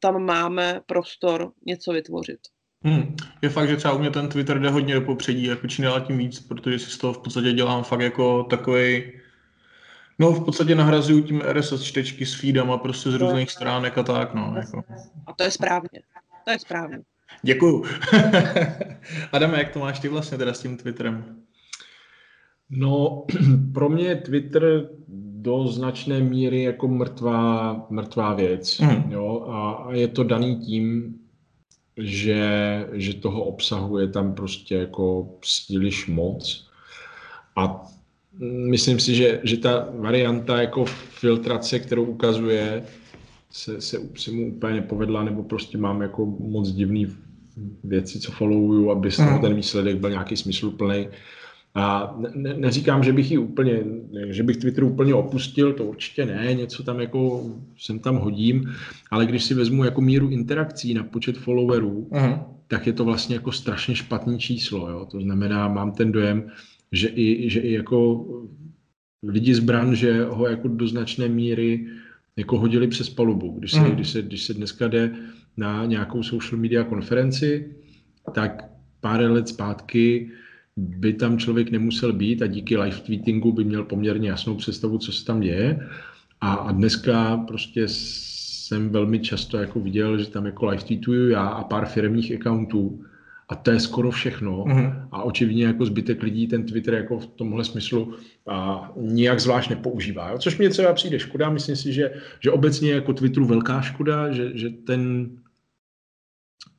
tam 0.00 0.24
máme 0.24 0.80
prostor 0.86 1.52
něco 1.66 1.92
vytvořit. 1.92 2.40
Hmm. 2.84 3.16
Je 3.42 3.48
fakt, 3.48 3.68
že 3.68 3.76
třeba 3.76 3.94
u 3.94 3.98
mě 3.98 4.10
ten 4.10 4.28
Twitter 4.28 4.58
jde 4.58 4.70
hodně 4.70 4.94
do 4.94 5.00
popředí, 5.00 5.44
jako 5.44 5.66
čím 5.66 5.84
dál 5.84 6.00
tím 6.00 6.18
víc, 6.18 6.40
protože 6.40 6.78
si 6.78 6.90
z 6.90 6.98
toho 6.98 7.12
v 7.12 7.18
podstatě 7.18 7.52
dělám 7.52 7.84
fakt 7.84 8.00
jako 8.00 8.42
takový 8.42 9.02
No 10.18 10.32
v 10.32 10.44
podstatě 10.44 10.74
nahrazuju 10.74 11.22
tím 11.22 11.42
RSS 11.52 11.82
čtečky 11.82 12.26
s 12.26 12.34
feedama 12.34 12.78
prostě 12.78 13.10
z 13.10 13.14
různých 13.14 13.50
stránek 13.50 13.98
a 13.98 14.02
tak, 14.02 14.34
no. 14.34 14.54
Jako. 14.56 14.84
A 15.26 15.32
to 15.32 15.44
je 15.44 15.50
správně. 15.50 16.00
To 16.44 16.50
je 16.50 16.58
správně. 16.58 16.98
Děkuju. 17.42 17.84
Adame, 19.32 19.58
jak 19.58 19.72
to 19.72 19.78
máš 19.78 20.00
ty 20.00 20.08
vlastně 20.08 20.38
teda 20.38 20.54
s 20.54 20.62
tím 20.62 20.76
Twitterem? 20.76 21.36
No, 22.70 23.24
pro 23.74 23.88
mě 23.88 24.04
je 24.04 24.16
Twitter 24.16 24.88
do 25.38 25.66
značné 25.66 26.20
míry 26.20 26.62
jako 26.62 26.88
mrtvá, 26.88 27.86
mrtvá 27.90 28.34
věc. 28.34 28.78
Mm. 28.80 29.12
Jo? 29.12 29.46
A 29.50 29.86
je 29.92 30.08
to 30.08 30.24
daný 30.24 30.56
tím, 30.56 31.14
že, 31.96 32.44
že 32.92 33.14
toho 33.14 33.44
obsahu 33.44 33.98
je 33.98 34.08
tam 34.08 34.34
prostě 34.34 34.74
jako 34.74 35.28
příliš 35.40 36.06
moc. 36.06 36.68
A 37.56 37.86
myslím 38.70 39.00
si, 39.00 39.14
že, 39.14 39.40
že 39.44 39.56
ta 39.56 39.88
varianta 39.94 40.60
jako 40.60 40.84
filtrace, 41.20 41.78
kterou 41.78 42.04
ukazuje, 42.04 42.84
se, 43.50 43.80
se, 43.80 44.00
se 44.16 44.30
mu 44.30 44.48
úplně 44.48 44.74
nepovedla, 44.74 45.24
nebo 45.24 45.42
prostě 45.42 45.78
mám 45.78 46.02
jako 46.02 46.26
moc 46.26 46.70
divný 46.70 47.16
věci, 47.84 48.20
co 48.20 48.32
followuju, 48.32 48.90
aby 48.90 49.10
z 49.10 49.16
toho 49.16 49.30
mhm. 49.30 49.40
ten 49.40 49.54
výsledek 49.54 49.96
byl 49.96 50.10
nějaký 50.10 50.36
smysluplný. 50.36 51.08
A 51.76 52.16
ne, 52.34 52.54
neříkám, 52.54 53.02
že 53.04 53.12
bych 53.12 53.30
ji 53.30 53.38
úplně, 53.38 53.84
že 54.28 54.42
bych 54.42 54.56
Twitter 54.56 54.84
úplně 54.84 55.14
opustil, 55.14 55.72
to 55.72 55.84
určitě 55.84 56.26
ne, 56.26 56.54
něco 56.54 56.82
tam 56.82 57.00
jako 57.00 57.50
sem 57.78 57.98
tam 57.98 58.16
hodím, 58.16 58.72
ale 59.10 59.26
když 59.26 59.44
si 59.44 59.54
vezmu 59.54 59.84
jako 59.84 60.00
míru 60.00 60.28
interakcí 60.28 60.94
na 60.94 61.04
počet 61.04 61.36
followerů, 61.36 62.08
uh-huh. 62.10 62.44
tak 62.68 62.86
je 62.86 62.92
to 62.92 63.04
vlastně 63.04 63.34
jako 63.34 63.52
strašně 63.52 63.94
špatný 63.94 64.38
číslo, 64.38 64.90
jo? 64.90 65.06
to 65.10 65.20
znamená, 65.20 65.68
mám 65.68 65.92
ten 65.92 66.12
dojem, 66.12 66.48
že 66.92 67.08
i, 67.08 67.50
že 67.50 67.60
i 67.60 67.72
jako 67.72 68.26
lidi 69.22 69.54
z 69.54 69.58
branže 69.58 70.24
ho 70.24 70.48
jako 70.48 70.68
do 70.68 70.88
značné 70.88 71.28
míry 71.28 71.86
jako 72.36 72.58
hodili 72.58 72.88
přes 72.88 73.10
palubu. 73.10 73.58
Když 73.58 73.72
se, 73.72 73.80
uh-huh. 73.80 73.94
když 73.94 74.08
se, 74.08 74.22
když 74.22 74.42
se 74.42 74.54
dneska 74.54 74.88
jde 74.88 75.14
na 75.56 75.84
nějakou 75.84 76.22
social 76.22 76.60
media 76.60 76.84
konferenci, 76.84 77.74
tak 78.34 78.70
pár 79.00 79.20
let 79.20 79.48
zpátky 79.48 80.30
by 80.76 81.12
tam 81.12 81.38
člověk 81.38 81.70
nemusel 81.70 82.12
být 82.12 82.42
a 82.42 82.46
díky 82.46 82.76
live 82.76 82.96
tweetingu 82.96 83.52
by 83.52 83.64
měl 83.64 83.84
poměrně 83.84 84.28
jasnou 84.28 84.54
představu, 84.54 84.98
co 84.98 85.12
se 85.12 85.24
tam 85.24 85.40
děje. 85.40 85.88
A, 86.40 86.54
a 86.54 86.72
dneska 86.72 87.36
prostě 87.36 87.84
jsem 87.88 88.90
velmi 88.90 89.20
často 89.20 89.58
jako 89.58 89.80
viděl, 89.80 90.18
že 90.18 90.30
tam 90.30 90.46
jako 90.46 90.66
live 90.66 90.82
tweetuju 90.82 91.30
já 91.30 91.46
a 91.46 91.64
pár 91.64 91.86
firmních 91.86 92.32
accountů 92.36 93.04
a 93.48 93.54
to 93.54 93.70
je 93.70 93.80
skoro 93.80 94.10
všechno. 94.10 94.64
Mm-hmm. 94.64 95.08
A 95.12 95.22
očividně 95.22 95.64
jako 95.64 95.86
zbytek 95.86 96.22
lidí 96.22 96.46
ten 96.46 96.64
Twitter 96.64 96.94
jako 96.94 97.18
v 97.18 97.26
tomhle 97.26 97.64
smyslu 97.64 98.14
a, 98.48 98.90
nijak 98.96 99.40
zvlášť 99.40 99.70
nepoužívá. 99.70 100.30
Jo? 100.30 100.38
Což 100.38 100.58
mě 100.58 100.68
třeba 100.68 100.92
přijde 100.92 101.18
škoda. 101.18 101.50
Myslím 101.50 101.76
si, 101.76 101.92
že, 101.92 102.10
že 102.40 102.50
obecně 102.50 102.92
jako 102.92 103.12
Twitteru 103.12 103.46
velká 103.46 103.80
škoda, 103.80 104.32
že, 104.32 104.50
že 104.58 104.70
ten 104.70 105.30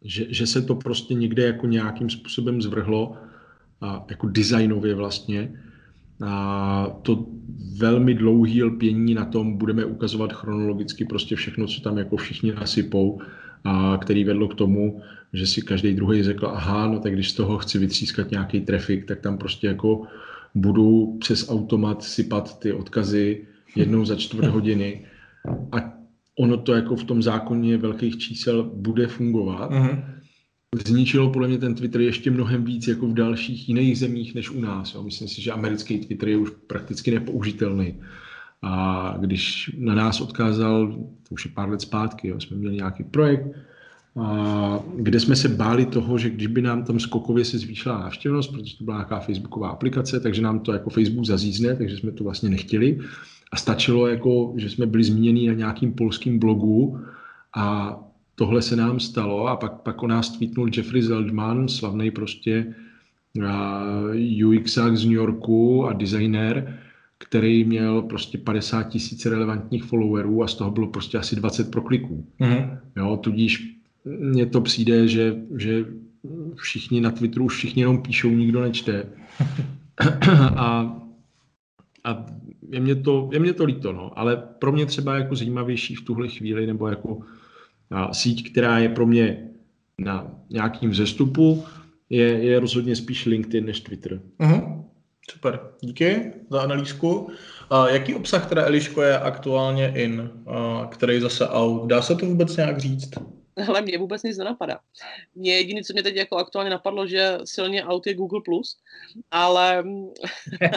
že, 0.01 0.25
že 0.29 0.47
se 0.47 0.61
to 0.61 0.75
prostě 0.75 1.13
někde 1.13 1.43
jako 1.43 1.67
nějakým 1.67 2.09
způsobem 2.09 2.61
zvrhlo 2.61 3.17
a 3.82 4.05
jako 4.09 4.28
designově 4.28 4.95
vlastně. 4.95 5.51
A 6.25 6.97
to 7.01 7.25
velmi 7.78 8.13
dlouhý 8.13 8.63
lpění 8.63 9.13
na 9.13 9.25
tom 9.25 9.57
budeme 9.57 9.86
ukazovat 9.86 10.34
chronologicky 10.34 11.05
prostě 11.05 11.36
všechno, 11.36 11.67
co 11.67 11.82
tam 11.82 11.97
jako 11.97 12.17
všichni 12.17 12.51
nasypou, 12.51 13.21
a 13.63 13.97
který 14.01 14.23
vedlo 14.23 14.47
k 14.47 14.55
tomu, 14.55 15.01
že 15.34 15.47
si 15.47 15.61
každý 15.61 15.93
druhý 15.93 16.23
řekl, 16.23 16.47
aha, 16.47 16.88
no 16.88 16.99
tak 16.99 17.13
když 17.13 17.32
z 17.32 17.34
toho 17.34 17.57
chci 17.57 17.80
vytřískat 17.80 18.32
nějaký 18.32 18.61
trafik, 18.61 19.05
tak 19.05 19.19
tam 19.19 19.38
prostě 19.38 19.67
jako 19.67 20.01
budu 20.55 21.17
přes 21.19 21.49
automat 21.49 22.03
sypat 22.03 22.59
ty 22.59 22.73
odkazy 22.73 23.45
jednou 23.75 24.05
za 24.05 24.15
čtvrt 24.15 24.47
hodiny 24.47 25.05
a 25.71 25.93
ono 26.39 26.57
to 26.57 26.73
jako 26.73 26.95
v 26.95 27.03
tom 27.03 27.21
zákoně 27.21 27.78
velkých 27.78 28.17
čísel 28.17 28.63
bude 28.63 29.07
fungovat. 29.07 29.71
Uh-huh 29.71 30.16
zničilo 30.76 31.30
podle 31.30 31.47
mě 31.47 31.57
ten 31.57 31.76
Twitter 31.76 32.01
ještě 32.01 32.32
mnohem 32.32 32.63
víc 32.63 32.88
jako 32.88 33.07
v 33.07 33.13
dalších 33.13 33.70
jiných 33.70 33.99
zemích 33.99 34.36
než 34.36 34.49
u 34.49 34.61
nás. 34.61 34.93
Jo. 34.93 35.03
Myslím 35.03 35.28
si, 35.28 35.41
že 35.41 35.51
americký 35.51 35.99
Twitter 35.99 36.30
je 36.30 36.38
už 36.38 36.49
prakticky 36.68 37.11
nepoužitelný. 37.11 37.95
A 38.61 39.15
když 39.20 39.72
na 39.78 39.95
nás 39.95 40.22
odkázal, 40.22 40.88
to 41.28 41.34
už 41.34 41.45
je 41.45 41.51
pár 41.51 41.70
let 41.70 41.82
zpátky, 41.82 42.28
jo, 42.28 42.39
jsme 42.39 42.57
měli 42.57 42.76
nějaký 42.76 43.03
projekt, 43.03 43.47
a 44.20 44.80
kde 44.95 45.20
jsme 45.20 45.36
se 45.36 45.49
báli 45.49 45.86
toho, 45.86 46.18
že 46.18 46.30
když 46.30 46.47
by 46.47 46.61
nám 46.61 46.84
tam 46.84 46.99
skokově 46.99 47.45
se 47.45 47.57
zvýšila 47.57 47.99
návštěvnost, 47.99 48.51
protože 48.51 48.78
to 48.78 48.84
byla 48.84 48.97
nějaká 48.97 49.20
facebooková 49.20 49.70
aplikace, 49.70 50.20
takže 50.20 50.41
nám 50.41 50.59
to 50.59 50.74
jako 50.74 50.89
Facebook 50.89 51.26
zazízne, 51.26 51.76
takže 51.76 51.97
jsme 51.97 52.11
to 52.11 52.24
vlastně 52.24 52.49
nechtěli. 52.49 52.99
A 53.51 53.57
stačilo, 53.57 54.07
jako, 54.07 54.53
že 54.57 54.70
jsme 54.70 54.86
byli 54.86 55.03
zmíněni 55.03 55.47
na 55.47 55.53
nějakým 55.53 55.93
polským 55.93 56.39
blogu 56.39 56.99
a 57.55 57.97
tohle 58.39 58.61
se 58.61 58.75
nám 58.75 58.99
stalo 58.99 59.47
a 59.47 59.55
pak, 59.55 59.81
pak 59.81 60.03
o 60.03 60.07
nás 60.07 60.29
tweetnul 60.29 60.69
Jeffrey 60.77 61.01
Zeldman, 61.01 61.67
slavný 61.67 62.11
prostě 62.11 62.73
UXák 64.45 64.97
z 64.97 65.05
New 65.05 65.13
Yorku 65.13 65.85
a 65.85 65.93
designer, 65.93 66.79
který 67.17 67.63
měl 67.63 68.01
prostě 68.01 68.38
50 68.38 68.83
tisíc 68.83 69.25
relevantních 69.25 69.83
followerů 69.83 70.43
a 70.43 70.47
z 70.47 70.55
toho 70.55 70.71
bylo 70.71 70.88
prostě 70.88 71.17
asi 71.17 71.35
20 71.35 71.71
prokliků. 71.71 72.25
Mm-hmm. 72.39 72.77
Jo, 72.95 73.17
tudíž 73.17 73.77
mně 74.05 74.45
to 74.45 74.61
přijde, 74.61 75.07
že, 75.07 75.35
že 75.57 75.85
všichni 76.55 77.01
na 77.01 77.11
Twitteru 77.11 77.45
už 77.45 77.55
všichni 77.55 77.81
jenom 77.81 78.01
píšou, 78.01 78.29
nikdo 78.29 78.61
nečte. 78.61 79.05
a, 80.55 80.97
a 82.03 82.25
je 82.69 82.79
mě 82.79 82.95
to, 82.95 83.29
je 83.33 83.39
mě 83.39 83.53
to 83.53 83.65
líto, 83.65 83.93
no. 83.93 84.19
ale 84.19 84.43
pro 84.59 84.71
mě 84.71 84.85
třeba 84.85 85.17
jako 85.17 85.35
zajímavější 85.35 85.95
v 85.95 86.01
tuhle 86.01 86.27
chvíli, 86.27 86.67
nebo 86.67 86.88
jako 86.88 87.19
síť, 88.11 88.51
která 88.51 88.79
je 88.79 88.89
pro 88.89 89.05
mě 89.05 89.49
na 89.97 90.31
nějakým 90.49 90.89
vzestupu, 90.89 91.65
je, 92.09 92.25
je 92.25 92.59
rozhodně 92.59 92.95
spíš 92.95 93.25
LinkedIn 93.25 93.65
než 93.65 93.79
Twitter. 93.79 94.21
Uh-huh. 94.39 94.83
Super, 95.31 95.59
díky 95.81 96.33
za 96.49 96.61
analýzku. 96.61 97.29
A 97.69 97.89
jaký 97.89 98.15
obsah 98.15 98.49
teda 98.49 98.65
Eliško 98.65 99.01
je 99.01 99.19
aktuálně 99.19 99.93
in, 99.95 100.31
a 100.47 100.88
který 100.91 101.19
zase 101.19 101.49
out? 101.49 101.89
Dá 101.89 102.01
se 102.01 102.15
to 102.15 102.25
vůbec 102.25 102.57
nějak 102.57 102.77
říct? 102.77 103.09
Ale 103.67 103.81
mě 103.81 103.97
vůbec 103.97 104.23
nic 104.23 104.38
nenapadá. 104.38 104.79
Mě 105.35 105.55
jediné, 105.55 105.81
co 105.83 105.93
mě 105.93 106.03
teď 106.03 106.15
jako 106.15 106.38
aktuálně 106.38 106.69
napadlo, 106.69 107.07
že 107.07 107.38
silně 107.45 107.85
out 107.85 108.07
je 108.07 108.13
Google+, 108.13 108.41
ale, 109.31 109.83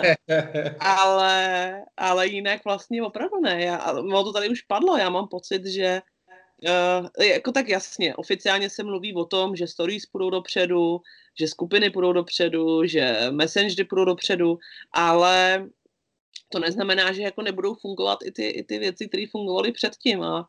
ale, 0.80 1.74
ale 1.96 2.26
jinak 2.26 2.64
vlastně 2.64 3.02
opravdu 3.02 3.40
ne. 3.40 3.64
Já, 3.64 3.94
to 4.24 4.32
tady 4.32 4.48
už 4.48 4.62
padlo, 4.62 4.96
já 4.96 5.10
mám 5.10 5.28
pocit, 5.28 5.66
že 5.66 6.00
Uh, 6.62 7.26
jako 7.26 7.52
tak 7.52 7.68
jasně, 7.68 8.16
oficiálně 8.16 8.70
se 8.70 8.82
mluví 8.82 9.14
o 9.14 9.24
tom, 9.24 9.56
že 9.56 9.66
stories 9.66 10.06
půjdou 10.06 10.30
dopředu, 10.30 11.00
že 11.38 11.48
skupiny 11.48 11.90
půjdou 11.90 12.12
dopředu, 12.12 12.84
že 12.84 13.26
messengery 13.30 13.84
půjdou 13.84 14.04
dopředu, 14.04 14.58
ale 14.92 15.68
to 16.48 16.58
neznamená, 16.58 17.12
že 17.12 17.22
jako 17.22 17.42
nebudou 17.42 17.74
fungovat 17.74 18.18
i 18.24 18.32
ty, 18.32 18.46
i 18.46 18.64
ty 18.64 18.78
věci, 18.78 19.08
které 19.08 19.24
fungovaly 19.30 19.72
předtím. 19.72 20.22
A 20.22 20.46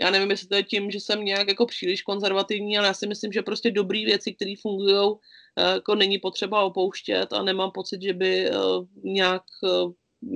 já 0.00 0.10
nevím, 0.10 0.30
jestli 0.30 0.48
to 0.48 0.54
je 0.54 0.62
tím, 0.62 0.90
že 0.90 1.00
jsem 1.00 1.24
nějak 1.24 1.48
jako 1.48 1.66
příliš 1.66 2.02
konzervativní, 2.02 2.78
ale 2.78 2.86
já 2.86 2.94
si 2.94 3.06
myslím, 3.06 3.32
že 3.32 3.42
prostě 3.42 3.70
dobré 3.70 4.04
věci, 4.04 4.34
které 4.34 4.54
fungují, 4.62 5.14
eh, 5.56 5.72
jako 5.72 5.94
není 5.94 6.18
potřeba 6.18 6.64
opouštět 6.64 7.32
a 7.32 7.42
nemám 7.42 7.70
pocit, 7.70 8.02
že 8.02 8.12
by 8.12 8.50
uh, 8.50 8.86
nějak 9.04 9.42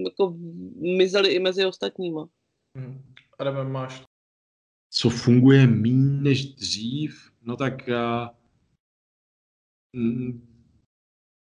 jako 0.05 0.35
mizely 0.97 1.29
i 1.29 1.39
mezi 1.39 1.67
ostatníma. 1.67 2.29
Hmm. 2.77 3.03
Adame, 3.39 3.65
máš 3.65 4.03
co 4.91 5.11
funguje 5.11 5.67
méně 5.67 6.21
než 6.21 6.55
dřív, 6.55 7.33
no 7.43 7.57
tak 7.57 7.89
uh, 7.89 8.29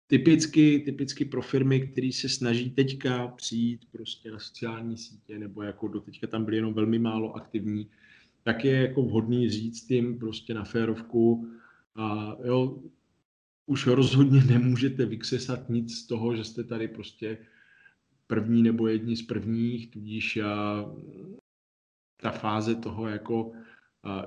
typicky, 0.06 0.78
typicky 0.78 1.24
pro 1.24 1.42
firmy, 1.42 1.80
které 1.80 2.10
se 2.12 2.28
snaží 2.28 2.70
teďka 2.70 3.28
přijít 3.28 3.84
prostě 3.92 4.30
na 4.30 4.38
sociální 4.38 4.96
sítě, 4.96 5.38
nebo 5.38 5.62
jako 5.62 5.88
do 5.88 6.00
teďka 6.00 6.26
tam 6.26 6.44
byly 6.44 6.56
jenom 6.56 6.74
velmi 6.74 6.98
málo 6.98 7.36
aktivní, 7.36 7.90
tak 8.42 8.64
je 8.64 8.76
jako 8.76 9.02
vhodný 9.02 9.50
říct 9.50 9.90
jim 9.90 10.18
prostě 10.18 10.54
na 10.54 10.64
férovku 10.64 11.48
a 11.94 12.36
jo, 12.44 12.82
už 13.66 13.86
rozhodně 13.86 14.44
nemůžete 14.44 15.06
vykřesat 15.06 15.68
nic 15.68 15.96
z 15.96 16.06
toho, 16.06 16.36
že 16.36 16.44
jste 16.44 16.64
tady 16.64 16.88
prostě 16.88 17.38
první 18.26 18.62
nebo 18.62 18.88
jedni 18.88 19.16
z 19.16 19.22
prvních, 19.22 19.90
tudíž 19.90 20.36
a, 20.36 20.84
ta 22.22 22.30
fáze 22.30 22.74
toho 22.74 23.08
jako 23.08 23.52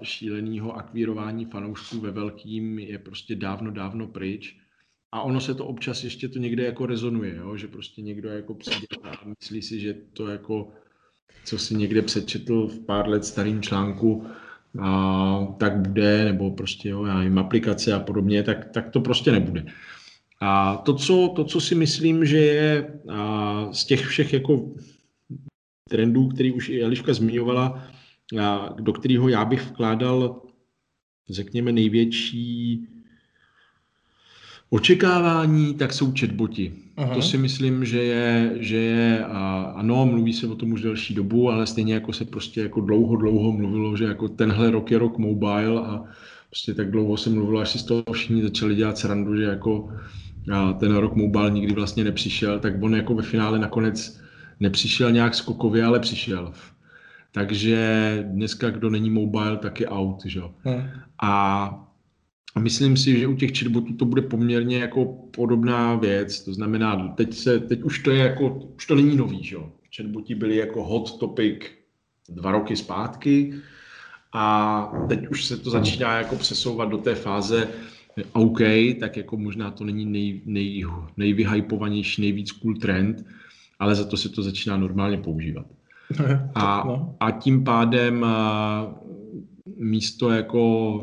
šíleného 0.04 0.78
akvírování 0.78 1.46
fanoušků 1.46 2.00
ve 2.00 2.12
velkým 2.12 2.80
je 2.80 3.00
prostě 3.00 3.36
dávno, 3.36 3.72
dávno 3.72 4.08
pryč. 4.08 4.58
A 5.12 5.22
ono 5.22 5.42
se 5.42 5.56
to 5.56 5.66
občas 5.66 6.04
ještě 6.04 6.30
to 6.30 6.40
někde 6.40 6.64
jako 6.64 6.86
rezonuje, 6.86 7.36
jo? 7.36 7.58
že 7.58 7.68
prostě 7.68 8.02
někdo 8.02 8.30
jako 8.30 8.56
přijde 8.56 8.88
a 9.04 9.12
myslí 9.26 9.62
si, 9.62 9.80
že 9.80 9.96
to 10.14 10.28
jako, 10.28 10.72
co 11.46 11.58
si 11.58 11.76
někde 11.76 12.02
přečetl 12.02 12.68
v 12.68 12.86
pár 12.86 13.10
let 13.10 13.26
starým 13.26 13.62
článku, 13.62 14.28
a 14.82 15.48
tak 15.58 15.88
bude, 15.88 16.26
nebo 16.26 16.52
prostě 16.52 16.90
jo, 16.90 17.06
já 17.06 17.24
jim 17.24 17.38
aplikace 17.38 17.94
a 17.94 18.00
podobně, 18.00 18.44
tak, 18.44 18.72
tak 18.72 18.90
to 18.90 19.02
prostě 19.02 19.32
nebude. 19.32 19.66
A 20.42 20.78
to 20.78 20.94
co, 20.94 21.34
to, 21.36 21.44
co 21.44 21.62
si 21.62 21.76
myslím, 21.76 22.26
že 22.26 22.38
je 22.38 23.00
a 23.10 23.70
z 23.72 23.86
těch 23.86 24.06
všech 24.06 24.34
jako 24.34 24.72
trendů, 25.88 26.28
který 26.28 26.52
už 26.52 26.70
i 26.70 26.82
Eliška 26.82 27.14
zmiňovala, 27.14 27.84
a 28.42 28.76
do 28.80 28.94
kterého 28.94 29.30
já 29.30 29.46
bych 29.46 29.70
vkládal, 29.70 30.42
řekněme, 31.30 31.72
největší 31.72 32.88
očekávání, 34.70 35.74
tak 35.74 35.94
jsou 35.94 36.14
chatboti. 36.20 36.74
Aha. 36.98 37.16
To 37.16 37.22
si 37.22 37.38
myslím, 37.38 37.86
že 37.86 38.04
je, 38.04 38.56
že 38.60 38.78
je 38.78 39.26
a 39.26 39.74
ano, 39.76 40.06
mluví 40.06 40.34
se 40.34 40.48
o 40.48 40.56
tom 40.56 40.72
už 40.72 40.82
delší 40.82 41.14
dobu, 41.14 41.50
ale 41.50 41.68
stejně 41.68 41.94
jako 41.94 42.14
se 42.14 42.26
prostě 42.26 42.62
jako 42.62 42.82
dlouho, 42.82 43.16
dlouho 43.16 43.52
mluvilo, 43.52 43.98
že 43.98 44.04
jako 44.04 44.28
tenhle 44.28 44.72
rok 44.72 44.92
je 44.92 44.98
rok 44.98 45.18
mobile 45.18 45.82
a 45.82 46.04
prostě 46.50 46.74
tak 46.74 46.92
dlouho 46.92 47.18
se 47.18 47.30
mluvilo, 47.30 47.60
až 47.60 47.70
si 47.70 47.80
z 47.80 47.84
toho 47.84 48.04
všichni 48.12 48.44
začali 48.44 48.76
dělat 48.76 48.98
srandu, 48.98 49.36
že 49.36 49.44
jako 49.44 49.90
a 50.54 50.74
ten 50.74 50.96
rok 50.96 51.16
mobile 51.16 51.52
nikdy 51.52 51.74
vlastně 51.74 52.04
nepřišel, 52.04 52.60
tak 52.60 52.84
on 52.84 52.96
jako 52.96 53.16
ve 53.16 53.24
finále 53.24 53.60
nakonec 53.60 54.22
nepřišel 54.60 55.12
nějak 55.12 55.36
skokově, 55.36 55.84
ale 55.84 56.00
přišel. 56.00 56.54
Takže 57.32 58.26
dneska, 58.28 58.70
kdo 58.70 58.90
není 58.90 59.10
mobile, 59.10 59.58
tak 59.58 59.80
je 59.80 59.88
out. 59.88 60.26
Že? 60.26 60.42
Hmm. 60.64 60.90
A 61.22 61.94
myslím 62.60 62.98
si, 62.98 63.20
že 63.20 63.28
u 63.28 63.36
těch 63.36 63.60
chatbotů 63.60 63.94
to 63.94 64.06
bude 64.06 64.22
poměrně 64.22 64.78
jako 64.78 65.06
podobná 65.32 65.96
věc. 65.96 66.42
To 66.42 66.54
znamená, 66.54 67.08
teď, 67.08 67.34
se, 67.34 67.60
teď 67.60 67.84
už 67.84 68.00
to 68.00 68.12
je 68.12 68.24
jako, 68.24 68.50
už 68.76 68.86
to 68.86 68.96
není 68.96 69.16
nový. 69.16 69.44
Že? 69.44 69.58
Chatboti 69.98 70.36
byli 70.36 70.56
jako 70.56 70.84
hot 70.84 71.20
topic 71.20 71.64
dva 72.30 72.52
roky 72.52 72.76
zpátky 72.76 73.54
a 74.34 74.92
teď 75.10 75.28
už 75.28 75.46
se 75.46 75.58
to 75.58 75.70
začíná 75.70 76.18
jako 76.18 76.36
přesouvat 76.36 76.90
do 76.90 76.98
té 76.98 77.16
fáze, 77.16 77.68
OK, 78.34 78.60
tak 79.00 79.18
jako 79.18 79.38
možná 79.38 79.72
to 79.72 79.84
není 79.84 80.06
nej, 80.06 80.42
nej, 80.46 80.86
nejvyhypovanější, 81.18 82.22
nejvíc 82.22 82.52
cool 82.52 82.76
trend, 82.76 83.26
ale 83.80 83.96
za 83.96 84.06
to 84.06 84.18
se 84.18 84.30
to 84.30 84.44
začíná 84.44 84.78
normálně 84.78 85.18
používat. 85.18 85.66
A, 86.56 86.84
no. 86.86 87.16
a 87.20 87.32
tím 87.32 87.64
pádem 87.64 88.26
místo 89.78 90.30
jako 90.30 91.00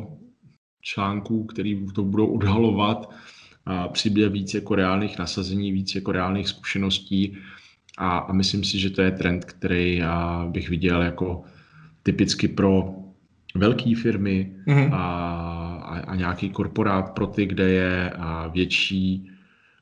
článků, 0.82 1.44
který 1.44 1.86
to 1.94 2.02
budou 2.02 2.26
odhalovat, 2.26 3.10
přibývá 3.92 4.28
víc 4.28 4.54
jako 4.54 4.74
reálných 4.74 5.18
nasazení, 5.18 5.72
víc 5.72 5.94
jako 5.94 6.12
reálných 6.12 6.48
zkušeností 6.48 7.36
a, 7.98 8.18
a 8.18 8.32
myslím 8.32 8.64
si, 8.64 8.78
že 8.78 8.90
to 8.90 9.02
je 9.02 9.10
trend, 9.10 9.44
který 9.44 9.96
já 9.96 10.46
bych 10.50 10.68
viděl 10.68 11.02
jako 11.02 11.42
typicky 12.02 12.48
pro 12.48 12.94
velké 13.54 13.94
firmy 13.96 14.52
mm-hmm. 14.66 14.94
a, 14.94 15.04
a, 15.84 15.98
a 15.98 16.14
nějaký 16.14 16.50
korporát 16.50 17.14
pro 17.14 17.26
ty, 17.26 17.46
kde 17.46 17.70
je 17.70 18.12
větší 18.52 19.30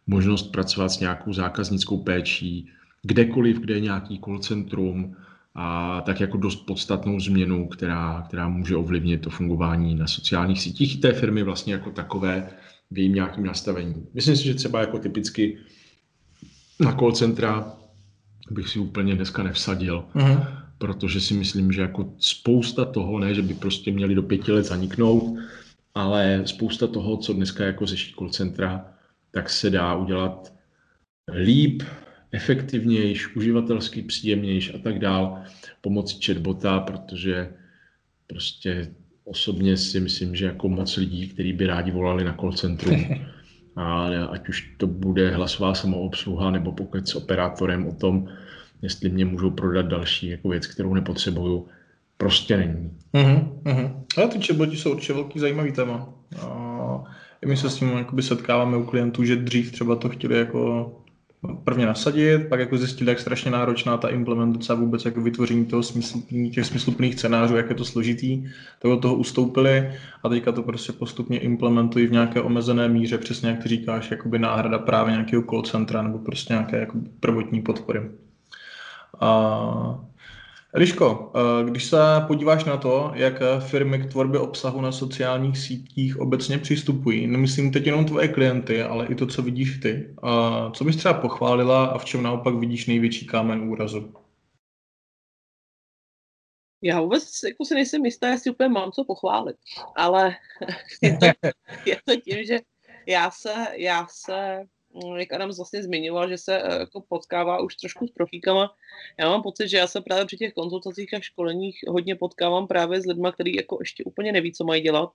možnost 0.07 0.43
pracovat 0.43 0.89
s 0.89 1.01
nějakou 1.01 1.33
zákaznickou 1.33 1.99
péčí, 1.99 2.69
kdekoliv, 3.03 3.59
kde 3.59 3.75
je 3.75 3.81
nějaký 3.81 4.21
call 4.25 4.39
centrum, 4.39 5.17
a 5.55 6.01
tak 6.01 6.21
jako 6.21 6.37
dost 6.37 6.57
podstatnou 6.57 7.21
změnu, 7.21 7.69
která, 7.69 8.25
která 8.29 8.49
může 8.49 8.77
ovlivnit 8.77 9.21
to 9.21 9.31
fungování 9.31 9.95
na 9.95 10.07
sociálních 10.07 10.63
sítích 10.63 11.01
té 11.01 11.13
firmy 11.13 11.43
vlastně 11.43 11.73
jako 11.73 11.91
takové 11.91 12.49
v 12.91 12.99
jejím 12.99 13.15
nějakým 13.15 13.45
nastavení. 13.45 14.07
Myslím 14.15 14.37
si, 14.37 14.45
že 14.45 14.55
třeba 14.55 14.81
jako 14.81 14.99
typicky 14.99 15.59
na 16.81 16.93
call 16.93 17.13
centra 17.13 17.75
bych 18.51 18.69
si 18.69 18.79
úplně 18.79 19.15
dneska 19.15 19.43
nevsadil, 19.43 20.05
uh-huh. 20.15 20.47
protože 20.79 21.21
si 21.21 21.35
myslím, 21.35 21.73
že 21.73 21.81
jako 21.81 22.15
spousta 22.19 22.85
toho, 22.85 23.19
ne, 23.19 23.35
že 23.35 23.43
by 23.43 23.55
prostě 23.55 23.93
měli 23.93 24.15
do 24.15 24.23
pěti 24.23 24.53
let 24.53 24.65
zaniknout, 24.65 25.39
ale 25.95 26.43
spousta 26.45 26.87
toho, 26.87 27.17
co 27.17 27.33
dneska 27.33 27.65
jako 27.65 27.87
řeší 27.87 28.15
call 28.15 28.31
centra, 28.31 28.85
tak 29.31 29.51
se 29.51 29.71
dá 29.71 29.95
udělat 29.95 30.53
líp, 31.45 31.83
efektivnější, 32.33 33.27
uživatelsky 33.37 34.03
příjemnější 34.03 34.73
a 34.73 34.79
tak 34.79 34.99
dál 34.99 35.39
pomocí 35.81 36.21
chatbota, 36.27 36.81
protože 36.81 37.53
prostě 38.27 38.89
osobně 39.25 39.77
si 39.77 40.01
myslím, 40.01 40.35
že 40.35 40.45
jako 40.45 40.69
moc 40.69 40.97
lidí, 40.97 41.29
kteří 41.29 41.53
by 41.53 41.67
rádi 41.67 41.91
volali 41.91 42.25
na 42.25 42.35
call 42.41 42.53
centrum, 42.53 43.05
a 43.77 44.09
ať 44.25 44.49
už 44.49 44.75
to 44.77 44.87
bude 44.87 45.31
hlasová 45.31 45.75
samoobsluha 45.75 46.51
nebo 46.51 46.73
pokud 46.73 47.09
s 47.09 47.15
operátorem 47.15 47.87
o 47.87 47.93
tom, 47.93 48.29
jestli 48.83 49.09
mě 49.09 49.25
můžou 49.25 49.51
prodat 49.51 49.87
další 49.87 50.29
jako 50.29 50.49
věc, 50.49 50.67
kterou 50.67 50.95
nepotřebuju, 50.95 51.69
prostě 52.17 52.57
není. 52.57 52.91
Uh-huh, 53.15 53.49
uh-huh. 53.65 54.03
Ale 54.17 54.29
ty 54.29 54.47
chatboti 54.47 54.77
jsou 54.77 54.93
určitě 54.93 55.13
velký 55.13 55.39
zajímavý 55.39 55.73
téma. 55.73 56.09
A 56.41 57.05
my 57.47 57.57
se 57.57 57.71
s 57.71 57.77
tím 57.77 58.07
setkáváme 58.21 58.77
u 58.77 58.85
klientů, 58.85 59.25
že 59.25 59.37
dřív 59.37 59.73
třeba 59.73 59.97
to 59.97 60.09
chtěli 60.09 60.39
jako 60.39 61.02
prvně 61.65 61.87
nasadit, 61.87 62.49
pak 62.49 62.61
jako 62.61 62.79
zjistit, 62.79 63.09
jak 63.09 63.19
strašně 63.19 63.51
náročná 63.51 63.97
ta 63.97 64.09
implementace 64.09 64.73
a 64.73 64.77
vůbec 64.77 65.05
jako 65.05 65.21
vytvoření 65.21 65.67
toho 65.67 65.83
smysl, 65.83 66.19
těch 66.55 66.67
smysluplných 66.67 67.15
scénářů, 67.15 67.57
jak 67.57 67.69
je 67.69 67.75
to 67.75 67.85
složitý, 67.85 68.45
tak 68.79 68.93
od 68.93 69.03
toho 69.03 69.15
ustoupili 69.15 69.93
a 70.23 70.29
teďka 70.29 70.53
to 70.53 70.63
prostě 70.63 70.93
postupně 70.93 71.39
implementují 71.39 72.07
v 72.07 72.13
nějaké 72.13 72.41
omezené 72.41 72.89
míře, 72.89 73.19
přesně 73.19 73.49
jak 73.49 73.63
ty 73.63 73.69
říkáš, 73.69 74.11
jakoby 74.11 74.39
náhrada 74.39 74.79
právě 74.79 75.13
nějakého 75.13 75.43
call 75.43 75.63
centra 75.63 76.03
nebo 76.03 76.19
prostě 76.19 76.53
nějaké 76.53 76.79
jako 76.79 76.99
prvotní 77.21 77.63
podpory. 77.63 78.01
A 79.21 80.01
Eliško, 80.75 81.33
eh, 81.35 81.71
když 81.71 81.85
se 81.85 81.97
podíváš 82.27 82.65
na 82.65 82.77
to, 82.77 83.13
jak 83.15 83.35
firmy 83.61 83.99
k 83.99 84.11
tvorbě 84.11 84.41
obsahu 84.41 84.81
na 84.81 84.93
sociálních 84.93 85.59
sítích 85.59 86.21
obecně 86.21 86.59
přistupují, 86.59 87.27
nemyslím 87.27 87.73
teď 87.73 87.87
jenom 87.87 88.05
tvoje 88.05 88.29
klienty, 88.29 88.83
ale 88.83 89.07
i 89.07 89.15
to, 89.15 89.27
co 89.27 89.43
vidíš 89.43 89.79
ty, 89.79 90.15
co 90.73 90.85
bys 90.85 90.97
třeba 90.97 91.15
pochválila 91.15 91.87
a 91.87 91.99
v 91.99 92.05
čem 92.05 92.23
naopak 92.23 92.55
vidíš 92.55 92.87
největší 92.87 93.27
kámen 93.27 93.63
úrazu? 93.63 94.15
Já 96.83 97.01
vůbec 97.01 97.41
jako 97.49 97.65
si 97.65 97.75
nejsem 97.75 98.05
jistá, 98.05 98.29
jestli 98.29 98.51
úplně 98.51 98.69
mám 98.69 98.93
co 98.93 99.05
pochválit, 99.05 99.57
ale 99.97 100.37
je 101.03 101.19
to, 101.19 101.27
je 101.87 102.01
to 102.05 102.17
tím, 102.17 102.45
že 102.45 102.59
já 103.07 103.31
se, 103.31 103.67
já 103.77 104.07
se 104.11 104.65
jak 105.17 105.33
Adam 105.33 105.51
vlastně 105.57 105.83
zmiňoval, 105.83 106.29
že 106.29 106.39
se 106.39 106.63
eh, 106.63 106.79
jako 106.79 107.01
potkává 107.01 107.61
už 107.61 107.77
trošku 107.77 108.07
s 108.07 108.11
profíkama. 108.11 108.75
Já 109.19 109.29
mám 109.29 109.43
pocit, 109.43 109.69
že 109.69 109.77
já 109.77 109.87
se 109.87 110.01
právě 110.01 110.25
při 110.25 110.37
těch 110.37 110.53
konzultacích 110.53 111.15
a 111.15 111.21
školeních 111.21 111.81
hodně 111.89 112.17
potkávám 112.17 112.67
právě 112.67 113.01
s 113.01 113.07
lidmi, 113.07 113.29
kteří 113.33 113.57
jako 113.57 113.79
ještě 113.81 114.05
úplně 114.05 114.33
neví, 114.33 114.53
co 114.53 114.65
mají 114.65 114.83
dělat. 114.83 115.11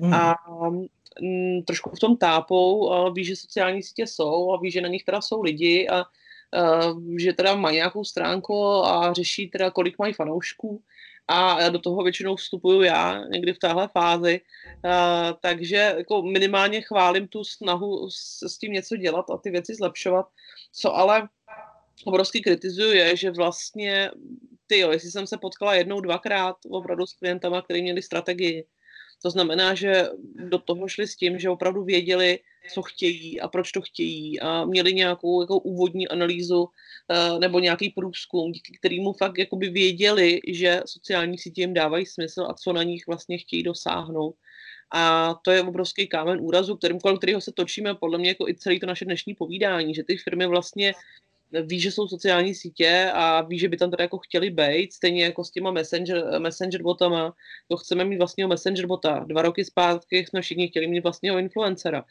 Mm. 0.00 0.14
A 0.14 0.34
m, 1.22 1.62
trošku 1.62 1.90
v 1.90 1.98
tom 1.98 2.16
tápou, 2.16 2.90
a 2.92 3.10
ví, 3.10 3.24
že 3.24 3.36
sociální 3.36 3.82
sítě 3.82 4.06
jsou 4.06 4.52
a 4.52 4.60
ví, 4.60 4.70
že 4.70 4.80
na 4.80 4.88
nich 4.88 5.04
teda 5.04 5.20
jsou 5.20 5.42
lidi 5.42 5.88
a, 5.88 6.00
a 6.00 6.04
že 7.18 7.32
teda 7.32 7.56
mají 7.56 7.76
nějakou 7.76 8.04
stránku 8.04 8.64
a 8.64 9.12
řeší 9.12 9.48
teda, 9.48 9.70
kolik 9.70 9.98
mají 9.98 10.12
fanoušků 10.12 10.82
a 11.28 11.68
do 11.68 11.78
toho 11.78 12.02
většinou 12.02 12.36
vstupuju 12.36 12.82
já 12.82 13.24
někdy 13.28 13.52
v 13.52 13.58
téhle 13.58 13.88
fázi, 13.88 14.40
uh, 14.84 14.90
takže 15.40 15.76
jako 15.76 16.22
minimálně 16.22 16.80
chválím 16.80 17.28
tu 17.28 17.44
snahu 17.44 18.10
s, 18.10 18.42
s 18.42 18.58
tím 18.58 18.72
něco 18.72 18.96
dělat 18.96 19.30
a 19.30 19.36
ty 19.36 19.50
věci 19.50 19.74
zlepšovat. 19.74 20.26
Co 20.72 20.96
ale 20.96 21.28
obrovsky 22.04 22.40
kritizuju 22.40 22.92
je, 22.92 23.16
že 23.16 23.30
vlastně 23.30 24.10
ty 24.66 24.78
jo, 24.78 24.90
jestli 24.90 25.10
jsem 25.10 25.26
se 25.26 25.38
potkala 25.38 25.74
jednou, 25.74 26.00
dvakrát 26.00 26.56
opravdu 26.70 27.06
s 27.06 27.12
klientama, 27.12 27.62
kteří 27.62 27.82
měli 27.82 28.02
strategii, 28.02 28.66
to 29.22 29.30
znamená, 29.30 29.74
že 29.74 30.04
do 30.34 30.58
toho 30.58 30.88
šli 30.88 31.06
s 31.06 31.16
tím, 31.16 31.38
že 31.38 31.50
opravdu 31.50 31.84
věděli, 31.84 32.38
co 32.74 32.82
chtějí 32.82 33.40
a 33.40 33.48
proč 33.48 33.72
to 33.72 33.80
chtějí 33.80 34.40
a 34.40 34.64
měli 34.64 34.94
nějakou 34.94 35.40
jako 35.40 35.58
úvodní 35.58 36.08
analýzu 36.08 36.62
uh, 36.62 37.40
nebo 37.40 37.58
nějaký 37.58 37.90
průzkum, 37.90 38.52
díky 38.52 38.72
kterému 38.72 39.12
fakt 39.12 39.38
jakoby 39.38 39.68
věděli, 39.68 40.40
že 40.48 40.80
sociální 40.86 41.38
sítě 41.38 41.60
jim 41.60 41.74
dávají 41.74 42.06
smysl 42.06 42.46
a 42.48 42.54
co 42.54 42.72
na 42.72 42.82
nich 42.82 43.06
vlastně 43.06 43.38
chtějí 43.38 43.62
dosáhnout. 43.62 44.34
A 44.94 45.34
to 45.44 45.50
je 45.50 45.62
obrovský 45.62 46.06
kámen 46.06 46.38
úrazu, 46.40 46.76
kterým, 46.76 47.00
kolem 47.00 47.16
kterého 47.16 47.40
se 47.40 47.52
točíme 47.52 47.94
podle 47.94 48.18
mě 48.18 48.28
jako 48.28 48.48
i 48.48 48.54
celý 48.54 48.80
to 48.80 48.86
naše 48.86 49.04
dnešní 49.04 49.34
povídání, 49.34 49.94
že 49.94 50.04
ty 50.04 50.16
firmy 50.16 50.46
vlastně 50.46 50.94
ví, 51.62 51.80
že 51.80 51.92
jsou 51.92 52.08
sociální 52.08 52.54
sítě 52.54 53.10
a 53.14 53.42
ví, 53.42 53.58
že 53.58 53.68
by 53.68 53.76
tam 53.76 53.90
teda 53.90 54.04
jako 54.04 54.18
chtěli 54.18 54.50
být, 54.50 54.92
stejně 54.92 55.24
jako 55.24 55.44
s 55.44 55.50
těma 55.50 55.70
messenger, 55.70 56.40
messenger 56.40 56.82
botama, 56.82 57.34
to 57.68 57.76
chceme 57.76 58.04
mít 58.04 58.18
vlastního 58.18 58.48
messenger 58.48 58.86
bota. 58.86 59.18
Dva 59.18 59.42
roky 59.42 59.64
zpátky 59.64 60.26
jsme 60.26 60.42
všichni 60.42 60.68
chtěli 60.68 60.86
mít 60.86 61.00
vlastního 61.00 61.38
influencera. 61.38 62.04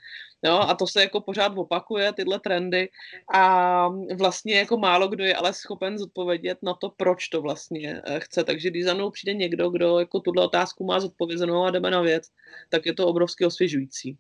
Jo, 0.46 0.60
a 0.60 0.76
to 0.76 0.88
se 0.88 1.02
jako 1.02 1.22
pořád 1.22 1.54
opakuje, 1.56 2.14
tyhle 2.14 2.40
trendy 2.40 2.90
a 3.34 3.88
vlastně 4.18 4.56
jako 4.56 4.78
málo 4.78 5.08
kdo 5.08 5.24
je 5.24 5.36
ale 5.36 5.54
schopen 5.54 5.98
zodpovědět 5.98 6.58
na 6.64 6.74
to, 6.74 6.90
proč 6.90 7.28
to 7.28 7.42
vlastně 7.42 8.02
eh, 8.06 8.20
chce. 8.20 8.44
Takže 8.44 8.70
když 8.70 8.84
za 8.84 8.94
mnou 8.94 9.12
přijde 9.12 9.34
někdo, 9.34 9.70
kdo 9.70 10.00
jako 10.00 10.20
tuhle 10.20 10.46
otázku 10.46 10.86
má 10.86 11.00
zodpovězenou 11.00 11.64
a 11.64 11.72
jdeme 11.72 11.92
na 11.92 12.02
věc, 12.02 12.28
tak 12.70 12.86
je 12.86 12.94
to 12.94 13.08
obrovsky 13.08 13.46
osvěžující. 13.46 14.18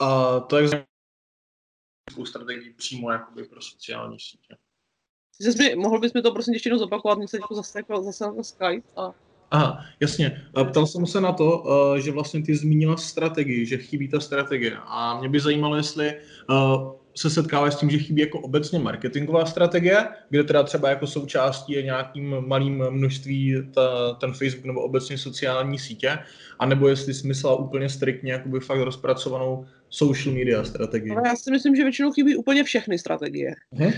A 0.00 0.40
to 0.40 0.56
je 2.18 2.26
strategii 2.26 2.72
přímo 2.72 3.10
jakoby 3.10 3.44
pro 3.44 3.62
sociální 3.62 4.20
sítě. 4.20 4.56
Jsi, 5.40 5.76
mohl 5.76 6.00
bys 6.00 6.12
mi 6.12 6.22
to 6.22 6.32
prosím 6.32 6.54
ještě 6.54 6.68
jednou 6.68 6.78
zopakovat, 6.78 7.18
mě 7.18 7.28
se 7.28 7.36
jako 7.36 7.54
zase, 7.54 7.82
zase 8.00 8.24
na 8.24 8.42
Skype 8.42 8.88
a... 8.96 9.12
Aha, 9.50 9.84
jasně. 10.00 10.48
Ptal 10.70 10.86
jsem 10.86 11.06
se 11.06 11.20
na 11.20 11.32
to, 11.32 11.64
eh, 11.96 12.00
že 12.00 12.12
vlastně 12.12 12.42
ty 12.42 12.56
zmínila 12.56 12.96
strategii, 12.96 13.66
že 13.66 13.78
chybí 13.78 14.08
ta 14.08 14.20
strategie. 14.20 14.76
A 14.76 15.20
mě 15.20 15.28
by 15.28 15.40
zajímalo, 15.40 15.76
jestli 15.76 16.08
eh, 16.08 16.16
se 17.16 17.30
setkáváš 17.30 17.74
s 17.74 17.76
tím, 17.76 17.90
že 17.90 17.98
chybí 17.98 18.20
jako 18.20 18.40
obecně 18.40 18.78
marketingová 18.78 19.46
strategie, 19.46 20.08
kde 20.30 20.44
teda 20.44 20.62
třeba 20.62 20.90
jako 20.90 21.06
součástí 21.06 21.72
je 21.72 21.82
nějakým 21.82 22.36
malým 22.40 22.84
množství 22.90 23.56
ta, 23.74 24.14
ten 24.20 24.32
Facebook 24.32 24.64
nebo 24.64 24.80
obecně 24.80 25.18
sociální 25.18 25.78
sítě, 25.78 26.18
anebo 26.58 26.88
jestli 26.88 27.14
smysl 27.14 27.56
úplně 27.60 27.88
striktně 27.88 28.32
jakoby 28.32 28.60
fakt 28.60 28.80
rozpracovanou 28.80 29.66
social 29.88 30.34
media 30.34 30.64
strategii. 30.64 31.12
Ale 31.12 31.28
já 31.28 31.36
si 31.36 31.50
myslím, 31.50 31.76
že 31.76 31.82
většinou 31.82 32.12
chybí 32.12 32.36
úplně 32.36 32.64
všechny 32.64 32.98
strategie. 32.98 33.54
Hmm? 33.72 33.92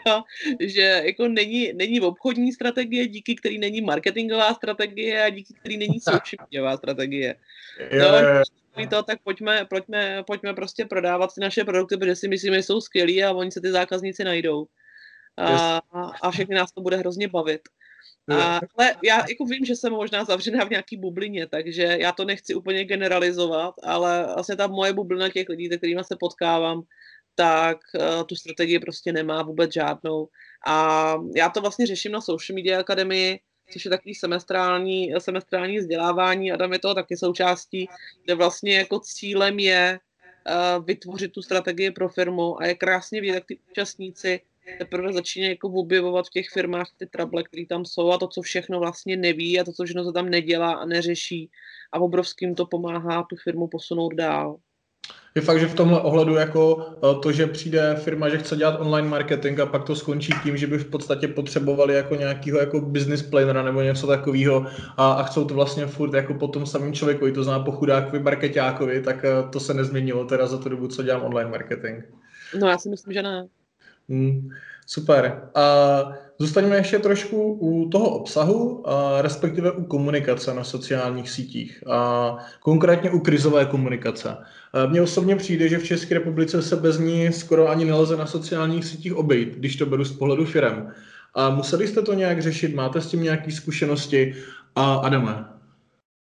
že 0.60 1.02
jako 1.04 1.28
není, 1.28 1.72
není 1.72 2.00
obchodní 2.00 2.52
strategie, 2.52 3.08
díky 3.08 3.34
který 3.34 3.58
není 3.58 3.80
marketingová 3.80 4.54
strategie 4.54 5.24
a 5.24 5.30
díky 5.30 5.54
který 5.54 5.76
není 5.76 6.00
social 6.00 6.46
media 6.52 6.76
strategie. 6.76 7.34
No, 7.98 8.06
jo. 8.82 8.88
To, 8.90 9.02
tak 9.02 9.18
pojďme, 9.22 9.64
pojďme, 9.64 10.24
pojďme 10.26 10.54
prostě 10.54 10.84
prodávat 10.84 11.34
ty 11.34 11.40
naše 11.40 11.64
produkty, 11.64 11.96
protože 11.96 12.16
si 12.16 12.28
myslíme, 12.28 12.56
že 12.56 12.62
jsou 12.62 12.80
skvělí 12.80 13.24
a 13.24 13.32
oni 13.32 13.52
se 13.52 13.60
ty 13.60 13.70
zákazníci 13.70 14.24
najdou. 14.24 14.66
A, 15.36 15.80
a 16.22 16.30
všechny 16.30 16.54
nás 16.54 16.72
to 16.72 16.80
bude 16.80 16.96
hrozně 16.96 17.28
bavit. 17.28 17.60
A, 18.30 18.60
ale 18.78 18.94
já 19.04 19.16
jako 19.16 19.44
vím, 19.44 19.64
že 19.64 19.76
jsem 19.76 19.92
možná 19.92 20.24
zavřená 20.24 20.64
v 20.64 20.70
nějaký 20.70 20.96
bublině, 20.96 21.46
takže 21.46 21.82
já 22.00 22.12
to 22.12 22.24
nechci 22.24 22.54
úplně 22.54 22.84
generalizovat, 22.84 23.74
ale 23.82 24.26
vlastně 24.34 24.56
ta 24.56 24.66
moje 24.66 24.92
bublina 24.92 25.28
těch 25.28 25.48
lidí, 25.48 25.68
se 25.68 25.76
kterými 25.76 26.04
se 26.04 26.16
potkávám, 26.20 26.82
tak 27.34 27.78
uh, 27.94 28.22
tu 28.26 28.36
strategii 28.36 28.78
prostě 28.78 29.12
nemá 29.12 29.42
vůbec 29.42 29.72
žádnou. 29.72 30.28
A 30.66 31.16
já 31.36 31.48
to 31.48 31.60
vlastně 31.60 31.86
řeším 31.86 32.12
na 32.12 32.20
Social 32.20 32.54
Media 32.54 32.80
Akademii, 32.80 33.40
což 33.72 33.84
je 33.84 33.90
takový 33.90 34.14
semestrální, 34.14 35.12
semestrální 35.18 35.78
vzdělávání 35.78 36.52
a 36.52 36.56
tam 36.56 36.72
je 36.72 36.78
toho 36.78 36.94
taky 36.94 37.16
součástí, 37.16 37.88
kde 38.24 38.34
vlastně 38.34 38.78
jako 38.78 39.00
cílem 39.00 39.58
je 39.58 39.98
uh, 39.98 40.84
vytvořit 40.84 41.32
tu 41.32 41.42
strategii 41.42 41.90
pro 41.90 42.08
firmu 42.08 42.62
a 42.62 42.66
je 42.66 42.74
krásně 42.74 43.20
vidět, 43.20 43.34
jak 43.34 43.44
ty 43.46 43.58
účastníci 43.70 44.40
teprve 44.78 45.12
začínají 45.12 45.50
jako 45.50 45.68
objevovat 45.68 46.26
v 46.26 46.30
těch 46.30 46.48
firmách 46.48 46.90
ty 46.96 47.06
trable, 47.06 47.42
které 47.42 47.66
tam 47.66 47.84
jsou 47.84 48.10
a 48.10 48.18
to, 48.18 48.28
co 48.28 48.42
všechno 48.42 48.80
vlastně 48.80 49.16
neví 49.16 49.60
a 49.60 49.64
to, 49.64 49.72
co 49.72 49.84
všechno 49.84 50.04
se 50.04 50.12
tam 50.12 50.28
nedělá 50.28 50.72
a 50.72 50.86
neřeší 50.86 51.50
a 51.92 52.00
obrovským 52.00 52.54
to 52.54 52.66
pomáhá 52.66 53.22
tu 53.22 53.36
firmu 53.36 53.68
posunout 53.68 54.14
dál. 54.14 54.56
Je 55.34 55.42
fakt, 55.42 55.60
že 55.60 55.66
v 55.66 55.74
tomhle 55.74 56.00
ohledu 56.00 56.34
jako 56.34 56.86
eh, 56.96 57.20
to, 57.22 57.32
že 57.32 57.46
přijde 57.46 57.94
firma, 57.94 58.28
že 58.28 58.38
chce 58.38 58.56
dělat 58.56 58.80
online 58.80 59.08
marketing 59.08 59.60
a 59.60 59.66
pak 59.66 59.84
to 59.84 59.96
skončí 59.96 60.32
tím, 60.42 60.56
že 60.56 60.66
by 60.66 60.78
v 60.78 60.90
podstatě 60.90 61.28
potřebovali 61.28 61.94
jako 61.94 62.14
nějakého 62.14 62.58
jako 62.58 62.80
business 62.80 63.22
planera 63.22 63.62
nebo 63.62 63.82
něco 63.82 64.06
takového 64.06 64.66
a, 64.96 65.12
a 65.12 65.22
chcou 65.22 65.44
to 65.44 65.54
vlastně 65.54 65.86
furt 65.86 66.14
jako 66.14 66.34
po 66.34 66.48
tom 66.48 66.66
samým 66.66 66.92
člověku, 66.92 67.30
to 67.30 67.44
zná 67.44 67.60
po 67.60 67.72
chudákovi 67.72 68.18
marketákovi, 68.18 69.02
tak 69.02 69.24
eh, 69.24 69.28
to 69.50 69.60
se 69.60 69.74
nezměnilo 69.74 70.24
teda 70.24 70.46
za 70.46 70.58
tu 70.58 70.68
dobu, 70.68 70.88
co 70.88 71.02
dělám 71.02 71.22
online 71.22 71.50
marketing. 71.50 72.04
No 72.60 72.68
já 72.68 72.78
si 72.78 72.88
myslím, 72.88 73.12
že 73.12 73.22
ne. 73.22 73.46
Hmm, 74.08 74.50
super. 74.86 75.48
A 75.54 75.64
zůstaňme 76.38 76.76
ještě 76.76 76.98
trošku 76.98 77.52
u 77.52 77.88
toho 77.88 78.10
obsahu, 78.10 78.90
a 78.90 79.22
respektive 79.22 79.72
u 79.72 79.84
komunikace 79.84 80.54
na 80.54 80.64
sociálních 80.64 81.30
sítích. 81.30 81.84
A 81.86 82.36
konkrétně 82.60 83.10
u 83.10 83.18
krizové 83.18 83.64
komunikace. 83.64 84.36
Mně 84.88 85.02
osobně 85.02 85.36
přijde, 85.36 85.68
že 85.68 85.78
v 85.78 85.84
České 85.84 86.14
republice 86.14 86.62
se 86.62 86.76
bez 86.76 86.98
ní 86.98 87.32
skoro 87.32 87.68
ani 87.68 87.84
nelze 87.84 88.16
na 88.16 88.26
sociálních 88.26 88.84
sítích 88.84 89.16
obejít, 89.16 89.54
když 89.54 89.76
to 89.76 89.86
beru 89.86 90.04
z 90.04 90.16
pohledu 90.16 90.44
firem. 90.44 90.92
A 91.34 91.50
museli 91.50 91.88
jste 91.88 92.02
to 92.02 92.14
nějak 92.14 92.42
řešit? 92.42 92.74
Máte 92.74 93.00
s 93.00 93.06
tím 93.06 93.22
nějaké 93.22 93.52
zkušenosti? 93.52 94.34
A 94.74 94.94
Adame? 94.94 95.44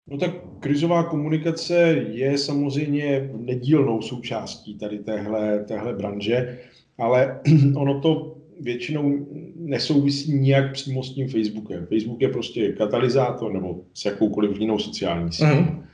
No 0.06 0.18
tak 0.18 0.30
krizová 0.60 1.02
komunikace 1.02 1.74
je 2.12 2.38
samozřejmě 2.38 3.30
nedílnou 3.36 4.02
součástí 4.02 4.78
tady 4.78 4.98
téhle, 4.98 5.64
téhle 5.64 5.92
branže 5.92 6.58
ale 6.98 7.40
ono 7.76 8.00
to 8.00 8.33
většinou 8.60 9.26
nesouvisí 9.56 10.32
nijak 10.32 10.72
přímo 10.72 11.02
s 11.02 11.14
tím 11.14 11.28
Facebookem. 11.28 11.86
Facebook 11.86 12.22
je 12.22 12.28
prostě 12.28 12.72
katalyzátor 12.72 13.52
nebo 13.52 13.80
s 13.94 14.04
jakoukoliv 14.04 14.60
jinou 14.60 14.78
sociální 14.78 15.32
sítí. 15.32 15.50
Mm. 15.50 15.84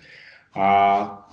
A 0.55 1.31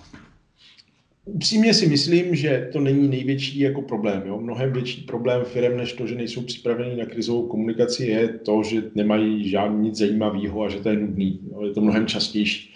upřímně 1.26 1.74
si 1.74 1.88
myslím, 1.88 2.36
že 2.36 2.70
to 2.72 2.80
není 2.80 3.08
největší 3.08 3.60
jako 3.60 3.82
problém. 3.82 4.24
Jo? 4.26 4.40
Mnohem 4.40 4.74
větší 4.74 5.02
problém 5.02 5.46
firm, 5.46 5.78
než 5.78 5.94
to, 5.94 6.08
že 6.08 6.16
nejsou 6.16 6.42
připraveni 6.42 6.96
na 6.96 7.06
krizovou 7.06 7.48
komunikaci, 7.48 8.06
je 8.06 8.28
to, 8.28 8.64
že 8.64 8.84
nemají 8.96 9.50
žádný 9.50 9.88
nic 9.88 9.98
zajímavého 9.98 10.64
a 10.64 10.70
že 10.70 10.80
to 10.80 10.90
je 10.90 10.96
nudný. 10.96 11.40
Jo? 11.52 11.66
Je 11.66 11.72
to 11.72 11.82
mnohem 11.82 12.08
častější. 12.08 12.74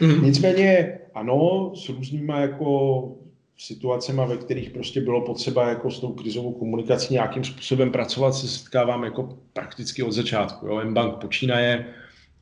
Mm. 0.00 0.24
Nicméně 0.24 0.98
ano, 1.14 1.72
s 1.76 1.88
různýma 1.88 2.40
jako 2.40 3.16
situacemi, 3.58 4.22
ve 4.26 4.36
kterých 4.36 4.70
prostě 4.70 5.00
bylo 5.00 5.20
potřeba 5.20 5.68
jako 5.68 5.90
s 5.90 6.00
tou 6.00 6.12
krizovou 6.12 6.52
komunikací 6.52 7.14
nějakým 7.14 7.44
způsobem 7.44 7.92
pracovat, 7.92 8.32
se 8.32 8.48
setkávám 8.48 9.04
jako 9.04 9.38
prakticky 9.52 10.02
od 10.02 10.12
začátku. 10.12 10.66
Jo. 10.66 10.78
M-Bank 10.78 11.14
počínaje 11.14 11.86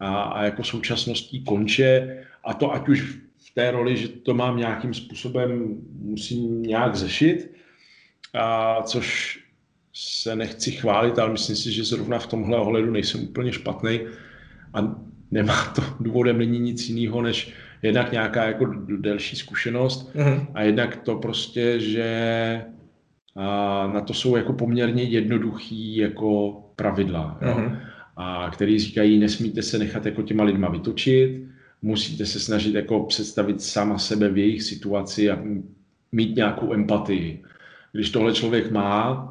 a, 0.00 0.22
a 0.22 0.44
jako 0.44 0.64
současností 0.64 1.44
konče 1.44 2.18
a 2.44 2.54
to 2.54 2.72
ať 2.72 2.88
už 2.88 3.18
v 3.38 3.54
té 3.54 3.70
roli, 3.70 3.96
že 3.96 4.08
to 4.08 4.34
mám 4.34 4.56
nějakým 4.56 4.94
způsobem, 4.94 5.76
musím 5.98 6.62
nějak 6.62 6.94
řešit, 6.94 7.52
a 8.34 8.82
což 8.82 9.38
se 9.94 10.36
nechci 10.36 10.70
chválit, 10.70 11.18
ale 11.18 11.32
myslím 11.32 11.56
si, 11.56 11.72
že 11.72 11.84
zrovna 11.84 12.18
v 12.18 12.26
tomhle 12.26 12.58
ohledu 12.58 12.90
nejsem 12.90 13.24
úplně 13.24 13.52
špatný 13.52 14.00
a 14.74 14.96
nemá 15.30 15.64
to, 15.74 15.82
důvodem 16.00 16.38
není 16.38 16.58
nic 16.58 16.88
jiného, 16.88 17.22
než 17.22 17.52
jednak 17.82 18.12
nějaká 18.12 18.44
jako 18.44 18.66
delší 18.98 19.36
zkušenost 19.36 20.14
mm-hmm. 20.14 20.46
a 20.54 20.62
jednak 20.62 20.96
to 20.96 21.16
prostě, 21.16 21.80
že 21.80 22.64
a 23.36 23.86
na 23.94 24.00
to 24.00 24.14
jsou 24.14 24.36
jako 24.36 24.52
poměrně 24.52 25.02
jednoduchý 25.02 25.96
jako 25.96 26.60
pravidla, 26.76 27.38
jo? 27.42 27.54
Mm-hmm. 27.54 27.78
a 28.16 28.50
který 28.52 28.78
říkají, 28.78 29.18
nesmíte 29.18 29.62
se 29.62 29.78
nechat 29.78 30.06
jako 30.06 30.22
těma 30.22 30.44
lidma 30.44 30.68
vytočit, 30.68 31.42
musíte 31.82 32.26
se 32.26 32.40
snažit 32.40 32.74
jako 32.74 33.00
představit 33.00 33.62
sama 33.62 33.98
sebe 33.98 34.28
v 34.28 34.38
jejich 34.38 34.62
situaci 34.62 35.30
a 35.30 35.38
mít 36.12 36.36
nějakou 36.36 36.74
empatii. 36.74 37.42
Když 37.92 38.10
tohle 38.10 38.32
člověk 38.32 38.70
má, 38.70 39.28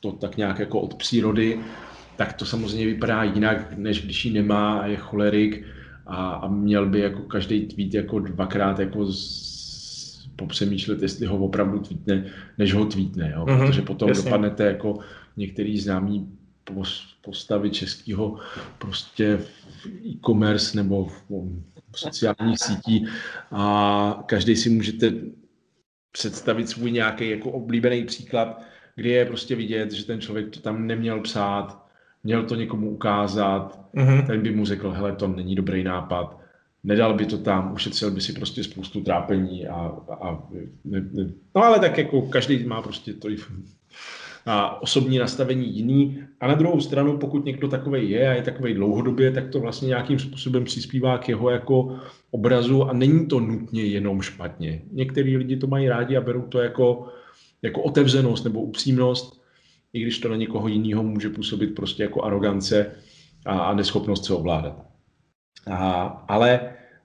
to 0.00 0.12
tak 0.12 0.36
nějak 0.36 0.58
jako 0.58 0.80
od 0.80 0.94
přírody, 0.94 1.58
tak 2.16 2.32
to 2.32 2.44
samozřejmě 2.44 2.86
vypadá 2.86 3.22
jinak, 3.22 3.78
než 3.78 4.04
když 4.04 4.24
ji 4.24 4.32
nemá 4.32 4.78
a 4.78 4.86
je 4.86 4.96
cholerik, 4.96 5.64
a, 6.06 6.32
a 6.32 6.48
měl 6.48 6.86
by 6.86 7.00
jako 7.00 7.22
každý 7.22 7.66
tweet 7.66 7.94
jako 7.94 8.18
dvakrát 8.18 8.78
jako 8.78 9.12
z, 9.12 9.52
popřemýšlet, 10.36 11.02
jestli 11.02 11.26
ho 11.26 11.38
opravdu 11.38 11.78
tweetne, 11.78 12.26
než 12.58 12.74
ho 12.74 12.84
tweetne, 12.84 13.32
jo? 13.36 13.44
Mm-hmm, 13.44 13.66
protože 13.66 13.82
potom 13.82 14.08
jasně. 14.08 14.24
dopadnete 14.24 14.64
jako 14.64 14.98
některý 15.36 15.78
známý 15.78 16.28
postavy 17.20 17.70
českého 17.70 18.38
prostě 18.78 19.40
e-commerce 20.06 20.76
nebo 20.76 21.04
v, 21.04 21.22
v 21.92 21.98
sociálních 21.98 22.58
sítí 22.58 23.06
a 23.50 24.24
každý 24.26 24.56
si 24.56 24.70
můžete 24.70 25.12
představit 26.12 26.68
svůj 26.68 26.90
nějaký 26.90 27.30
jako 27.30 27.50
oblíbený 27.50 28.04
příklad, 28.04 28.62
kdy 28.94 29.08
je 29.10 29.26
prostě 29.26 29.56
vidět, 29.56 29.92
že 29.92 30.04
ten 30.04 30.20
člověk 30.20 30.50
to 30.50 30.60
tam 30.60 30.86
neměl 30.86 31.20
psát, 31.20 31.81
měl 32.24 32.42
to 32.44 32.54
někomu 32.54 32.90
ukázat, 32.90 33.80
mm-hmm. 33.94 34.26
ten 34.26 34.42
by 34.42 34.50
mu 34.50 34.64
řekl, 34.64 34.90
hele, 34.90 35.12
to 35.12 35.28
není 35.28 35.54
dobrý 35.54 35.84
nápad, 35.84 36.38
nedal 36.84 37.14
by 37.14 37.26
to 37.26 37.38
tam, 37.38 37.72
ušetřil 37.72 38.10
by 38.10 38.20
si 38.20 38.32
prostě 38.32 38.64
spoustu 38.64 39.00
trápení 39.00 39.66
a, 39.66 39.92
a 40.20 40.42
ne, 40.84 41.04
ne. 41.12 41.30
no 41.54 41.64
ale 41.64 41.78
tak 41.78 41.98
jako 41.98 42.22
každý 42.22 42.64
má 42.64 42.82
prostě 42.82 43.12
to 43.12 43.28
a 44.46 44.82
osobní 44.82 45.18
nastavení 45.18 45.76
jiný. 45.76 46.22
A 46.40 46.46
na 46.46 46.54
druhou 46.54 46.80
stranu, 46.80 47.18
pokud 47.18 47.44
někdo 47.44 47.68
takový 47.68 48.10
je 48.10 48.28
a 48.28 48.32
je 48.32 48.42
takový 48.42 48.74
dlouhodobě, 48.74 49.30
tak 49.30 49.48
to 49.48 49.60
vlastně 49.60 49.88
nějakým 49.88 50.18
způsobem 50.18 50.64
přispívá 50.64 51.18
k 51.18 51.28
jeho 51.28 51.50
jako 51.50 51.96
obrazu 52.30 52.84
a 52.84 52.92
není 52.92 53.26
to 53.26 53.40
nutně 53.40 53.84
jenom 53.84 54.22
špatně. 54.22 54.82
Některý 54.92 55.36
lidi 55.36 55.56
to 55.56 55.66
mají 55.66 55.88
rádi 55.88 56.16
a 56.16 56.20
berou 56.20 56.42
to 56.42 56.58
jako, 56.58 57.08
jako 57.62 57.82
otevřenost 57.82 58.44
nebo 58.44 58.60
upřímnost, 58.60 59.41
i 59.92 60.00
když 60.00 60.18
to 60.18 60.28
na 60.28 60.36
někoho 60.36 60.68
jiného 60.68 61.02
může 61.02 61.28
působit 61.28 61.74
prostě 61.74 62.02
jako 62.02 62.22
arogance 62.22 62.96
a, 63.46 63.58
a 63.58 63.74
neschopnost 63.74 64.24
se 64.24 64.34
ovládat. 64.34 64.86
A, 65.70 66.02
ale 66.28 66.60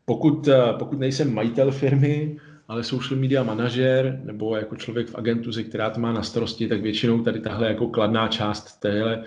pokud, 0.06 0.50
pokud 0.80 1.00
nejsem 1.00 1.34
majitel 1.34 1.72
firmy, 1.72 2.38
ale 2.68 2.84
social 2.84 3.20
media 3.20 3.44
manažer 3.44 4.22
nebo 4.24 4.56
jako 4.56 4.76
člověk 4.76 5.08
v 5.08 5.16
agentuře, 5.16 5.64
která 5.64 5.90
to 5.90 6.00
má 6.00 6.12
na 6.12 6.24
starosti, 6.24 6.68
tak 6.68 6.82
většinou 6.82 7.24
tady 7.24 7.40
tahle 7.40 7.68
jako 7.68 7.88
kladná 7.88 8.28
část 8.28 8.80
téhle 8.80 9.24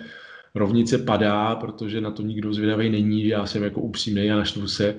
rovnice 0.55 0.99
padá, 0.99 1.55
protože 1.55 2.01
na 2.01 2.11
to 2.11 2.23
nikdo 2.23 2.53
zvědavý 2.53 2.91
není, 2.91 3.27
já 3.27 3.47
jsem 3.47 3.63
jako 3.63 3.81
upřímný 3.81 4.31
a 4.31 4.37
naštvu 4.37 4.69
se, 4.69 4.95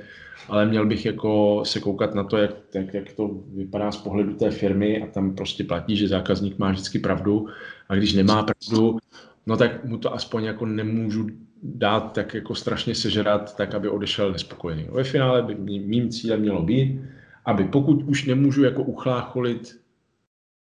ale 0.49 0.65
měl 0.65 0.85
bych 0.85 1.05
jako 1.05 1.61
se 1.65 1.79
koukat 1.79 2.15
na 2.15 2.23
to, 2.23 2.37
jak, 2.37 2.51
jak, 2.75 2.93
jak 2.93 3.13
to 3.13 3.29
vypadá 3.53 3.91
z 3.91 3.97
pohledu 3.97 4.33
té 4.33 4.51
firmy 4.51 5.01
a 5.01 5.07
tam 5.07 5.35
prostě 5.35 5.63
platí, 5.63 5.97
že 5.97 6.07
zákazník 6.07 6.57
má 6.57 6.71
vždycky 6.71 6.99
pravdu 6.99 7.47
a 7.91 7.95
když 7.95 8.13
nemá 8.13 8.43
pravdu, 8.43 8.99
no 9.45 9.57
tak 9.57 9.85
mu 9.85 9.97
to 9.97 10.13
aspoň 10.13 10.43
jako 10.43 10.65
nemůžu 10.65 11.27
dát 11.63 12.13
tak 12.13 12.33
jako 12.33 12.55
strašně 12.55 12.95
sežrat, 12.95 13.55
tak 13.55 13.75
aby 13.75 13.89
odešel 13.89 14.31
nespokojený. 14.31 14.87
Ve 14.91 15.03
finále 15.03 15.41
by 15.41 15.55
mým 15.79 16.09
cílem 16.09 16.39
mělo 16.39 16.61
být, 16.61 17.01
aby 17.45 17.63
pokud 17.63 18.03
už 18.03 18.25
nemůžu 18.25 18.63
jako 18.63 18.83
uchlácholit 18.83 19.81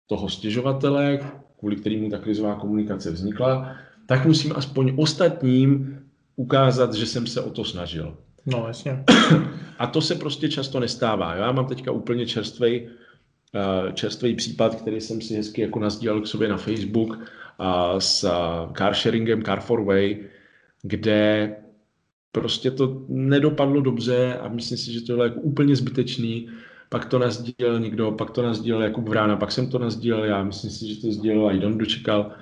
toho 0.07 0.29
stěžovatele, 0.29 1.19
kvůli 1.59 1.77
kterému 1.77 2.11
ta 2.11 2.19
krizová 2.19 2.55
komunikace 2.55 3.11
vznikla, 3.11 3.77
tak 4.07 4.27
musím 4.27 4.53
aspoň 4.57 4.95
ostatním 4.97 5.99
ukázat, 6.37 6.95
že 6.95 7.07
jsem 7.07 7.27
se 7.27 7.41
o 7.41 7.51
to 7.51 7.65
snažil. 7.65 8.17
No, 8.47 8.65
jasně. 8.67 9.05
A 9.79 9.87
to 9.87 10.01
se 10.01 10.15
prostě 10.15 10.49
často 10.49 10.81
nestává. 10.81 11.35
Já 11.35 11.53
mám 11.53 11.67
teďka 11.67 11.93
úplně 11.93 12.27
čerstvý 12.27 12.81
eh, 12.87 13.06
čerstvý 13.95 14.35
případ, 14.35 14.75
který 14.75 15.01
jsem 15.01 15.21
si 15.21 15.35
hezky 15.35 15.63
jako 15.63 15.79
nazdílel 15.79 16.21
k 16.21 16.27
sobě 16.27 16.49
na 16.49 16.57
Facebook 16.57 17.19
s 17.99 18.31
carsharingem 18.79 19.43
Car 19.43 19.61
for 19.61 19.85
Way, 19.85 20.19
kde 20.83 21.57
prostě 22.33 22.71
to 22.71 23.03
nedopadlo 23.09 23.81
dobře 23.81 24.35
a 24.35 24.49
myslím 24.49 24.79
si, 24.79 24.93
že 24.93 25.01
to 25.01 25.13
bylo 25.13 25.25
jako 25.25 25.41
úplně 25.41 25.77
zbytečný. 25.77 26.49
Pak 26.89 27.05
to 27.05 27.19
nazdílel 27.19 27.81
někdo, 27.81 28.13
pak 28.13 28.31
to 28.31 28.43
nazdílel 28.43 28.83
Jakub 28.83 29.09
Vrána, 29.09 29.37
pak 29.37 29.53
jsem 29.53 29.71
to 29.71 29.79
nazdílel 29.79 30.25
já, 30.25 30.45
myslím 30.45 30.71
si, 30.71 30.95
že 30.95 31.01
to 31.01 31.13
sdílel 31.13 31.51
i 31.51 31.59
Don 31.59 31.79
dočekal 31.79 32.33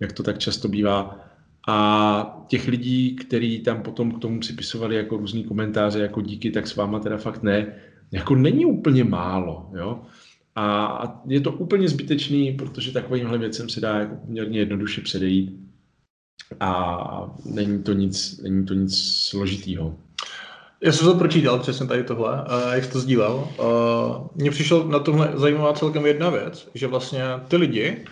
jak 0.00 0.12
to 0.12 0.22
tak 0.22 0.38
často 0.38 0.68
bývá. 0.68 1.20
A 1.68 2.44
těch 2.48 2.68
lidí, 2.68 3.16
kteří 3.16 3.60
tam 3.60 3.82
potom 3.82 4.12
k 4.12 4.18
tomu 4.18 4.40
připisovali 4.40 4.96
jako 4.96 5.16
různý 5.16 5.44
komentáře, 5.44 6.00
jako 6.00 6.20
díky, 6.20 6.50
tak 6.50 6.66
s 6.66 6.76
váma 6.76 6.98
teda 7.00 7.16
fakt 7.16 7.42
ne, 7.42 7.74
jako 8.12 8.34
není 8.34 8.66
úplně 8.66 9.04
málo, 9.04 9.70
jo. 9.76 10.02
A 10.56 11.22
je 11.26 11.40
to 11.40 11.52
úplně 11.52 11.88
zbytečný, 11.88 12.52
protože 12.52 12.92
takovýmhle 12.92 13.38
věcem 13.38 13.68
se 13.68 13.80
dá 13.80 13.98
jako 13.98 14.14
poměrně 14.14 14.58
jednoduše 14.58 15.00
předejít 15.00 15.60
a 16.60 17.36
není 17.44 17.82
to 17.82 17.92
nic, 17.92 18.40
není 18.42 18.66
to 18.66 18.74
nic 18.74 18.98
složitýho. 18.98 19.96
Já 20.80 20.92
jsem 20.92 21.06
to 21.06 21.14
pročítal 21.14 21.58
přesně 21.58 21.86
tady 21.86 22.04
tohle, 22.04 22.44
jak 22.74 22.84
jsi 22.84 22.92
to 22.92 23.00
sdílel. 23.00 23.48
Mně 24.34 24.50
přišlo 24.50 24.88
na 24.88 24.98
tomhle 24.98 25.32
zajímavá 25.34 25.72
celkem 25.72 26.06
jedna 26.06 26.30
věc, 26.30 26.70
že 26.74 26.86
vlastně 26.86 27.22
ty 27.48 27.56
lidi, 27.56 28.04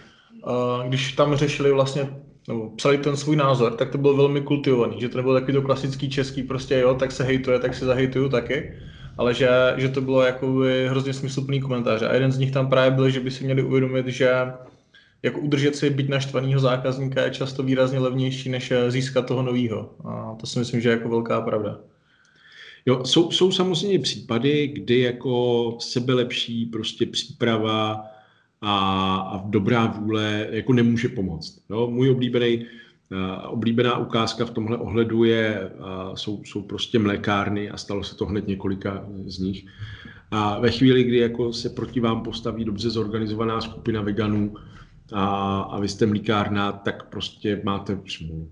když 0.89 1.13
tam 1.13 1.37
řešili 1.37 1.73
vlastně, 1.73 2.09
nebo 2.49 2.71
psali 2.71 2.99
ten 2.99 3.17
svůj 3.17 3.37
názor, 3.37 3.73
tak 3.75 3.91
to 3.91 3.99
bylo 3.99 4.17
velmi 4.17 4.41
kultivovaný, 4.41 5.01
že 5.01 5.09
to 5.09 5.17
nebylo 5.17 5.35
takový 5.35 5.53
to 5.53 5.63
klasický 5.63 6.11
český, 6.11 6.43
prostě 6.43 6.79
jo, 6.79 6.95
tak 6.95 7.13
se 7.13 7.25
hejtuje, 7.25 7.59
tak 7.59 7.75
se 7.75 7.85
zahejtuju 7.85 8.29
taky, 8.29 8.79
ale 9.19 9.35
že, 9.35 9.49
že 9.77 9.89
to 9.89 10.01
bylo 10.01 10.23
jako 10.23 10.55
hrozně 10.89 11.13
smysluplný 11.13 11.61
komentář. 11.61 12.03
A 12.03 12.15
jeden 12.15 12.33
z 12.33 12.39
nich 12.39 12.51
tam 12.51 12.69
právě 12.69 12.91
byl, 12.91 13.11
že 13.11 13.21
by 13.21 13.31
si 13.31 13.45
měli 13.45 13.63
uvědomit, 13.63 14.07
že 14.07 14.33
jako 15.23 15.41
udržet 15.41 15.77
si 15.77 15.91
byť 15.91 16.09
naštvaného 16.09 16.61
zákazníka 16.61 17.23
je 17.23 17.31
často 17.31 17.63
výrazně 17.63 17.99
levnější, 17.99 18.49
než 18.49 18.73
získat 18.89 19.27
toho 19.27 19.43
nového. 19.43 19.91
A 20.05 20.37
to 20.41 20.47
si 20.47 20.59
myslím, 20.59 20.81
že 20.81 20.89
je 20.89 20.97
jako 20.97 21.09
velká 21.09 21.41
pravda. 21.41 21.79
Jo, 22.87 23.05
jsou, 23.05 23.31
jsou 23.31 23.53
samozřejmě 23.53 23.99
případy, 23.99 24.67
kdy 24.67 25.01
jako 25.01 25.77
sebelepší 25.81 26.67
prostě 26.67 27.07
příprava 27.07 28.07
a, 28.61 29.17
a 29.17 29.43
dobrá 29.47 29.87
vůle 29.87 30.49
jako 30.51 30.73
nemůže 30.73 31.09
pomoct. 31.09 31.59
Jo? 31.71 31.87
Můj 31.87 32.11
oblíbený, 32.11 32.67
oblíbená 33.49 33.99
ukázka 33.99 34.45
v 34.45 34.51
tomhle 34.51 34.77
ohledu 34.77 35.25
je, 35.25 35.71
uh, 35.79 36.15
jsou, 36.15 36.43
jsou 36.45 36.63
prostě 36.63 36.99
mlékárny 36.99 37.71
a 37.71 37.77
stalo 37.77 38.05
se 38.05 38.17
to 38.17 38.27
hned 38.27 38.49
několika 38.49 39.05
z 39.27 39.39
nich. 39.39 39.67
A 40.31 40.61
ve 40.61 40.71
chvíli, 40.71 41.05
kdy 41.05 41.17
jako 41.17 41.53
se 41.53 41.69
proti 41.69 42.01
vám 42.01 42.23
postaví 42.23 42.65
dobře 42.65 42.91
zorganizovaná 42.91 43.61
skupina 43.61 44.03
veganů 44.03 44.55
a, 45.13 45.61
a 45.61 45.81
vy 45.81 45.89
jste 45.89 46.07
mlíkárna, 46.07 46.73
tak 46.73 47.09
prostě 47.11 47.61
máte 47.65 47.99
smůlu. 48.07 48.51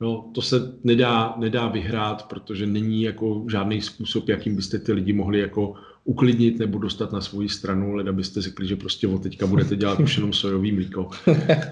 No, 0.00 0.30
to 0.34 0.42
se 0.42 0.56
nedá, 0.84 1.34
nedá 1.38 1.68
vyhrát, 1.68 2.28
protože 2.28 2.66
není 2.66 3.02
jako 3.02 3.44
žádný 3.50 3.82
způsob, 3.82 4.28
jakým 4.28 4.56
byste 4.56 4.78
ty 4.78 4.92
lidi 4.92 5.12
mohli 5.12 5.38
jako 5.38 5.74
uklidnit 6.04 6.58
nebo 6.58 6.78
dostat 6.78 7.12
na 7.12 7.20
svoji 7.20 7.48
stranu, 7.48 7.94
leda 7.94 8.12
byste 8.12 8.42
řekli, 8.42 8.66
že 8.66 8.76
prostě 8.76 9.08
od 9.08 9.22
teďka 9.22 9.46
budete 9.46 9.76
dělat 9.76 10.00
už 10.00 10.16
jenom 10.16 10.32
sojový 10.32 10.72
mlíko. 10.72 11.10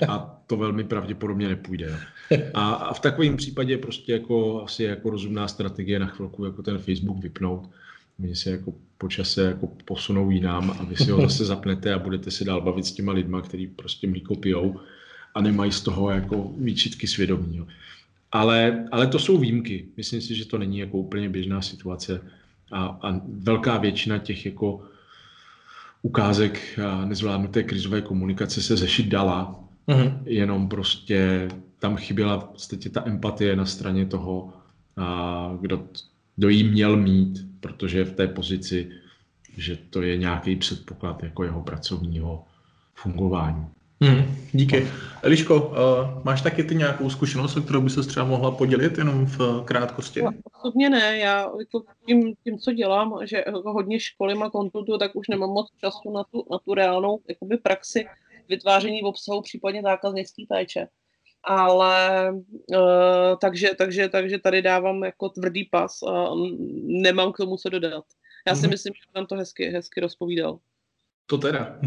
A 0.08 0.40
to 0.46 0.56
velmi 0.56 0.84
pravděpodobně 0.84 1.48
nepůjde. 1.48 1.98
A, 2.54 2.72
a 2.72 2.94
v 2.94 3.00
takovém 3.00 3.36
případě 3.36 3.78
prostě 3.78 4.12
jako 4.12 4.62
asi 4.64 4.84
jako 4.84 5.10
rozumná 5.10 5.48
strategie 5.48 5.98
na 5.98 6.06
chvilku 6.06 6.44
jako 6.44 6.62
ten 6.62 6.78
Facebook 6.78 7.18
vypnout. 7.18 7.70
Oni 8.20 8.36
se 8.36 8.50
jako 8.50 8.74
po 8.98 9.08
čase 9.08 9.42
jako 9.42 9.66
posunou 9.84 10.30
jinam 10.30 10.70
a 10.70 10.84
vy 10.84 10.96
si 10.96 11.10
ho 11.10 11.20
zase 11.20 11.44
zapnete 11.54 11.94
a 11.94 11.98
budete 11.98 12.30
se 12.30 12.44
dál 12.44 12.60
bavit 12.60 12.86
s 12.86 12.92
těma 12.92 13.12
lidma, 13.12 13.42
kteří 13.42 13.66
prostě 13.66 14.06
mlíko 14.06 14.34
pijou 14.34 14.80
a 15.34 15.40
nemají 15.40 15.72
z 15.72 15.80
toho 15.80 16.10
jako 16.10 16.52
výčitky 16.58 17.06
svědomí. 17.06 17.56
Jo. 17.56 17.66
Ale, 18.32 18.88
ale 18.92 19.06
to 19.06 19.18
jsou 19.18 19.38
výjimky. 19.38 19.84
Myslím 19.96 20.20
si, 20.20 20.34
že 20.34 20.44
to 20.44 20.58
není 20.58 20.78
jako 20.78 20.98
úplně 20.98 21.28
běžná 21.28 21.62
situace 21.62 22.20
a, 22.72 22.98
a 23.02 23.20
velká 23.28 23.78
většina 23.78 24.18
těch 24.18 24.46
jako 24.46 24.82
ukázek 26.02 26.78
nezvládnuté 27.04 27.62
krizové 27.62 28.00
komunikace 28.00 28.62
se 28.62 28.76
řešit 28.76 29.06
dala, 29.06 29.65
mm-hmm. 29.88 30.18
jenom 30.24 30.68
prostě 30.68 31.48
tam 31.78 31.96
chyběla 31.96 32.36
v 32.36 32.44
podstatě 32.44 32.90
ta 32.90 33.02
empatie 33.06 33.56
na 33.56 33.66
straně 33.66 34.06
toho, 34.06 34.52
a 34.96 35.50
kdo, 35.60 35.84
kdo 36.36 36.48
jí 36.48 36.64
měl 36.64 36.96
mít, 36.96 37.46
protože 37.60 37.98
je 37.98 38.04
v 38.04 38.12
té 38.12 38.28
pozici, 38.28 38.90
že 39.56 39.76
to 39.76 40.02
je 40.02 40.16
nějaký 40.16 40.56
předpoklad 40.56 41.22
jako 41.22 41.44
jeho 41.44 41.62
pracovního 41.62 42.44
fungování. 42.94 43.66
Hmm, 44.00 44.36
díky. 44.52 44.86
Eliško, 45.22 45.66
uh, 45.66 45.74
máš 46.24 46.42
taky 46.42 46.64
ty 46.64 46.74
nějakou 46.74 47.10
zkušenost, 47.10 47.56
o 47.56 47.60
kterou 47.60 47.80
by 47.80 47.90
se 47.90 48.02
třeba 48.02 48.26
mohla 48.26 48.50
podělit 48.50 48.98
jenom 48.98 49.26
v 49.26 49.62
krátkosti? 49.64 50.22
No, 50.22 50.30
osobně 50.58 50.90
ne, 50.90 51.18
já 51.18 51.50
jako 51.58 51.82
tím, 52.06 52.34
tím, 52.44 52.58
co 52.58 52.72
dělám, 52.72 53.18
že 53.24 53.44
hodně 53.64 54.00
školím 54.00 54.42
a 54.42 54.50
konsultuju, 54.50 54.98
tak 54.98 55.16
už 55.16 55.28
nemám 55.28 55.50
moc 55.50 55.68
času 55.80 56.12
na 56.12 56.24
tu, 56.24 56.44
na 56.50 56.58
tu 56.58 56.74
reálnou 56.74 57.20
jakoby, 57.28 57.56
praxi 57.56 58.06
vytváření 58.48 59.02
obsahu, 59.02 59.42
případně 59.42 59.82
zákaznické 59.82 60.42
péče. 60.48 60.88
Ale 61.44 62.32
uh, 62.32 62.78
takže, 63.40 63.68
takže, 63.78 64.08
takže 64.08 64.38
tady 64.38 64.62
dávám 64.62 65.04
jako 65.04 65.28
tvrdý 65.28 65.64
pas 65.64 66.02
a 66.02 66.30
nemám 67.02 67.32
k 67.32 67.36
tomu 67.36 67.56
co 67.56 67.68
dodat. 67.68 68.04
Já 68.46 68.54
si 68.54 68.66
mm-hmm. 68.66 68.70
myslím, 68.70 68.94
že 68.94 69.00
jsem 69.12 69.26
to 69.26 69.34
hezky, 69.34 69.70
hezky 69.70 70.00
rozpovídal. 70.00 70.58
To 71.26 71.38
teda. 71.38 71.78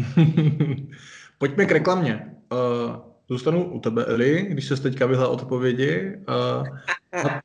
Pojďme 1.38 1.66
k 1.66 1.70
reklamě. 1.70 2.36
Uh, 2.52 2.96
zůstanu 3.28 3.72
u 3.72 3.80
tebe, 3.80 4.04
Eli, 4.04 4.46
když 4.50 4.68
se 4.68 4.76
teďka 4.76 5.06
vyhla 5.06 5.28
odpovědi. 5.28 6.16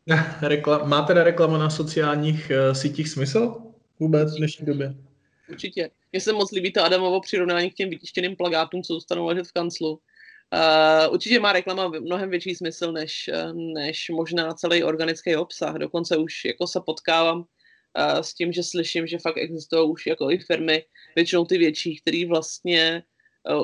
Uh, 0.09 0.19
reklam, 0.41 0.89
má 0.89 1.01
teda 1.01 1.23
reklama 1.23 1.57
na 1.57 1.69
sociálních 1.69 2.51
uh, 2.51 2.73
sítích 2.73 3.09
smysl 3.09 3.55
vůbec 3.99 4.33
v 4.33 4.37
dnešní 4.37 4.65
době? 4.65 4.95
Určitě. 5.49 5.91
Mně 6.11 6.21
se 6.21 6.33
moc 6.33 6.51
líbí 6.51 6.71
to 6.71 6.83
Adamovo 6.83 7.21
přirovnání 7.21 7.71
k 7.71 7.73
těm 7.73 7.89
vytištěným 7.89 8.35
plagátům, 8.35 8.83
co 8.83 8.93
zůstanou 8.93 9.25
ležet 9.25 9.47
v 9.47 9.51
kanclu. 9.51 9.99
Uh, 10.53 11.13
určitě 11.13 11.39
má 11.39 11.53
reklama 11.53 11.87
mnohem 11.87 12.29
větší 12.29 12.55
smysl 12.55 12.91
než, 12.91 13.29
než 13.53 14.09
možná 14.09 14.53
celý 14.53 14.83
organický 14.83 15.35
obsah. 15.35 15.75
Dokonce 15.75 16.17
už 16.17 16.45
jako 16.45 16.67
se 16.67 16.79
potkávám 16.85 17.37
uh, 17.37 17.45
s 18.21 18.33
tím, 18.33 18.53
že 18.53 18.63
slyším, 18.63 19.07
že 19.07 19.19
fakt 19.19 19.37
existují 19.37 19.89
už 19.89 20.05
jako 20.05 20.31
i 20.31 20.37
firmy, 20.37 20.85
většinou 21.15 21.45
ty 21.45 21.57
větší, 21.57 22.01
které 22.01 22.25
vlastně 22.27 23.03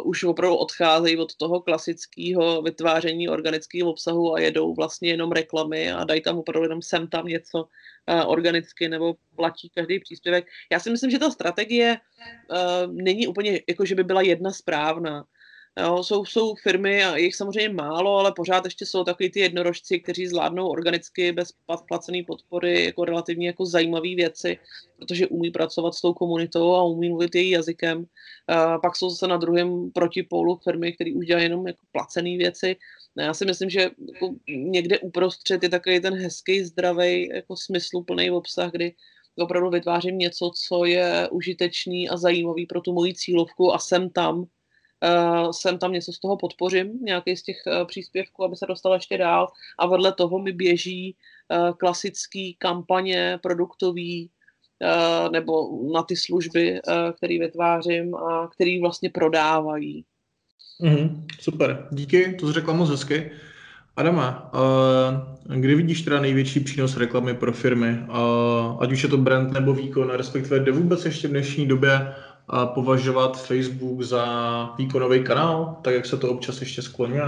už 0.03 0.23
opravdu 0.23 0.55
odcházejí 0.55 1.17
od 1.17 1.35
toho 1.35 1.61
klasického 1.61 2.61
vytváření 2.61 3.29
organického 3.29 3.89
obsahu 3.89 4.33
a 4.33 4.39
jedou 4.39 4.73
vlastně 4.73 5.09
jenom 5.09 5.31
reklamy 5.31 5.91
a 5.91 6.03
dají 6.03 6.21
tam 6.21 6.37
opravdu 6.37 6.65
jenom 6.65 6.81
sem 6.81 7.07
tam 7.07 7.25
něco 7.25 7.63
uh, 7.63 8.31
organicky 8.31 8.89
nebo 8.89 9.15
platí 9.35 9.69
každý 9.69 9.99
příspěvek. 9.99 10.45
Já 10.71 10.79
si 10.79 10.89
myslím, 10.89 11.11
že 11.11 11.19
ta 11.19 11.31
strategie 11.31 11.97
uh, 11.97 12.93
není 12.93 13.27
úplně 13.27 13.61
jako, 13.69 13.85
že 13.85 13.95
by 13.95 14.03
byla 14.03 14.21
jedna 14.21 14.51
správná. 14.51 15.25
Jo, 15.79 16.03
jsou, 16.03 16.25
jsou 16.25 16.55
firmy, 16.55 17.03
a 17.03 17.17
jich 17.17 17.35
samozřejmě 17.35 17.69
málo, 17.69 18.17
ale 18.17 18.33
pořád 18.35 18.65
ještě 18.65 18.85
jsou 18.85 19.03
takový 19.03 19.29
ty 19.29 19.39
jednorožci, 19.39 19.99
kteří 19.99 20.27
zvládnou 20.27 20.67
organicky 20.67 21.31
bez 21.31 21.53
placené 21.87 22.23
podpory 22.27 22.85
jako 22.85 23.05
relativně 23.05 23.47
jako 23.47 23.65
zajímavé 23.65 24.15
věci, 24.15 24.57
protože 24.97 25.27
umí 25.27 25.51
pracovat 25.51 25.93
s 25.93 26.01
tou 26.01 26.13
komunitou 26.13 26.73
a 26.75 26.83
umí 26.83 27.09
mluvit 27.09 27.35
její 27.35 27.49
jazykem. 27.49 28.05
A 28.47 28.79
pak 28.79 28.95
jsou 28.95 29.09
zase 29.09 29.27
na 29.27 29.37
druhém 29.37 29.91
protipolu 29.91 30.59
firmy, 30.63 30.93
které 30.93 31.11
už 31.15 31.25
dělají 31.25 31.45
jenom 31.45 31.67
jako 31.67 31.85
placené 31.91 32.37
věci. 32.37 32.75
No, 33.15 33.23
já 33.23 33.33
si 33.33 33.45
myslím, 33.45 33.69
že 33.69 33.81
jako 34.13 34.35
někde 34.49 34.99
uprostřed 34.99 35.63
je 35.63 35.69
takový 35.69 35.99
ten 35.99 36.13
hezký, 36.13 36.63
zdravý, 36.63 37.29
jako 37.33 37.55
smysluplný 37.55 38.31
obsah, 38.31 38.71
kdy 38.71 38.95
opravdu 39.39 39.69
vytvářím 39.69 40.17
něco, 40.17 40.51
co 40.67 40.85
je 40.85 41.29
užitečný 41.31 42.09
a 42.09 42.17
zajímavý 42.17 42.65
pro 42.65 42.81
tu 42.81 42.93
moji 42.93 43.13
cílovku 43.13 43.73
a 43.73 43.79
jsem 43.79 44.09
tam, 44.09 44.45
uh, 45.03 45.51
jsem 45.51 45.77
tam 45.77 45.91
něco 45.91 46.13
z 46.13 46.19
toho 46.19 46.37
podpořím, 46.37 46.99
nějaký 47.01 47.37
z 47.37 47.43
těch 47.43 47.57
uh, 47.67 47.87
příspěvků, 47.87 48.43
aby 48.43 48.55
se 48.55 48.65
dostal 48.65 48.93
ještě 48.93 49.17
dál 49.17 49.47
a 49.79 49.85
vedle 49.87 50.13
toho 50.13 50.39
mi 50.39 50.51
běží 50.51 51.15
uh, 51.49 51.71
klasický 51.77 52.55
kampaně 52.59 53.39
produktový 53.43 54.29
uh, 54.81 55.31
nebo 55.31 55.69
na 55.93 56.03
ty 56.03 56.15
služby, 56.15 56.81
uh, 56.87 57.11
které 57.17 57.39
vytvářím 57.39 58.15
a 58.15 58.47
které 58.47 58.79
vlastně 58.81 59.09
prodávají. 59.09 60.05
Mm, 60.79 61.27
super, 61.39 61.87
díky, 61.91 62.33
to 62.39 62.47
jsi 62.47 62.53
řekla 62.53 62.73
moc 62.73 62.89
hezky. 62.89 63.31
Adama, 63.95 64.53
uh, 64.53 65.59
kdy 65.59 65.75
vidíš 65.75 66.01
teda 66.01 66.21
největší 66.21 66.59
přínos 66.59 66.97
reklamy 66.97 67.33
pro 67.33 67.53
firmy, 67.53 67.97
uh, 68.09 68.83
ať 68.83 68.91
už 68.91 69.03
je 69.03 69.09
to 69.09 69.17
brand 69.17 69.53
nebo 69.53 69.73
výkon, 69.73 70.09
respektive 70.09 70.59
jde 70.59 70.71
vůbec 70.71 71.05
ještě 71.05 71.27
v 71.27 71.31
dnešní 71.31 71.67
době 71.67 72.13
považovat 72.65 73.45
Facebook 73.45 74.01
za 74.01 74.25
výkonový 74.77 75.23
kanál, 75.23 75.77
tak 75.81 75.93
jak 75.93 76.05
se 76.05 76.17
to 76.17 76.31
občas 76.31 76.59
ještě 76.61 76.81
skloňuje? 76.81 77.23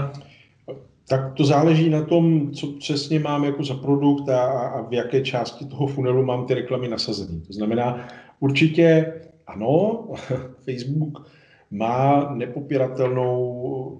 Tak 1.08 1.34
to 1.34 1.44
záleží 1.44 1.90
na 1.90 2.02
tom, 2.02 2.50
co 2.52 2.66
přesně 2.66 3.18
mám 3.18 3.44
jako 3.44 3.64
za 3.64 3.74
produkt 3.74 4.28
a, 4.28 4.42
a 4.44 4.82
v 4.82 4.92
jaké 4.92 5.20
části 5.20 5.64
toho 5.64 5.86
funelu 5.86 6.24
mám 6.24 6.46
ty 6.46 6.54
reklamy 6.54 6.88
nasazené. 6.88 7.40
To 7.46 7.52
znamená, 7.52 8.08
určitě 8.40 9.14
ano, 9.46 10.04
Facebook 10.64 11.30
má 11.70 12.30
nepopiratelnou 12.34 13.98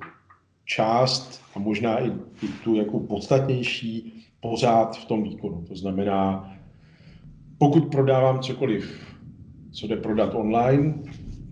část 0.65 1.43
a 1.55 1.59
možná 1.59 1.99
i, 1.99 2.09
i 2.43 2.49
tu 2.65 2.75
jako 2.75 3.01
podstatnější 3.01 4.13
pořád 4.41 4.97
v 4.97 5.05
tom 5.05 5.23
výkonu. 5.23 5.65
To 5.69 5.77
znamená, 5.77 6.51
pokud 7.59 7.91
prodávám 7.91 8.41
cokoliv, 8.41 9.14
co 9.75 9.87
jde 9.87 9.97
prodat 9.97 10.35
online, 10.35 10.95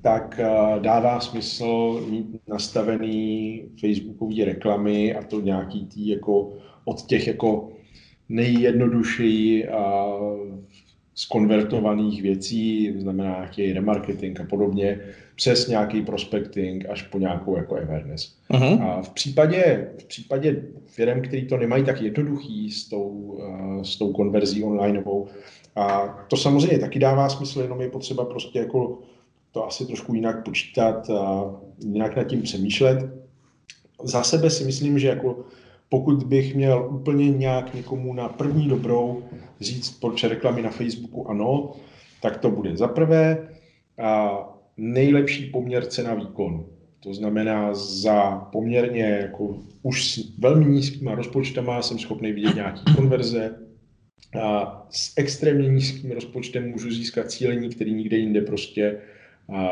tak 0.02 0.40
eh, 0.40 0.80
dává 0.80 1.20
smysl 1.20 2.00
mít 2.10 2.26
nastavený 2.48 3.62
facebookové 3.80 4.44
reklamy 4.44 5.14
a 5.14 5.22
to 5.22 5.40
nějaký 5.40 5.86
tý 5.86 6.08
jako 6.08 6.52
od 6.84 7.06
těch 7.06 7.26
jako 7.26 7.68
nejjednodušeji 8.28 9.68
a 9.68 10.06
skonvertovaných 11.14 12.22
věcí, 12.22 12.94
znamená 12.98 13.30
nějaký 13.30 13.72
remarketing 13.72 14.40
a 14.40 14.44
podobně, 14.44 15.00
přes 15.36 15.68
nějaký 15.68 16.02
prospecting 16.02 16.86
až 16.88 17.02
po 17.02 17.18
nějakou 17.18 17.56
jako 17.56 17.76
awareness. 17.76 18.36
Uh-huh. 18.50 18.82
A 18.82 19.02
v 19.02 19.10
případě, 19.10 19.88
v 19.98 20.04
případě 20.04 20.62
firm, 20.86 21.22
který 21.22 21.46
to 21.46 21.56
nemají 21.56 21.84
tak 21.84 22.02
jednoduchý 22.02 22.70
s 22.70 22.88
tou, 22.88 23.08
uh, 23.08 23.82
s 23.82 23.96
tou 23.96 24.12
konverzí 24.12 24.64
onlineovou, 24.64 25.28
a 25.76 26.08
to 26.28 26.36
samozřejmě 26.36 26.78
taky 26.78 26.98
dává 26.98 27.28
smysl, 27.28 27.60
jenom 27.60 27.80
je 27.80 27.88
potřeba 27.88 28.24
prostě 28.24 28.58
jako 28.58 28.98
to 29.52 29.66
asi 29.66 29.86
trošku 29.86 30.14
jinak 30.14 30.44
počítat 30.44 31.10
a 31.10 31.54
jinak 31.78 32.16
nad 32.16 32.24
tím 32.24 32.42
přemýšlet. 32.42 33.12
Za 34.02 34.22
sebe 34.22 34.50
si 34.50 34.64
myslím, 34.64 34.98
že 34.98 35.08
jako 35.08 35.44
pokud 35.88 36.24
bych 36.24 36.54
měl 36.54 36.88
úplně 36.90 37.30
nějak 37.30 37.74
někomu 37.74 38.14
na 38.14 38.28
první 38.28 38.68
dobrou 38.68 39.22
říct, 39.60 39.90
proč 40.00 40.24
reklamy 40.24 40.62
na 40.62 40.70
Facebooku 40.70 41.28
ano, 41.30 41.72
tak 42.22 42.36
to 42.36 42.50
bude 42.50 42.76
za 42.76 42.88
prvé 42.88 43.48
a 44.02 44.38
nejlepší 44.76 45.50
poměr 45.50 45.86
cena 45.86 46.14
výkon. 46.14 46.64
To 47.00 47.14
znamená, 47.14 47.74
za 47.74 48.30
poměrně 48.52 49.02
jako 49.02 49.56
už 49.82 50.14
s 50.14 50.38
velmi 50.38 50.66
nízkýma 50.66 51.14
rozpočtama 51.14 51.82
jsem 51.82 51.98
schopný 51.98 52.32
vidět 52.32 52.54
nějaký 52.54 52.94
konverze. 52.96 53.58
A 54.40 54.86
s 54.90 55.12
extrémně 55.16 55.68
nízkým 55.68 56.10
rozpočtem 56.10 56.70
můžu 56.70 56.90
získat 56.90 57.30
cílení, 57.30 57.68
který 57.68 57.94
nikde 57.94 58.16
jinde 58.16 58.40
prostě 58.40 58.98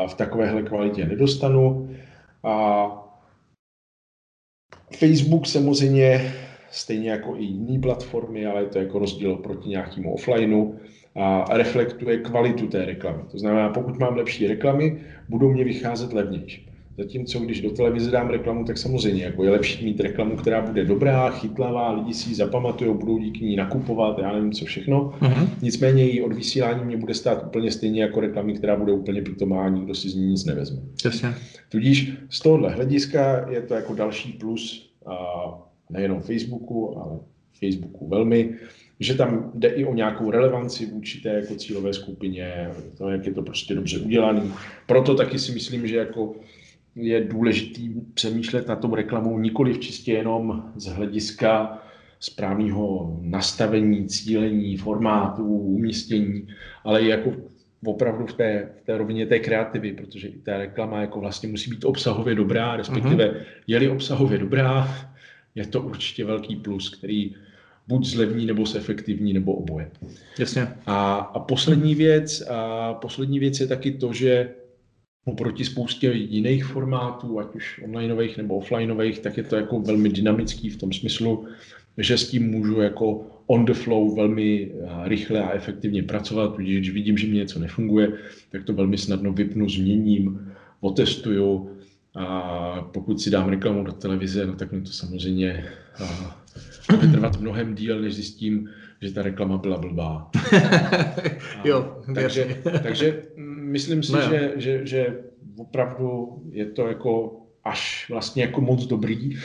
v 0.07 0.13
takovéhle 0.13 0.61
kvalitě 0.61 1.05
nedostanu. 1.05 1.89
A 2.43 2.87
Facebook 4.97 5.47
samozřejmě, 5.47 6.33
stejně 6.71 7.09
jako 7.09 7.35
i 7.35 7.43
jiné 7.43 7.79
platformy, 7.79 8.45
ale 8.45 8.61
je 8.61 8.67
to 8.67 8.79
jako 8.79 8.99
rozdíl 8.99 9.35
proti 9.35 9.69
nějakému 9.69 10.13
offlineu, 10.13 10.73
a 11.15 11.57
reflektuje 11.57 12.17
kvalitu 12.17 12.67
té 12.67 12.85
reklamy. 12.85 13.23
To 13.31 13.39
znamená, 13.39 13.69
pokud 13.69 13.99
mám 13.99 14.15
lepší 14.15 14.47
reklamy, 14.47 15.01
budou 15.29 15.49
mě 15.49 15.63
vycházet 15.63 16.13
levnější. 16.13 16.70
Zatímco 17.01 17.39
když 17.39 17.61
do 17.61 17.69
televize 17.69 18.11
dám 18.11 18.29
reklamu, 18.29 18.65
tak 18.65 18.77
samozřejmě 18.77 19.23
jako 19.23 19.43
je 19.43 19.49
lepší 19.49 19.85
mít 19.85 19.99
reklamu, 19.99 20.35
která 20.35 20.61
bude 20.61 20.85
dobrá, 20.85 21.29
chytlavá, 21.29 21.91
lidi 21.91 22.13
si 22.13 22.29
ji 22.29 22.35
zapamatují, 22.35 22.93
budou 22.93 23.17
díky 23.17 23.45
ní 23.45 23.55
nakupovat, 23.55 24.19
já 24.19 24.33
nevím 24.33 24.51
co 24.51 24.65
všechno. 24.65 25.13
Uh-huh. 25.21 25.49
Nicméně 25.61 26.03
její 26.03 26.21
odvysílání 26.21 26.85
mě 26.85 26.97
bude 26.97 27.13
stát 27.13 27.43
úplně 27.47 27.71
stejně 27.71 28.01
jako 28.01 28.19
reklamy, 28.19 28.53
která 28.53 28.75
bude 28.75 28.91
úplně 28.91 29.21
pitomá 29.21 29.69
nikdo 29.69 29.95
si 29.95 30.09
z 30.09 30.15
ní 30.15 30.25
nic 30.25 30.45
nevezme. 30.45 30.81
Jasně. 31.05 31.29
Tudíž 31.69 32.13
z 32.29 32.39
tohohle 32.39 32.69
hlediska 32.69 33.49
je 33.49 33.61
to 33.61 33.73
jako 33.73 33.93
další 33.93 34.33
plus 34.33 34.93
a 35.05 35.15
nejenom 35.89 36.21
Facebooku, 36.21 36.97
ale 36.97 37.19
Facebooku 37.59 38.07
velmi, 38.07 38.49
že 38.99 39.13
tam 39.13 39.51
jde 39.53 39.67
i 39.67 39.85
o 39.85 39.93
nějakou 39.93 40.31
relevanci 40.31 40.85
vůči 40.85 41.21
té 41.21 41.29
jako 41.29 41.55
cílové 41.55 41.93
skupině, 41.93 42.69
to, 42.97 43.09
jak 43.09 43.25
je 43.25 43.33
to 43.33 43.41
prostě 43.41 43.75
dobře 43.75 43.99
udělaný. 43.99 44.51
Proto 44.87 45.15
taky 45.15 45.39
si 45.39 45.51
myslím, 45.51 45.87
že 45.87 45.97
jako 45.97 46.33
je 46.95 47.23
důležitý 47.23 47.89
přemýšlet 48.13 48.67
na 48.67 48.75
tom 48.75 48.93
reklamou 48.93 49.39
nikoli 49.39 49.73
v 49.73 49.79
čistě 49.79 50.13
jenom 50.13 50.71
z 50.75 50.85
hlediska 50.85 51.83
správného 52.19 53.17
nastavení, 53.21 54.07
cílení, 54.07 54.77
formátu, 54.77 55.45
umístění, 55.45 56.47
ale 56.83 57.01
i 57.01 57.07
jako 57.07 57.33
opravdu 57.85 58.25
v 58.25 58.33
té, 58.33 58.69
v 58.81 58.85
té 58.85 58.97
rovině 58.97 59.25
té 59.25 59.39
kreativy, 59.39 59.93
protože 59.93 60.27
i 60.27 60.37
ta 60.37 60.57
reklama 60.57 61.01
jako 61.01 61.19
vlastně 61.19 61.49
musí 61.49 61.69
být 61.69 61.85
obsahově 61.85 62.35
dobrá, 62.35 62.75
respektive 62.77 63.27
uh-huh. 63.27 63.41
je-li 63.67 63.89
obsahově 63.89 64.37
dobrá, 64.37 64.87
je 65.55 65.67
to 65.67 65.81
určitě 65.81 66.25
velký 66.25 66.55
plus, 66.55 66.89
který 66.89 67.35
buď 67.87 68.05
zlevní, 68.05 68.45
nebo 68.45 68.65
zefektivní, 68.65 69.33
nebo 69.33 69.53
oboje. 69.53 69.91
Jasně. 70.39 70.67
A, 70.85 71.15
a 71.15 71.39
poslední 71.39 71.95
věc, 71.95 72.41
a 72.49 72.93
poslední 72.93 73.39
věc 73.39 73.59
je 73.59 73.67
taky 73.67 73.91
to, 73.91 74.13
že 74.13 74.49
oproti 75.25 75.65
spoustě 75.65 76.11
jiných 76.11 76.65
formátů, 76.65 77.39
ať 77.39 77.55
už 77.55 77.81
onlineových 77.83 78.37
nebo 78.37 78.57
offlineových, 78.57 79.19
tak 79.19 79.37
je 79.37 79.43
to 79.43 79.55
jako 79.55 79.79
velmi 79.79 80.09
dynamický 80.09 80.69
v 80.69 80.77
tom 80.77 80.93
smyslu, 80.93 81.47
že 81.97 82.17
s 82.17 82.29
tím 82.29 82.51
můžu 82.51 82.81
jako 82.81 83.27
on 83.47 83.65
the 83.65 83.73
flow 83.73 84.15
velmi 84.15 84.71
rychle 85.03 85.43
a 85.43 85.51
efektivně 85.51 86.03
pracovat, 86.03 86.57
když 86.57 86.89
vidím, 86.89 87.17
že 87.17 87.27
mi 87.27 87.33
něco 87.33 87.59
nefunguje, 87.59 88.13
tak 88.51 88.63
to 88.63 88.73
velmi 88.73 88.97
snadno 88.97 89.33
vypnu, 89.33 89.69
změním, 89.69 90.51
otestuju. 90.79 91.69
A 92.15 92.89
pokud 92.93 93.21
si 93.21 93.29
dám 93.29 93.49
reklamu 93.49 93.83
do 93.83 93.91
televize, 93.91 94.45
no 94.45 94.55
tak 94.55 94.71
mi 94.71 94.81
to 94.81 94.91
samozřejmě 94.91 95.65
bude 96.91 97.07
trvat 97.07 97.39
mnohem 97.39 97.75
díl, 97.75 98.01
než 98.01 98.15
zjistím, 98.15 98.69
že 99.01 99.11
ta 99.11 99.21
reklama 99.21 99.57
byla 99.57 99.77
blbá. 99.77 100.31
jo, 101.63 102.01
takže, 102.15 102.61
takže 102.83 103.23
myslím 103.71 104.03
si, 104.03 104.11
no 104.11 104.21
že, 104.21 104.51
že, 104.55 104.85
že 104.87 105.19
opravdu 105.57 106.41
je 106.51 106.65
to 106.65 106.87
jako 106.87 107.41
až 107.63 108.05
vlastně 108.09 108.43
jako 108.43 108.61
moc 108.61 108.85
dobrý. 108.85 109.37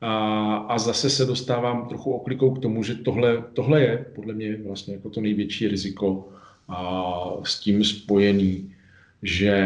A, 0.00 0.56
a 0.56 0.78
zase 0.78 1.10
se 1.10 1.24
dostávám 1.24 1.88
trochu 1.88 2.12
oklikou 2.12 2.50
k 2.50 2.62
tomu, 2.62 2.82
že 2.82 2.94
tohle, 2.94 3.44
tohle 3.52 3.80
je 3.80 4.06
podle 4.14 4.34
mě 4.34 4.56
vlastně 4.56 4.94
jako 4.94 5.10
to 5.10 5.20
největší 5.20 5.68
riziko 5.68 6.28
a 6.68 7.12
s 7.44 7.60
tím 7.60 7.84
spojený, 7.84 8.74
že 9.22 9.56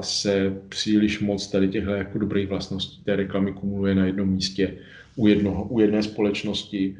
se 0.00 0.56
příliš 0.68 1.20
moc 1.20 1.46
tady 1.46 1.68
těchto 1.68 1.90
jako 1.90 2.18
dobrých 2.18 2.48
vlastností 2.48 3.02
té 3.04 3.16
reklamy 3.16 3.52
kumuluje 3.52 3.94
na 3.94 4.06
jednom 4.06 4.28
místě 4.28 4.74
u, 5.16 5.26
jednoho, 5.26 5.64
u 5.64 5.80
jedné 5.80 6.02
společnosti, 6.02 6.96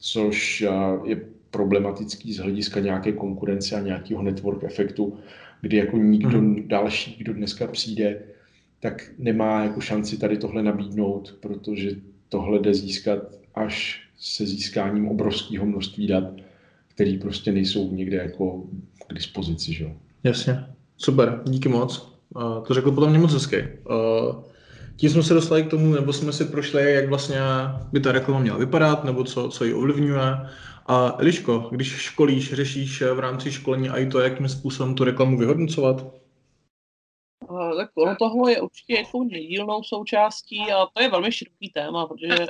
což 0.00 0.64
je 1.04 1.20
problematický 1.50 2.32
z 2.32 2.38
hlediska 2.38 2.80
nějaké 2.80 3.12
konkurence 3.12 3.76
a 3.76 3.80
nějakého 3.80 4.22
network 4.22 4.64
efektu, 4.64 5.18
kdy 5.60 5.76
jako 5.76 5.96
nikdo 5.96 6.38
hmm. 6.38 6.68
další, 6.68 7.16
kdo 7.18 7.32
dneska 7.32 7.66
přijde, 7.66 8.20
tak 8.80 9.10
nemá 9.18 9.62
jako 9.62 9.80
šanci 9.80 10.18
tady 10.18 10.36
tohle 10.36 10.62
nabídnout, 10.62 11.34
protože 11.40 11.90
tohle 12.28 12.58
jde 12.58 12.74
získat 12.74 13.18
až 13.54 14.02
se 14.18 14.46
získáním 14.46 15.08
obrovského 15.08 15.66
množství 15.66 16.06
dat, 16.06 16.24
který 16.88 17.18
prostě 17.18 17.52
nejsou 17.52 17.92
někde 17.92 18.16
jako 18.16 18.64
k 19.06 19.14
dispozici. 19.14 19.72
Že? 19.72 19.92
Jasně, 20.24 20.64
super, 20.96 21.40
díky 21.44 21.68
moc. 21.68 22.18
Uh, 22.34 22.64
to 22.66 22.74
řekl 22.74 22.92
potom 22.92 23.10
mě 23.10 23.18
moc 23.18 23.32
hezky. 23.32 23.68
Uh, 23.90 24.42
Tím 24.96 25.10
jsme 25.10 25.22
se 25.22 25.34
dostali 25.34 25.62
k 25.62 25.70
tomu, 25.70 25.94
nebo 25.94 26.12
jsme 26.12 26.32
si 26.32 26.44
prošli, 26.44 26.94
jak 26.94 27.08
vlastně 27.08 27.36
by 27.92 28.00
ta 28.00 28.12
reklama 28.12 28.40
měla 28.40 28.58
vypadat, 28.58 29.04
nebo 29.04 29.24
co, 29.24 29.48
co 29.48 29.64
ji 29.64 29.74
ovlivňuje. 29.74 30.22
A 30.88 31.16
Eliško, 31.18 31.58
když 31.58 31.88
školíš, 31.88 32.52
řešíš 32.52 33.02
v 33.02 33.18
rámci 33.18 33.52
školení 33.52 33.88
i 33.88 34.06
to, 34.06 34.20
jakým 34.20 34.48
způsobem 34.48 34.94
tu 34.94 35.04
reklamu 35.04 35.38
vyhodnocovat? 35.38 36.18
tak 37.76 37.90
ono 37.94 38.16
tohle 38.16 38.52
je 38.52 38.60
určitě 38.60 38.94
jako 38.94 39.24
nedílnou 39.24 39.82
součástí 39.82 40.60
a 40.60 40.86
to 40.94 41.02
je 41.02 41.10
velmi 41.10 41.32
široký 41.32 41.70
téma, 41.70 42.06
protože 42.06 42.42
eh, 42.42 42.46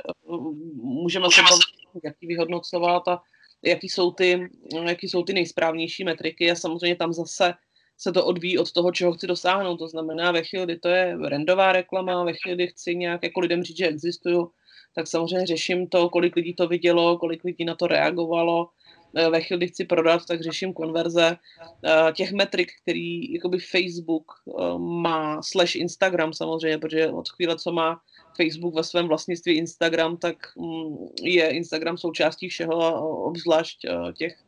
můžeme 0.75 1.27
se 1.31 1.41
bavit, 1.41 2.03
jak 2.03 2.15
ji 2.21 2.27
vyhodnocovat 2.27 3.07
a 3.07 3.21
jaký 3.63 3.89
jsou, 3.89 4.11
ty, 4.11 4.49
jaký 4.85 5.09
jsou 5.09 5.23
ty 5.23 5.33
nejsprávnější 5.33 6.03
metriky 6.03 6.51
a 6.51 6.55
samozřejmě 6.55 6.95
tam 6.95 7.13
zase 7.13 7.53
se 7.97 8.11
to 8.11 8.25
odvíjí 8.25 8.57
od 8.57 8.71
toho, 8.71 8.91
čeho 8.91 9.13
chci 9.13 9.27
dosáhnout. 9.27 9.77
To 9.77 9.87
znamená, 9.87 10.31
ve 10.31 10.43
chvíli, 10.43 10.65
kdy 10.65 10.79
to 10.79 10.87
je 10.87 11.17
rendová 11.25 11.71
reklama, 11.71 12.23
ve 12.23 12.33
chvíli, 12.33 12.55
kdy 12.55 12.67
chci 12.67 12.95
nějak 12.95 13.23
jako 13.23 13.39
lidem 13.39 13.63
říct, 13.63 13.77
že 13.77 13.87
existuju, 13.87 14.51
tak 14.95 15.07
samozřejmě 15.07 15.47
řeším 15.47 15.87
to, 15.87 16.09
kolik 16.09 16.35
lidí 16.35 16.53
to 16.53 16.67
vidělo, 16.67 17.17
kolik 17.17 17.43
lidí 17.43 17.65
na 17.65 17.75
to 17.75 17.87
reagovalo, 17.87 18.69
Eh, 19.15 19.29
ve 19.29 19.41
chvíli, 19.41 19.57
kdy 19.57 19.67
chci 19.67 19.85
prodat, 19.85 20.25
tak 20.25 20.41
řeším 20.41 20.73
konverze 20.73 21.37
eh, 21.85 22.11
těch 22.13 22.31
metrik, 22.31 22.71
který 22.81 23.33
jakoby 23.33 23.59
Facebook 23.59 24.25
eh, 24.47 24.77
má, 24.77 25.41
slash 25.41 25.75
Instagram 25.75 26.33
samozřejmě, 26.33 26.77
protože 26.77 27.07
od 27.07 27.29
chvíle, 27.29 27.57
co 27.57 27.71
má 27.71 28.01
Facebook 28.37 28.75
ve 28.75 28.83
svém 28.83 29.07
vlastnictví 29.07 29.53
Instagram, 29.53 30.17
tak 30.17 30.35
mm, 30.57 30.97
je 31.21 31.49
Instagram 31.49 31.97
součástí 31.97 32.49
všeho, 32.49 33.09
obzvlášť 33.25 33.85
těch 34.17 34.43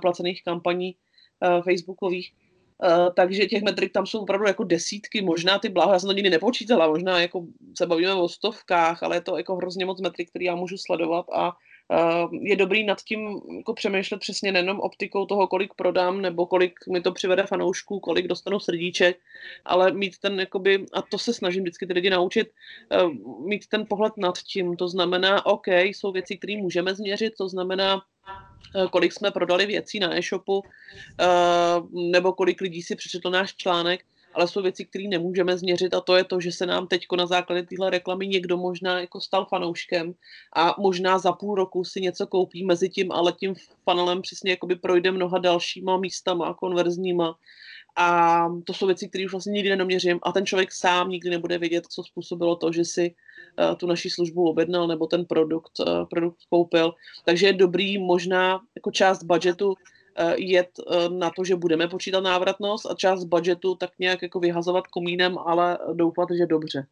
placených 0.00 0.42
kampaní 0.44 0.96
Facebookových. 1.64 2.32
Uh, 2.84 3.14
takže 3.14 3.46
těch 3.46 3.62
metrik 3.62 3.92
tam 3.92 4.06
jsou 4.06 4.20
opravdu 4.20 4.46
jako 4.46 4.64
desítky, 4.64 5.22
možná 5.22 5.58
ty 5.58 5.68
blaho, 5.68 5.92
já 5.92 5.98
jsem 5.98 6.08
to 6.08 6.12
nikdy 6.12 6.30
nepočítala, 6.30 6.88
možná 6.88 7.20
jako 7.20 7.46
se 7.78 7.86
bavíme 7.86 8.14
o 8.14 8.28
stovkách, 8.28 9.02
ale 9.02 9.16
je 9.16 9.20
to 9.20 9.36
jako 9.36 9.56
hrozně 9.56 9.86
moc 9.86 10.00
metrik, 10.00 10.30
který 10.30 10.44
já 10.44 10.54
můžu 10.54 10.76
sledovat 10.78 11.26
a 11.32 11.52
je 12.40 12.56
dobrý 12.56 12.84
nad 12.84 13.00
tím 13.00 13.40
jako 13.56 13.74
přemýšlet 13.74 14.20
přesně 14.20 14.52
nejenom 14.52 14.80
optikou 14.80 15.26
toho, 15.26 15.46
kolik 15.46 15.74
prodám, 15.74 16.20
nebo 16.20 16.46
kolik 16.46 16.72
mi 16.92 17.00
to 17.00 17.12
přivede 17.12 17.46
fanoušků, 17.46 18.00
kolik 18.00 18.26
dostanu 18.26 18.60
srdíček, 18.60 19.18
ale 19.64 19.92
mít 19.92 20.18
ten, 20.18 20.40
jakoby, 20.40 20.86
a 20.92 21.02
to 21.02 21.18
se 21.18 21.34
snažím 21.34 21.62
vždycky 21.62 21.86
ty 21.86 21.92
lidi 21.92 22.10
naučit, 22.10 22.50
uh, 23.02 23.46
mít 23.46 23.66
ten 23.66 23.86
pohled 23.86 24.12
nad 24.16 24.38
tím, 24.38 24.76
to 24.76 24.88
znamená, 24.88 25.46
OK, 25.46 25.68
jsou 25.68 26.12
věci, 26.12 26.36
které 26.36 26.56
můžeme 26.56 26.94
změřit, 26.94 27.32
to 27.38 27.48
znamená, 27.48 28.02
Eh, 28.74 28.88
kolik 28.90 29.12
jsme 29.12 29.30
prodali 29.30 29.66
věcí 29.66 29.98
na 30.00 30.16
e-shopu, 30.16 30.62
eh, 31.20 31.26
nebo 31.92 32.32
kolik 32.32 32.60
lidí 32.60 32.82
si 32.82 32.96
přečetl 32.96 33.30
náš 33.30 33.54
článek, 33.56 34.04
ale 34.36 34.48
jsou 34.48 34.62
věci, 34.62 34.84
které 34.84 35.04
nemůžeme 35.08 35.58
změřit 35.58 35.94
a 35.94 36.00
to 36.00 36.16
je 36.16 36.24
to, 36.24 36.40
že 36.40 36.52
se 36.52 36.66
nám 36.66 36.86
teď 36.86 37.06
na 37.16 37.26
základě 37.26 37.62
téhle 37.62 37.90
reklamy 37.90 38.26
někdo 38.26 38.56
možná 38.56 39.00
jako 39.00 39.20
stal 39.20 39.46
fanouškem 39.46 40.14
a 40.56 40.74
možná 40.78 41.18
za 41.18 41.32
půl 41.32 41.54
roku 41.54 41.84
si 41.84 42.00
něco 42.00 42.26
koupí 42.26 42.64
mezi 42.64 42.88
tím, 42.88 43.12
ale 43.12 43.32
tím 43.32 43.54
funnelem 43.84 44.22
přesně 44.22 44.56
projde 44.80 45.12
mnoha 45.12 45.38
dalšíma 45.38 45.96
místama 45.96 46.54
konverzníma 46.54 47.34
a 47.96 48.48
to 48.64 48.74
jsou 48.74 48.86
věci, 48.86 49.08
které 49.08 49.24
už 49.24 49.32
vlastně 49.32 49.52
nikdy 49.52 49.70
nedoměřím 49.70 50.18
a 50.22 50.32
ten 50.32 50.46
člověk 50.46 50.72
sám 50.72 51.08
nikdy 51.08 51.30
nebude 51.30 51.58
vědět, 51.58 51.86
co 51.86 52.02
způsobilo 52.02 52.56
to, 52.56 52.72
že 52.72 52.84
si 52.84 53.14
uh, 53.58 53.76
tu 53.76 53.86
naši 53.86 54.10
službu 54.10 54.48
objednal 54.48 54.86
nebo 54.86 55.06
ten 55.06 55.24
produkt, 55.24 55.80
uh, 55.80 56.04
produkt 56.10 56.38
koupil. 56.50 56.94
Takže 57.24 57.46
je 57.46 57.52
dobrý 57.52 57.98
možná 57.98 58.60
jako 58.76 58.90
část 58.90 59.22
budgetu 59.22 59.68
uh, 59.68 59.74
jet 60.36 60.70
uh, 60.78 61.18
na 61.18 61.30
to, 61.30 61.44
že 61.44 61.56
budeme 61.56 61.88
počítat 61.88 62.20
návratnost 62.20 62.86
a 62.86 62.94
část 62.94 63.24
budgetu 63.24 63.74
tak 63.74 63.90
nějak 63.98 64.22
jako 64.22 64.40
vyhazovat 64.40 64.86
komínem, 64.86 65.38
ale 65.38 65.78
doufat, 65.92 66.28
že 66.38 66.46
dobře. 66.46 66.86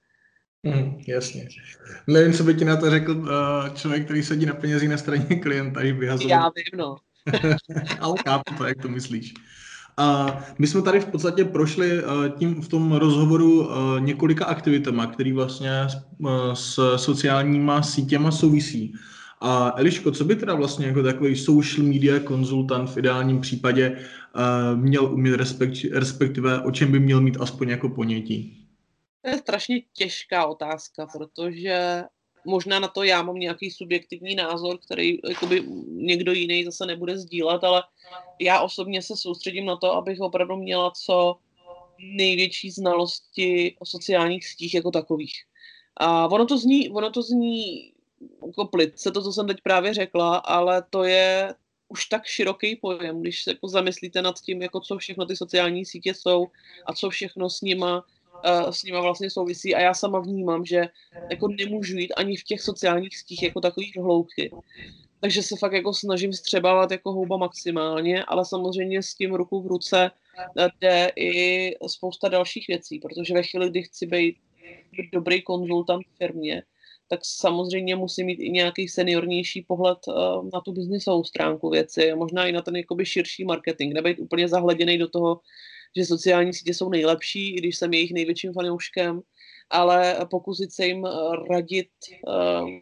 Hmm, 0.67 1.01
jasně. 1.09 1.49
Nevím, 2.07 2.33
co 2.33 2.45
by 2.45 2.55
ti 2.55 2.65
na 2.65 2.77
to 2.77 2.91
řekl 2.91 3.13
uh, 3.13 3.29
člověk, 3.75 4.05
který 4.05 4.23
sedí 4.23 4.47
na 4.47 4.55
penězích 4.55 4.89
na 4.89 4.97
straně 4.97 5.37
klienta, 5.43 5.85
že 5.85 5.93
vyhazovat. 5.93 6.31
Já 6.31 6.51
vím, 6.57 6.79
no. 6.79 6.97
ale 8.01 8.15
chápu 8.25 8.55
to, 8.59 8.65
jak 8.65 8.83
to 8.83 8.89
myslíš. 8.89 9.35
A 9.97 10.39
my 10.59 10.67
jsme 10.67 10.83
tady 10.83 11.01
v 11.01 11.07
podstatě 11.07 11.45
prošli 11.45 11.99
eh, 11.99 12.03
tím 12.39 12.63
v 12.63 12.69
tom 12.69 12.93
rozhovoru 12.93 13.71
eh, 13.71 14.01
několika 14.01 14.45
aktivitama, 14.45 15.07
které 15.07 15.33
vlastně 15.33 15.71
eh, 15.71 15.89
s 16.55 16.97
sociálníma 16.97 17.83
sítěma 17.83 18.31
souvisí. 18.31 18.95
A 19.47 19.75
Eliško, 19.77 20.13
co 20.13 20.25
by 20.25 20.37
teda 20.37 20.55
vlastně 20.55 20.87
jako 20.87 21.03
takový 21.03 21.37
social 21.37 21.87
media 21.87 22.21
konzultant 22.21 22.91
v 22.91 22.97
ideálním 22.97 23.41
případě 23.41 23.99
měl 24.75 25.05
umět, 25.05 25.41
respektive 25.93 26.63
o 26.63 26.71
čem 26.71 26.93
by 26.93 27.01
měl 27.01 27.21
mít 27.21 27.37
aspoň 27.41 27.69
jako 27.69 27.89
ponětí? 27.89 28.67
To 29.23 29.31
je 29.31 29.39
strašně 29.39 29.81
těžká 29.93 30.47
otázka, 30.47 31.07
protože 31.07 32.03
možná 32.47 32.79
na 32.79 32.89
to 32.89 33.03
já 33.03 33.23
mám 33.23 33.37
nějaký 33.37 33.71
subjektivní 33.71 34.35
názor, 34.35 34.79
který 34.87 35.19
jakoby 35.29 35.65
někdo 35.89 36.33
jiný 36.33 36.65
zase 36.65 36.87
nebude 36.87 37.19
sdílet, 37.19 37.65
ale 37.65 37.83
já 38.41 38.61
osobně 38.61 39.03
se 39.03 39.17
soustředím 39.17 39.67
na 39.67 39.77
to, 39.77 39.93
abych 39.93 40.21
opravdu 40.21 40.57
měla 40.57 40.93
co 41.05 41.37
největší 41.99 42.71
znalosti 42.71 43.77
o 43.79 43.87
sociálních 43.87 44.47
sítích 44.47 44.75
jako 44.75 44.91
takových. 44.91 45.35
A 45.97 46.29
ono 46.29 46.47
to 46.47 46.59
zní, 46.59 46.91
ono 46.91 47.11
to 47.11 47.23
zní 47.23 47.94
jako 48.47 48.65
plitce, 48.65 49.11
to, 49.11 49.23
co 49.23 49.33
jsem 49.33 49.47
teď 49.47 49.57
právě 49.63 49.95
řekla, 49.95 50.37
ale 50.37 50.85
to 50.91 51.05
je 51.05 51.55
už 51.89 52.07
tak 52.07 52.25
široký 52.25 52.77
pojem, 52.77 53.21
když 53.21 53.43
se 53.43 53.51
jako 53.51 53.69
zamyslíte 53.69 54.23
nad 54.23 54.41
tím, 54.41 54.63
jako 54.63 54.81
co 54.81 54.99
všechno 54.99 55.27
ty 55.27 55.37
sociální 55.37 55.85
sítě 55.85 56.15
jsou 56.15 56.47
a 56.87 56.93
co 56.93 57.11
všechno 57.11 57.51
s 57.51 57.61
nima 57.61 58.05
uh, 58.45 58.71
s 58.71 58.83
nima 58.83 59.01
vlastně 59.01 59.31
souvisí 59.31 59.75
a 59.75 59.81
já 59.81 59.95
sama 59.95 60.21
vnímám, 60.21 60.65
že 60.65 60.89
jako 61.31 61.49
nemůžu 61.49 61.99
jít 61.99 62.13
ani 62.13 62.37
v 62.37 62.45
těch 62.45 62.61
sociálních 62.61 63.19
sítích 63.19 63.43
jako 63.43 63.61
takových 63.61 63.97
hloubky. 63.97 64.51
Takže 65.21 65.43
se 65.43 65.57
fakt 65.57 65.73
jako 65.73 65.95
snažím 65.95 66.33
střebávat 66.33 66.91
jako 66.91 67.13
houba 67.13 67.37
maximálně, 67.37 68.25
ale 68.25 68.45
samozřejmě 68.45 69.03
s 69.03 69.15
tím 69.15 69.35
ruku 69.35 69.63
v 69.63 69.67
ruce 69.67 70.11
eh, 70.59 70.69
jde 70.81 71.13
i 71.17 71.71
spousta 71.87 72.29
dalších 72.29 72.69
věcí, 72.69 72.99
protože 72.99 73.35
ve 73.35 73.43
chvíli, 73.43 73.71
kdy 73.71 73.83
chci 73.83 74.07
být 74.07 74.37
dobrý 75.13 75.43
konzultant 75.43 76.07
v 76.07 76.17
firmě, 76.19 76.63
tak 77.09 77.21
samozřejmě 77.23 77.97
musí 77.97 78.25
mít 78.25 78.41
i 78.41 78.51
nějaký 78.51 78.89
seniornější 78.89 79.63
pohled 79.63 79.99
uh, 80.09 80.49
na 80.53 80.61
tu 80.61 80.73
biznisovou 80.73 81.25
stránku 81.25 81.71
věci, 81.71 82.15
možná 82.15 82.47
i 82.47 82.53
na 82.53 82.63
ten 82.63 82.77
jakoby 82.77 83.07
širší 83.07 83.45
marketing, 83.45 83.95
nebejt 83.95 84.19
úplně 84.19 84.49
zahleděný 84.49 84.99
do 84.99 85.09
toho, 85.09 85.41
že 85.97 86.05
sociální 86.05 86.55
sítě 86.55 86.75
jsou 86.75 86.89
nejlepší, 86.89 87.55
i 87.55 87.59
když 87.59 87.77
jsem 87.77 87.93
jejich 87.93 88.13
největším 88.13 88.53
fanouškem, 88.53 89.21
ale 89.71 90.27
pokusit 90.31 90.73
se 90.73 90.87
jim 90.87 91.07
eh, 91.07 91.11
radit 91.51 91.91
um, 92.63 92.81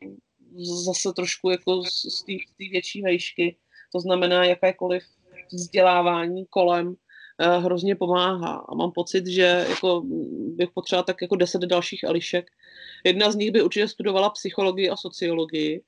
zase 0.85 1.13
trošku 1.13 1.51
jako 1.51 1.83
z 1.85 2.25
té 2.59 2.65
větší 2.71 3.03
vejšky. 3.03 3.57
To 3.93 4.01
znamená, 4.01 4.45
jakékoliv 4.45 5.03
vzdělávání 5.53 6.47
kolem 6.51 6.89
uh, 6.89 6.95
hrozně 7.41 7.97
pomáhá. 7.97 8.65
A 8.69 8.75
mám 8.75 8.93
pocit, 8.93 9.27
že 9.27 9.67
jako 9.69 10.03
bych 10.57 10.71
potřebovala 10.71 11.03
tak 11.03 11.23
jako 11.23 11.37
deset 11.37 11.63
dalších 11.63 12.05
Elišek. 12.05 12.51
Jedna 13.05 13.31
z 13.31 13.37
nich 13.37 13.51
by 13.51 13.63
určitě 13.63 13.89
studovala 13.89 14.31
psychologii 14.31 14.91
a 14.91 14.97
sociologii. 14.97 15.83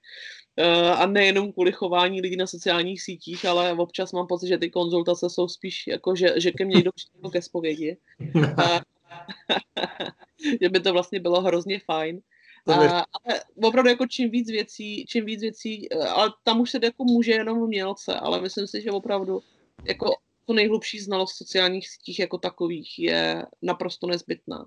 Eh, 0.57 0.91
a 0.91 1.07
nejenom 1.07 1.53
kvůli 1.53 1.73
chování 1.73 2.21
lidí 2.21 2.37
na 2.37 2.47
sociálních 2.47 3.03
sítích, 3.03 3.45
ale 3.45 3.73
občas 3.73 4.13
mám 4.13 4.27
pocit, 4.27 4.49
že 4.49 4.59
ty 4.59 4.71
konzultace 4.71 5.31
jsou 5.31 5.49
spíš 5.49 5.87
jako, 5.87 6.17
že, 6.17 6.35
že 6.37 6.51
ke 6.51 6.65
mně 6.65 6.83
jdou 6.83 6.91
jako 7.15 7.31
ke 7.31 7.43
zpovědi. 7.43 7.97
že 10.61 10.69
by 10.69 10.81
to 10.81 10.93
vlastně 10.93 11.21
bylo 11.21 11.41
hrozně 11.41 11.81
fajn. 11.81 12.21
A, 12.67 12.75
ale 12.75 13.41
opravdu 13.63 13.91
jako 13.91 14.07
čím 14.07 14.31
víc 14.31 14.51
věcí, 14.51 15.05
čím 15.09 15.25
víc 15.25 15.41
věcí, 15.41 15.93
eh, 15.93 15.99
ale 15.99 16.33
tam 16.43 16.61
už 16.61 16.71
se 16.71 16.79
jako 16.83 17.05
může 17.05 17.33
jenom 17.33 17.59
umělce, 17.59 18.15
ale 18.15 18.41
myslím 18.41 18.67
si, 18.67 18.83
že 18.83 18.91
opravdu 18.91 19.41
jako 19.85 20.15
to 20.47 20.53
nejhlubší 20.53 21.01
znalost 21.01 21.37
sociálních 21.37 21.89
sítích 21.89 22.19
jako 22.19 22.39
takových 22.39 22.99
je 22.99 23.47
naprosto 23.63 24.07
nezbytná 24.07 24.65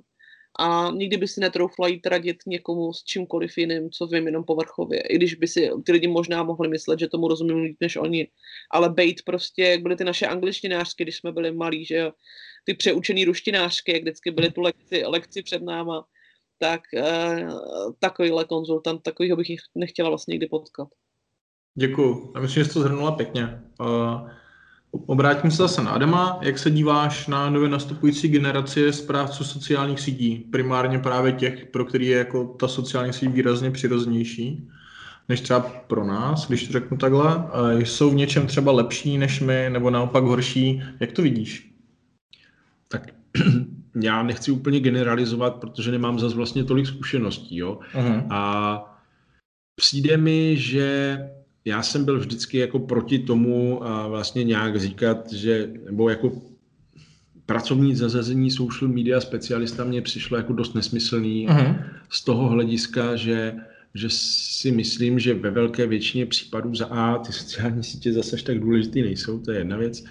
a 0.59 0.91
nikdy 0.91 1.17
by 1.17 1.27
si 1.27 1.39
netroufla 1.39 1.87
jít 1.87 2.05
radit 2.05 2.37
někomu 2.47 2.93
s 2.93 3.03
čímkoliv 3.03 3.57
jiným, 3.57 3.89
co 3.89 4.07
vím 4.07 4.25
jenom 4.25 4.43
povrchově. 4.43 5.01
I 5.01 5.15
když 5.15 5.35
by 5.35 5.47
si 5.47 5.69
ty 5.85 5.91
lidi 5.91 6.07
možná 6.07 6.43
mohli 6.43 6.67
myslet, 6.67 6.99
že 6.99 7.07
tomu 7.07 7.27
rozumím 7.27 7.57
líp 7.57 7.77
než 7.81 7.95
oni. 7.95 8.27
Ale 8.71 8.89
bejt 8.89 9.21
prostě, 9.25 9.63
jak 9.63 9.81
byly 9.81 9.95
ty 9.95 10.03
naše 10.03 10.27
angličtinářky, 10.27 11.03
když 11.03 11.17
jsme 11.17 11.31
byli 11.31 11.51
malí, 11.51 11.85
že 11.85 11.95
jo, 11.95 12.11
ty 12.63 12.73
přeučený 12.73 13.25
ruštinářky, 13.25 13.93
jak 13.93 14.01
vždycky 14.01 14.31
byly 14.31 14.51
tu 14.51 14.61
lekci, 14.61 15.03
lekci 15.05 15.43
před 15.43 15.63
náma, 15.63 16.05
tak 16.59 16.81
eh, 16.93 17.47
takovýhle 17.99 18.45
konzultant, 18.45 19.03
takovýho 19.03 19.37
bych 19.37 19.47
nechtěla 19.75 20.09
vlastně 20.09 20.31
nikdy 20.31 20.47
potkat. 20.47 20.87
Děkuju. 21.75 22.31
Já 22.35 22.41
myslím, 22.41 22.63
že 22.63 22.67
jsi 22.67 22.73
to 22.73 22.81
zhrnula 22.81 23.11
pěkně. 23.11 23.61
Uh, 23.79 24.29
Obrátím 25.05 25.51
se 25.51 25.57
zase 25.57 25.83
na 25.83 25.91
Adama. 25.91 26.39
Jak 26.41 26.59
se 26.59 26.71
díváš 26.71 27.27
na 27.27 27.49
nově 27.49 27.69
nastupující 27.69 28.27
generaci 28.27 28.93
správců 28.93 29.43
sociálních 29.43 29.99
sítí? 29.99 30.35
Primárně 30.35 30.99
právě 30.99 31.31
těch, 31.31 31.65
pro 31.65 31.85
který 31.85 32.07
je 32.07 32.17
jako 32.17 32.43
ta 32.43 32.67
sociální 32.67 33.13
síť 33.13 33.29
výrazně 33.29 33.71
přirozenější 33.71 34.69
než 35.29 35.41
třeba 35.41 35.59
pro 35.59 36.05
nás, 36.05 36.47
když 36.47 36.67
to 36.67 36.73
řeknu 36.73 36.97
takhle. 36.97 37.47
Jsou 37.77 38.09
v 38.09 38.15
něčem 38.15 38.47
třeba 38.47 38.71
lepší 38.71 39.17
než 39.17 39.39
my, 39.39 39.69
nebo 39.69 39.89
naopak 39.89 40.23
horší? 40.23 40.83
Jak 40.99 41.11
to 41.11 41.21
vidíš? 41.21 41.71
Tak 42.87 43.07
já 44.01 44.23
nechci 44.23 44.51
úplně 44.51 44.79
generalizovat, 44.79 45.55
protože 45.55 45.91
nemám 45.91 46.19
zase 46.19 46.35
vlastně 46.35 46.63
tolik 46.63 46.87
zkušeností, 46.87 47.57
jo. 47.57 47.79
Uh-huh. 47.93 48.27
A 48.29 48.99
přijde 49.75 50.17
mi, 50.17 50.57
že 50.57 51.19
já 51.67 51.83
jsem 51.83 52.05
byl 52.05 52.19
vždycky 52.19 52.57
jako 52.57 52.79
proti 52.79 53.19
tomu 53.19 53.87
a 53.87 54.07
vlastně 54.07 54.43
nějak 54.43 54.79
říkat, 54.79 55.33
že, 55.33 55.69
nebo 55.85 56.09
jako 56.09 56.31
pracovní 57.45 57.95
zazazení 57.95 58.51
social 58.51 58.91
media 58.91 59.21
specialista 59.21 59.83
mě 59.83 60.01
přišlo 60.01 60.37
jako 60.37 60.53
dost 60.53 60.75
nesmyslný 60.75 61.47
uh-huh. 61.47 61.83
z 62.09 62.23
toho 62.23 62.47
hlediska, 62.49 63.15
že 63.15 63.55
že 63.93 64.09
si 64.09 64.71
myslím, 64.71 65.19
že 65.19 65.33
ve 65.33 65.51
velké 65.51 65.87
většině 65.87 66.25
případů 66.25 66.75
za 66.75 66.85
A 66.85 67.17
ty 67.17 67.33
sociální 67.33 67.83
sítě 67.83 68.13
zase 68.13 68.37
tak 68.37 68.59
důležitý 68.59 69.01
nejsou, 69.01 69.39
to 69.39 69.51
je 69.51 69.57
jedna 69.57 69.77
věc. 69.77 70.03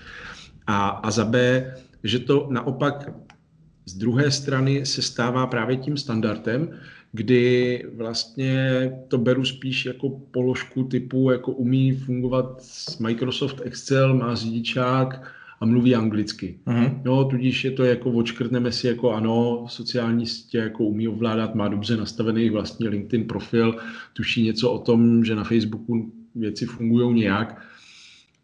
A, 0.67 0.89
a 0.89 1.11
za 1.11 1.25
B, 1.25 1.75
že 2.05 2.19
to 2.19 2.49
naopak 2.51 3.11
z 3.87 3.95
druhé 3.95 4.31
strany 4.31 4.87
se 4.87 5.03
stává 5.03 5.47
právě 5.47 5.77
tím 5.77 5.97
standardem, 5.97 6.71
kdy 7.13 7.85
vlastně 7.95 8.91
to 9.09 9.19
beru 9.19 9.45
spíš 9.45 9.87
jako 9.87 10.09
položku 10.09 10.85
typu, 10.85 11.31
jako 11.31 11.53
umí 11.53 11.93
fungovat 11.93 12.63
Microsoft 13.01 13.61
Excel, 13.65 14.15
má 14.15 14.35
řidičák, 14.35 15.33
a 15.61 15.67
mluví 15.67 15.95
anglicky. 15.95 16.59
Uh-huh. 16.67 17.01
No, 17.05 17.25
tudíž 17.25 17.65
je 17.65 17.71
to 17.71 17.85
jako 17.85 18.11
očkrtneme 18.11 18.73
si 18.73 18.87
jako 18.87 19.13
ano, 19.13 19.67
sociální 19.69 20.27
sítě 20.27 20.59
jako 20.59 20.85
umí 20.85 21.09
ovládat, 21.09 21.55
má 21.55 21.69
dobře 21.69 21.97
nastavený 21.97 22.51
vlastní 22.51 22.89
LinkedIn 22.89 23.27
profil, 23.27 23.77
tuší 24.13 24.43
něco 24.43 24.73
o 24.73 24.79
tom, 24.79 25.25
že 25.25 25.35
na 25.35 25.45
Facebooku 25.45 26.13
věci 26.35 26.67
fungují 26.67 27.15
nějak 27.15 27.63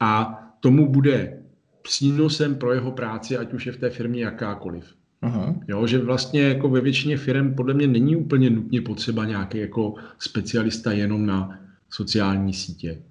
a 0.01 0.39
tomu 0.61 0.93
bude 0.93 1.43
přínosem 1.83 2.55
pro 2.55 2.73
jeho 2.73 2.93
práci, 2.93 3.37
ať 3.37 3.53
už 3.53 3.67
je 3.67 3.73
v 3.73 3.77
té 3.77 3.91
firmě 3.91 4.25
jakákoliv. 4.25 4.95
Aha. 5.23 5.55
Jo, 5.69 5.87
že 5.87 5.99
vlastně 5.99 6.43
jako 6.43 6.69
ve 6.69 6.81
většině 6.81 7.17
firm 7.17 7.55
podle 7.55 7.75
mě 7.75 7.87
není 7.87 8.17
úplně 8.17 8.51
nutně 8.51 8.81
potřeba 8.81 9.25
nějaký 9.25 9.59
jako 9.59 9.95
specialista 10.19 10.93
jenom 10.93 11.27
na 11.27 11.59
sociální 11.91 12.53
sítě. 12.53 13.03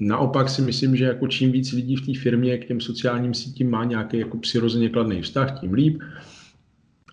Naopak 0.00 0.48
si 0.48 0.62
myslím, 0.62 0.96
že 0.96 1.04
jako 1.04 1.28
čím 1.28 1.52
víc 1.52 1.72
lidí 1.72 1.96
v 1.96 2.06
té 2.06 2.20
firmě 2.20 2.58
k 2.58 2.66
těm 2.66 2.80
sociálním 2.80 3.34
sítím 3.34 3.70
má 3.70 3.84
nějaký 3.84 4.18
jako 4.18 4.38
přirozeně 4.38 4.88
kladný 4.88 5.22
vztah, 5.22 5.60
tím 5.60 5.72
líp. 5.72 6.02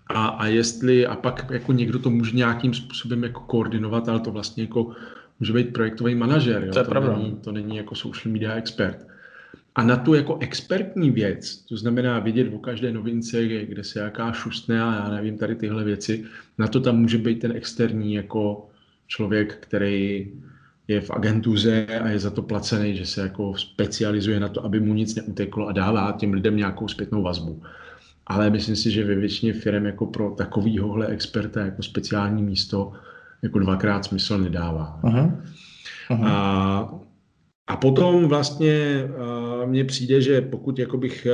A, 0.06 0.26
a 0.26 0.46
jestli, 0.46 1.06
a 1.06 1.16
pak 1.16 1.50
jako 1.50 1.72
někdo 1.72 1.98
to 1.98 2.10
může 2.10 2.36
nějakým 2.36 2.74
způsobem 2.74 3.22
jako 3.22 3.40
koordinovat, 3.40 4.08
ale 4.08 4.20
to 4.20 4.30
vlastně 4.30 4.62
jako 4.62 4.92
může 5.40 5.52
být 5.52 5.72
projektový 5.72 6.14
manažer, 6.14 6.64
jo? 6.64 6.72
To, 6.72 6.78
je 6.78 6.84
to, 6.84 7.16
není, 7.16 7.36
to 7.44 7.52
není 7.52 7.76
jako 7.76 7.94
social 7.94 8.32
media 8.32 8.54
expert. 8.54 9.06
A 9.78 9.82
na 9.82 9.96
tu 9.96 10.14
jako 10.14 10.38
expertní 10.40 11.10
věc, 11.10 11.56
to 11.56 11.76
znamená 11.76 12.18
vidět 12.18 12.54
o 12.54 12.58
každé 12.58 12.92
novince, 12.92 13.44
kde 13.44 13.84
se 13.84 14.00
jaká 14.00 14.32
šustne 14.32 14.82
a 14.82 14.94
já 14.94 15.10
nevím, 15.10 15.38
tady 15.38 15.54
tyhle 15.54 15.84
věci, 15.84 16.24
na 16.58 16.66
to 16.66 16.80
tam 16.80 17.00
může 17.00 17.18
být 17.18 17.38
ten 17.38 17.52
externí 17.52 18.14
jako 18.14 18.66
člověk, 19.06 19.56
který 19.60 20.32
je 20.88 21.00
v 21.00 21.10
agentuře 21.10 21.86
a 21.86 22.08
je 22.08 22.18
za 22.18 22.30
to 22.30 22.42
placený, 22.42 22.96
že 22.96 23.06
se 23.06 23.20
jako 23.20 23.54
specializuje 23.56 24.40
na 24.40 24.48
to, 24.48 24.64
aby 24.64 24.80
mu 24.80 24.94
nic 24.94 25.14
neuteklo 25.14 25.66
a 25.66 25.72
dává 25.72 26.12
těm 26.12 26.32
lidem 26.32 26.56
nějakou 26.56 26.88
zpětnou 26.88 27.22
vazbu. 27.22 27.62
Ale 28.26 28.50
myslím 28.50 28.76
si, 28.76 28.90
že 28.90 29.04
ve 29.04 29.14
většině 29.14 29.52
firm 29.52 29.86
jako 29.86 30.06
pro 30.06 30.30
takovýhohle 30.30 31.06
experta 31.06 31.60
jako 31.60 31.82
speciální 31.82 32.42
místo 32.42 32.92
jako 33.42 33.58
dvakrát 33.58 34.04
smysl 34.04 34.38
nedává. 34.38 35.00
Aha. 35.02 35.32
Aha. 36.08 36.30
A, 36.30 37.07
a 37.68 37.76
potom 37.76 38.28
vlastně 38.28 39.04
mně 39.66 39.84
přijde, 39.84 40.20
že 40.20 40.40
pokud 40.40 40.78
jako 40.78 40.98
bych 40.98 41.26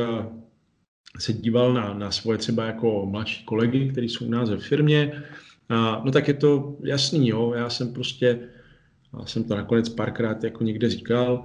se 1.19 1.33
díval 1.33 1.75
na, 1.75 1.95
na 1.95 2.11
svoje 2.11 2.39
třeba 2.39 2.65
jako 2.65 3.07
mladší 3.07 3.45
kolegy, 3.45 3.89
kteří 3.89 4.09
jsou 4.09 4.27
u 4.27 4.31
nás 4.31 4.51
ve 4.51 4.59
firmě, 4.59 5.23
a, 5.69 6.03
no 6.05 6.13
tak 6.13 6.29
je 6.29 6.35
to 6.35 6.77
jasný, 6.83 7.29
jo, 7.29 7.53
já 7.57 7.71
jsem 7.71 7.93
prostě 7.93 8.39
já 9.19 9.27
jsem 9.27 9.45
to 9.45 9.57
nakonec 9.57 9.89
párkrát 9.89 10.45
jako 10.45 10.65
někde 10.65 10.89
říkal, 10.91 11.45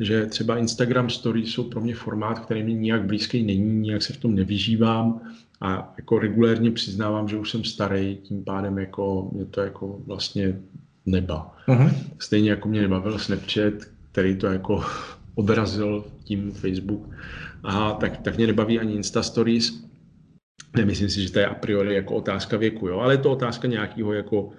že 0.00 0.26
třeba 0.26 0.58
Instagram 0.58 1.10
Stories 1.10 1.50
jsou 1.50 1.64
pro 1.64 1.80
mě 1.80 1.94
formát, 1.94 2.38
který 2.38 2.62
mi 2.62 2.74
nijak 2.74 3.04
blízký 3.04 3.42
není, 3.42 3.74
nijak 3.74 4.02
se 4.02 4.12
v 4.12 4.16
tom 4.16 4.34
nevyžívám 4.34 5.20
a 5.60 5.94
jako 5.96 6.18
regulérně 6.18 6.70
přiznávám, 6.70 7.28
že 7.28 7.36
už 7.36 7.50
jsem 7.50 7.64
starý, 7.64 8.16
tím 8.22 8.44
pádem 8.44 8.78
jako 8.78 9.30
mě 9.32 9.44
to 9.44 9.60
jako 9.60 10.00
vlastně 10.06 10.60
neba. 11.06 11.56
Uh-huh. 11.68 11.90
Stejně 12.18 12.50
jako 12.50 12.68
mě 12.68 12.80
nebavil 12.80 13.18
Snapchat, 13.18 13.74
který 14.12 14.36
to 14.36 14.46
jako 14.46 14.84
odrazil 15.34 16.04
tím 16.24 16.52
Facebook. 16.52 17.08
A 17.62 17.92
tak, 17.92 18.16
tak 18.18 18.36
mě 18.36 18.46
nebaví 18.46 18.78
ani 18.78 18.94
Insta 18.94 19.22
Stories. 19.22 19.84
Nemyslím 20.76 21.08
si, 21.08 21.22
že 21.22 21.32
to 21.32 21.38
je 21.38 21.46
a 21.46 21.54
priori 21.54 21.94
jako 21.94 22.14
otázka 22.14 22.56
věku, 22.56 22.88
jo? 22.88 22.98
ale 22.98 23.14
je 23.14 23.18
to 23.18 23.32
otázka 23.32 23.68
nějakého 23.68 24.12
jako 24.12 24.52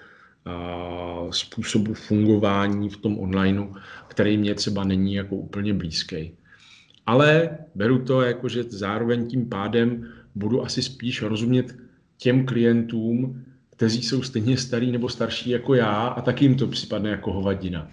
způsobu 1.31 1.93
fungování 1.93 2.89
v 2.89 2.97
tom 2.97 3.19
onlineu, 3.19 3.73
který 4.07 4.37
mě 4.37 4.55
třeba 4.55 4.83
není 4.83 5.13
jako 5.13 5.35
úplně 5.35 5.73
blízký. 5.73 6.31
Ale 7.05 7.57
beru 7.75 7.99
to 7.99 8.21
jako, 8.21 8.49
že 8.49 8.63
zároveň 8.63 9.27
tím 9.27 9.49
pádem 9.49 10.07
budu 10.35 10.65
asi 10.65 10.81
spíš 10.81 11.21
rozumět 11.21 11.75
těm 12.17 12.45
klientům, 12.45 13.45
kteří 13.81 14.03
jsou 14.03 14.21
stejně 14.21 14.57
starý 14.57 14.91
nebo 14.91 15.09
starší 15.09 15.49
jako 15.49 15.73
já 15.73 16.07
a 16.07 16.21
taky 16.21 16.45
jim 16.45 16.55
to 16.55 16.67
připadne 16.67 17.09
jako 17.09 17.33
hovadina. 17.33 17.87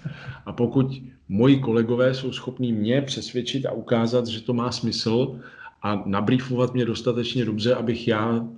A 0.46 0.52
pokud 0.52 1.02
moji 1.28 1.58
kolegové 1.60 2.14
jsou 2.14 2.32
schopní 2.32 2.72
mě 2.72 3.02
přesvědčit 3.02 3.66
a 3.66 3.72
ukázat, 3.72 4.26
že 4.26 4.40
to 4.40 4.54
má 4.54 4.72
smysl 4.72 5.40
a 5.82 6.02
nabrýfovat 6.06 6.74
mě 6.74 6.84
dostatečně 6.84 7.44
dobře, 7.44 7.74
abych 7.74 8.08
já 8.08 8.48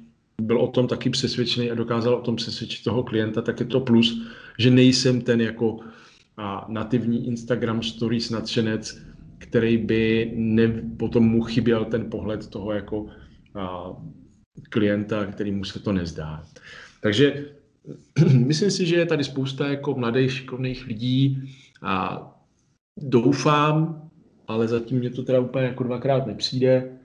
byl 0.43 0.61
o 0.61 0.66
tom 0.66 0.89
taky 0.89 1.11
přesvědčený 1.11 1.70
a 1.70 1.74
dokázal 1.74 2.14
o 2.14 2.20
tom 2.20 2.37
přesvědčit 2.37 2.85
toho 2.85 3.03
klienta, 3.03 3.43
tak 3.43 3.61
je 3.61 3.66
to 3.66 3.81
plus, 3.81 4.22
že 4.59 4.70
nejsem 4.70 5.20
ten 5.20 5.41
jako 5.41 5.78
a, 6.37 6.66
nativní 6.68 7.26
Instagram 7.26 7.83
stories 7.83 8.31
nadšenec, 8.31 8.99
který 9.39 9.78
by 9.78 10.33
ne, 10.35 10.83
potom 10.97 11.24
mu 11.24 11.43
chyběl 11.43 11.85
ten 11.85 12.11
pohled 12.11 12.47
toho 12.47 12.72
jako 12.72 13.07
a, 13.55 13.93
klienta, 14.70 15.26
který 15.26 15.53
mu 15.53 15.64
se 15.64 15.81
to 15.81 15.93
nezdá. 15.93 16.43
Takže 17.01 17.47
myslím 18.37 18.71
si, 18.71 18.87
že 18.87 18.97
je 18.97 19.07
tady 19.07 19.25
spousta 19.25 19.69
jako 19.69 19.95
mladých, 19.95 20.33
šikovných 20.33 20.87
lidí 20.87 21.53
a 21.83 22.27
doufám, 22.97 24.03
ale 24.49 24.69
zatím 24.69 24.99
mě 24.99 25.11
to 25.11 25.23
teda 25.23 25.41
úplně 25.41 25.67
jako 25.67 25.85
dvakrát 25.85 26.27
nepřijde, 26.27 26.99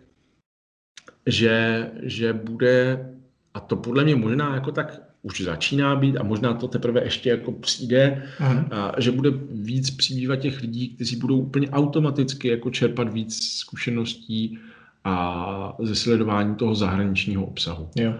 že, 1.25 1.91
že 2.03 2.33
bude 2.33 3.09
a 3.53 3.59
to 3.59 3.75
podle 3.75 4.03
mě 4.03 4.15
možná 4.15 4.55
jako 4.55 4.71
tak 4.71 5.01
už 5.21 5.41
začíná 5.41 5.95
být 5.95 6.17
a 6.17 6.23
možná 6.23 6.53
to 6.53 6.67
teprve 6.67 7.03
ještě 7.03 7.29
jako 7.29 7.51
přijde, 7.51 8.23
a, 8.71 9.01
že 9.01 9.11
bude 9.11 9.29
víc 9.51 9.91
přibývat 9.91 10.39
těch 10.39 10.61
lidí, 10.61 10.89
kteří 10.89 11.15
budou 11.15 11.37
úplně 11.37 11.69
automaticky 11.69 12.47
jako 12.47 12.69
čerpat 12.69 13.13
víc 13.13 13.57
zkušeností 13.59 14.59
a 15.03 15.77
ze 15.79 15.95
sledování 15.95 16.55
toho 16.55 16.75
zahraničního 16.75 17.45
obsahu. 17.45 17.89
Jo. 17.95 18.13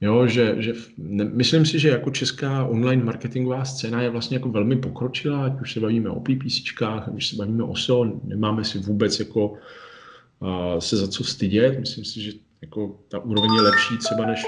Jo, 0.00 0.26
že, 0.26 0.54
že 0.58 0.72
ne, 0.98 1.24
myslím 1.24 1.66
si, 1.66 1.78
že 1.78 1.88
jako 1.88 2.10
česká 2.10 2.64
online 2.64 3.04
marketingová 3.04 3.64
scéna 3.64 4.02
je 4.02 4.10
vlastně 4.10 4.36
jako 4.36 4.48
velmi 4.48 4.76
pokročilá, 4.76 5.44
ať 5.44 5.60
už 5.60 5.72
se 5.72 5.80
bavíme 5.80 6.10
o 6.10 6.20
PPCčkách, 6.20 7.08
ať 7.08 7.14
už 7.14 7.26
se 7.26 7.36
bavíme 7.36 7.64
o 7.64 7.76
SEO, 7.76 8.20
nemáme 8.24 8.64
si 8.64 8.78
vůbec 8.78 9.18
jako 9.18 9.48
uh, 9.48 10.78
se 10.78 10.96
za 10.96 11.08
co 11.08 11.24
stydět. 11.24 11.80
Myslím 11.80 12.04
si, 12.04 12.22
že 12.22 12.32
jako 12.62 13.00
ta 13.08 13.18
úroveň 13.18 13.54
je 13.54 13.60
lepší 13.60 13.98
třeba 13.98 14.26
než 14.26 14.46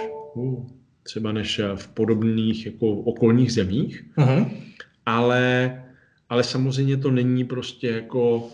třeba 1.03 1.33
než 1.33 1.61
v 1.75 1.89
podobných 1.89 2.67
jako 2.67 2.87
okolních 2.91 3.53
zemích, 3.53 4.05
uh-huh. 4.17 4.51
ale, 5.07 5.75
ale 6.29 6.45
samozřejmě 6.45 6.97
to 6.97 7.11
není 7.11 7.45
prostě 7.45 7.89
jako 7.89 8.49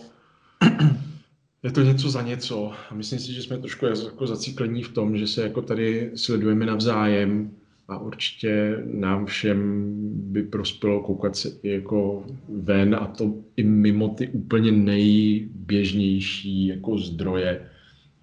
je 1.65 1.71
to 1.71 1.81
něco 1.81 2.09
za 2.09 2.21
něco. 2.21 2.71
A 2.91 2.93
myslím 2.93 3.19
si, 3.19 3.33
že 3.33 3.41
jsme 3.41 3.57
trošku 3.57 3.85
jako 3.85 4.27
zaciklení 4.27 4.83
v 4.83 4.93
tom, 4.93 5.17
že 5.17 5.27
se 5.27 5.43
jako 5.43 5.61
tady 5.61 6.11
sledujeme 6.15 6.65
navzájem 6.65 7.51
a 7.87 7.97
určitě 7.97 8.83
nám 8.93 9.25
všem 9.25 9.91
by 10.13 10.43
prospělo 10.43 11.01
koukat 11.01 11.35
se 11.35 11.49
jako 11.63 12.23
ven 12.49 12.95
a 12.95 13.07
to 13.07 13.33
i 13.57 13.63
mimo 13.63 14.09
ty 14.09 14.27
úplně 14.27 14.71
nejběžnější 14.71 16.67
jako 16.67 16.97
zdroje, 16.97 17.61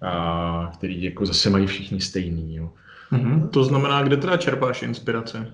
a, 0.01 0.71
který 0.73 1.03
jako 1.03 1.25
zase 1.25 1.49
mají 1.49 1.67
všichni 1.67 2.01
stejný. 2.01 2.55
Jo. 2.55 2.71
Mm-hmm. 3.11 3.49
To 3.49 3.63
znamená, 3.63 4.03
kde 4.03 4.17
teda 4.17 4.37
čerpáš 4.37 4.83
inspirace? 4.83 5.51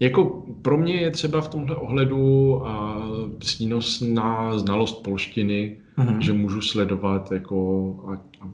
Jako 0.00 0.46
pro 0.62 0.78
mě 0.78 0.94
je 0.94 1.10
třeba 1.10 1.40
v 1.40 1.48
tomhle 1.48 1.76
ohledu 1.76 2.62
a 2.66 3.02
přínos 3.38 4.00
na 4.00 4.58
znalost 4.58 5.02
polštiny, 5.02 5.76
mm-hmm. 6.06 6.18
že 6.18 6.32
můžu 6.32 6.60
sledovat 6.60 7.32
jako 7.32 7.96
a, 8.08 8.44
a 8.44 8.50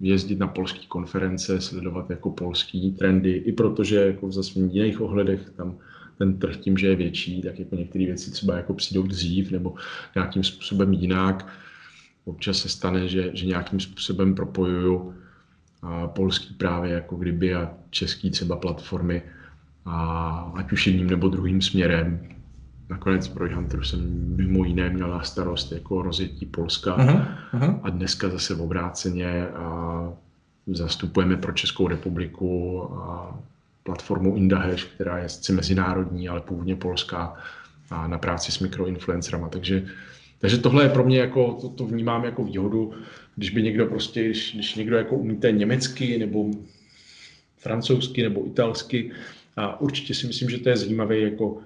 jezdit 0.00 0.38
na 0.38 0.46
polské 0.46 0.86
konference, 0.88 1.60
sledovat 1.60 2.10
jako 2.10 2.30
polský 2.30 2.92
trendy, 2.92 3.32
i 3.32 3.52
protože 3.52 3.96
jako 3.96 4.26
v 4.26 4.32
zase 4.32 4.52
v 4.52 4.74
jiných 4.74 5.00
ohledech 5.00 5.50
tam 5.56 5.74
ten 6.18 6.38
trh 6.38 6.56
tím, 6.56 6.78
že 6.78 6.86
je 6.86 6.96
větší, 6.96 7.42
tak 7.42 7.58
jako 7.58 7.76
některé 7.76 8.06
věci 8.06 8.30
třeba 8.30 8.56
jako 8.56 8.74
přijdou 8.74 9.02
dřív 9.02 9.50
nebo 9.50 9.74
nějakým 10.14 10.44
způsobem 10.44 10.92
jinak. 10.92 11.46
Občas 12.24 12.58
se 12.58 12.68
stane, 12.68 13.08
že, 13.08 13.30
že 13.34 13.46
nějakým 13.46 13.80
způsobem 13.80 14.34
propojuju 14.34 15.14
a 15.82 16.08
polský 16.08 16.54
právě 16.54 16.92
jako 16.92 17.16
kdyby 17.16 17.54
a 17.54 17.74
český 17.90 18.30
třeba 18.30 18.56
platformy, 18.56 19.22
a 19.84 20.52
ať 20.54 20.72
už 20.72 20.86
jedním 20.86 21.10
nebo 21.10 21.28
druhým 21.28 21.62
směrem. 21.62 22.28
Nakonec 22.92 23.28
pro 23.28 23.54
Hunter 23.54 23.84
jsem 23.84 24.00
mimo 24.36 24.64
jiné 24.64 24.90
měl 24.90 25.10
na 25.10 25.22
starost 25.22 25.72
jako 25.72 26.02
rozjetí 26.02 26.46
Polska. 26.46 26.96
Uh-huh, 26.96 27.80
a 27.82 27.90
dneska 27.90 28.28
zase 28.28 28.54
v 28.54 28.60
obráceně 28.60 29.46
a 29.46 30.12
zastupujeme 30.66 31.36
pro 31.36 31.52
Českou 31.52 31.88
republiku 31.88 32.82
a 32.82 33.38
platformu 33.82 34.36
Indahash, 34.36 34.84
která 34.84 35.18
je 35.18 35.28
sice 35.28 35.52
mezinárodní, 35.52 36.28
ale 36.28 36.40
původně 36.40 36.76
polská 36.76 37.34
a 37.90 38.06
na 38.06 38.18
práci 38.18 38.52
s 38.52 38.58
mikroinfluencerama. 38.58 39.48
Takže, 39.48 39.86
takže 40.38 40.58
tohle 40.58 40.84
je 40.84 40.88
pro 40.88 41.04
mě 41.04 41.18
jako, 41.18 41.58
to, 41.60 41.68
to 41.68 41.86
vnímám 41.86 42.24
jako 42.24 42.44
výhodu, 42.44 42.92
když 43.36 43.50
by 43.50 43.62
někdo 43.62 43.86
prostě, 43.86 44.24
když, 44.24 44.54
když 44.54 44.74
někdo 44.74 44.96
jako 44.96 45.16
umíte 45.16 45.52
německy 45.52 46.18
nebo 46.18 46.50
francouzsky 47.58 48.22
nebo 48.22 48.46
italsky, 48.46 49.10
a 49.56 49.80
určitě 49.80 50.14
si 50.14 50.26
myslím, 50.26 50.50
že 50.50 50.58
to 50.58 50.68
je 50.68 50.76
zajímavé 50.76 51.18
jako 51.18 51.58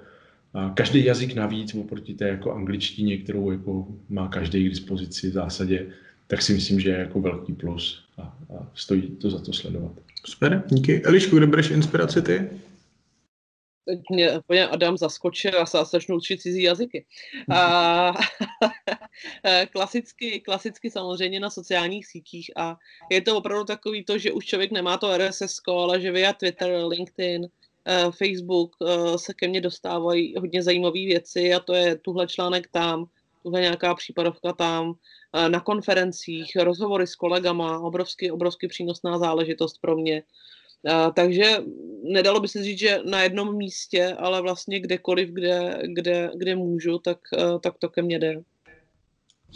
každý 0.74 1.04
jazyk 1.04 1.34
navíc 1.34 1.74
oproti 1.74 2.14
té 2.14 2.28
jako 2.28 2.52
angličtině, 2.52 3.18
kterou 3.18 3.50
jako 3.50 3.86
má 4.08 4.28
každý 4.28 4.66
k 4.66 4.68
dispozici 4.68 5.30
v 5.30 5.32
zásadě, 5.32 5.86
tak 6.26 6.42
si 6.42 6.54
myslím, 6.54 6.80
že 6.80 6.90
je 6.90 6.98
jako 6.98 7.20
velký 7.20 7.52
plus 7.52 8.04
a, 8.18 8.22
a 8.22 8.70
stojí 8.74 9.02
to 9.02 9.30
za 9.30 9.38
to 9.38 9.52
sledovat. 9.52 9.92
Super, 10.24 10.64
díky. 10.68 11.02
Elišku, 11.04 11.36
kde 11.36 11.46
bereš 11.46 11.70
inspiraci 11.70 12.22
ty? 12.22 12.50
Teď 13.88 14.00
mě 14.10 14.38
úplně 14.38 14.68
Adam 14.68 14.96
zaskočil 14.96 15.60
a 15.60 15.66
se 15.66 15.78
začnu 15.90 16.16
učit 16.16 16.40
cizí 16.40 16.62
jazyky. 16.62 17.04
A, 17.54 18.12
klasicky, 19.72 20.40
klasicky 20.40 20.90
samozřejmě 20.90 21.40
na 21.40 21.50
sociálních 21.50 22.06
sítích 22.06 22.50
a 22.56 22.76
je 23.10 23.20
to 23.20 23.36
opravdu 23.36 23.64
takový 23.64 24.04
to, 24.04 24.18
že 24.18 24.32
už 24.32 24.44
člověk 24.44 24.70
nemá 24.70 24.96
to 24.98 25.18
RSS, 25.18 25.60
ale 25.68 26.00
že 26.00 26.12
via 26.12 26.32
Twitter, 26.32 26.84
LinkedIn, 26.86 27.46
Facebook 28.10 28.76
eh, 28.82 29.18
se 29.18 29.34
ke 29.34 29.48
mně 29.48 29.60
dostávají 29.60 30.34
hodně 30.38 30.62
zajímavé 30.62 30.92
věci 30.92 31.54
a 31.54 31.60
to 31.60 31.74
je 31.74 31.96
tuhle 31.96 32.26
článek 32.26 32.68
tam, 32.70 33.06
tuhle 33.42 33.60
nějaká 33.60 33.94
případovka 33.94 34.52
tam, 34.52 34.94
eh, 35.32 35.48
na 35.48 35.60
konferencích, 35.60 36.56
rozhovory 36.56 37.06
s 37.06 37.14
kolegama, 37.14 37.78
obrovsky, 37.78 38.30
obrovsky 38.30 38.68
přínosná 38.68 39.18
záležitost 39.18 39.78
pro 39.80 39.96
mě. 39.96 40.22
Takže 41.14 41.56
nedalo 42.02 42.40
by 42.40 42.48
se 42.48 42.62
říct, 42.62 42.78
že 42.78 42.98
na 43.04 43.22
jednom 43.22 43.56
místě, 43.56 44.14
ale 44.18 44.42
vlastně 44.42 44.80
kdekoliv, 44.80 45.28
kde, 45.28 45.82
kde, 45.82 46.30
kde 46.36 46.56
můžu, 46.56 46.98
tak, 46.98 47.18
tak 47.60 47.78
to 47.78 47.88
ke 47.88 48.02
mně 48.02 48.18
jde. 48.18 48.42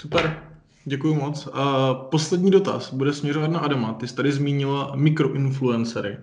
Super, 0.00 0.42
děkuji 0.84 1.14
moc. 1.14 1.48
A 1.52 1.94
poslední 1.94 2.50
dotaz 2.50 2.92
bude 2.92 3.12
směřovat 3.12 3.50
na 3.50 3.60
Adama. 3.60 3.92
Ty 3.92 4.08
jsi 4.08 4.14
tady 4.14 4.32
zmínila 4.32 4.96
mikroinfluencery. 4.96 6.18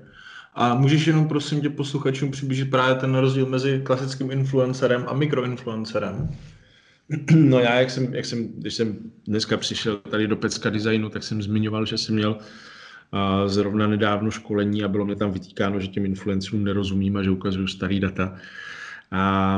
A 0.59 0.75
můžeš 0.75 1.07
jenom 1.07 1.27
prosím 1.27 1.61
tě 1.61 1.69
posluchačům 1.69 2.31
přiblížit 2.31 2.69
právě 2.69 2.95
ten 2.95 3.15
rozdíl 3.15 3.45
mezi 3.45 3.81
klasickým 3.83 4.31
influencerem 4.31 5.05
a 5.07 5.13
mikroinfluencerem? 5.13 6.29
No 7.35 7.59
já, 7.59 7.79
jak 7.79 7.89
jsem, 7.89 8.13
jak 8.13 8.25
jsem, 8.25 8.47
když 8.47 8.73
jsem 8.73 9.11
dneska 9.27 9.57
přišel 9.57 9.97
tady 9.97 10.27
do 10.27 10.35
Pecka 10.35 10.69
designu, 10.69 11.09
tak 11.09 11.23
jsem 11.23 11.41
zmiňoval, 11.41 11.85
že 11.85 11.97
jsem 11.97 12.15
měl 12.15 12.37
a 13.11 13.47
zrovna 13.47 13.87
nedávno 13.87 14.31
školení 14.31 14.83
a 14.83 14.87
bylo 14.87 15.05
mě 15.05 15.15
tam 15.15 15.31
vytýkáno, 15.31 15.79
že 15.79 15.87
těm 15.87 16.05
influencerům 16.05 16.63
nerozumím 16.63 17.17
a 17.17 17.23
že 17.23 17.31
ukazuju 17.31 17.67
starý 17.67 17.99
data. 17.99 18.39
A, 19.11 19.55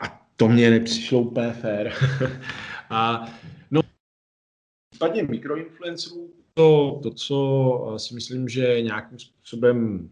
a 0.00 0.26
to 0.36 0.48
mě 0.48 0.70
nepřišlo 0.70 1.20
úplně 1.20 1.52
fér. 1.52 1.92
a 2.90 3.26
no, 3.70 3.80
v 5.00 5.28
mikroinfluencerů 5.28 6.30
to, 6.56 7.00
to, 7.02 7.10
co 7.10 7.94
si 7.96 8.14
myslím, 8.14 8.48
že 8.48 8.82
nějakým 8.82 9.18
způsobem, 9.18 10.08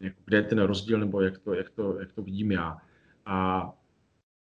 jak, 0.00 0.14
kde 0.24 0.36
je 0.36 0.42
ten 0.42 0.58
rozdíl, 0.58 0.98
nebo 0.98 1.20
jak 1.20 1.38
to, 1.38 1.54
jak 1.54 1.70
to, 1.70 2.00
jak 2.00 2.12
to 2.12 2.22
vidím 2.22 2.52
já. 2.52 2.76
A 3.26 3.72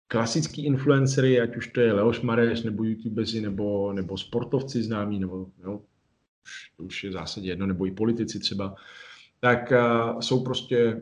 klasický 0.07 0.65
influencery, 0.65 1.41
ať 1.41 1.55
už 1.55 1.67
to 1.67 1.81
je 1.81 1.93
Leoš 1.93 2.21
Mareš, 2.21 2.63
nebo 2.63 2.83
youtubezi, 2.83 3.41
nebo, 3.41 3.93
nebo 3.93 4.17
sportovci 4.17 4.83
známí, 4.83 5.19
nebo 5.19 5.47
jo, 5.63 5.81
už, 6.43 6.71
to 6.77 6.83
už 6.83 7.03
je 7.03 7.09
v 7.09 7.13
zásadě 7.13 7.49
jedno, 7.49 7.65
nebo 7.65 7.85
i 7.85 7.91
politici 7.91 8.39
třeba, 8.39 8.75
tak 9.39 9.71
uh, 9.71 10.19
jsou 10.19 10.43
prostě 10.43 11.01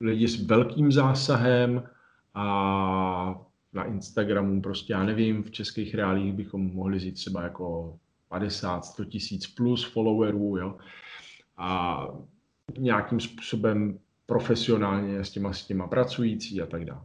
lidi 0.00 0.28
s 0.28 0.46
velkým 0.46 0.92
zásahem 0.92 1.82
a 2.34 3.40
na 3.72 3.84
Instagramu 3.84 4.62
prostě, 4.62 4.92
já 4.92 5.04
nevím, 5.04 5.42
v 5.42 5.50
českých 5.50 5.94
reálích 5.94 6.32
bychom 6.32 6.74
mohli 6.74 6.98
říct 6.98 7.20
třeba 7.20 7.42
jako 7.42 7.98
50, 8.28 8.84
100 8.84 9.04
tisíc 9.04 9.46
plus 9.46 9.84
followerů, 9.84 10.56
jo, 10.56 10.78
a 11.56 12.08
nějakým 12.78 13.20
způsobem 13.20 13.98
profesionálně 14.26 15.24
s 15.24 15.30
těma, 15.30 15.52
s 15.52 15.66
těma 15.66 15.86
pracující 15.86 16.62
a 16.62 16.66
tak 16.66 16.84
dále. 16.84 17.02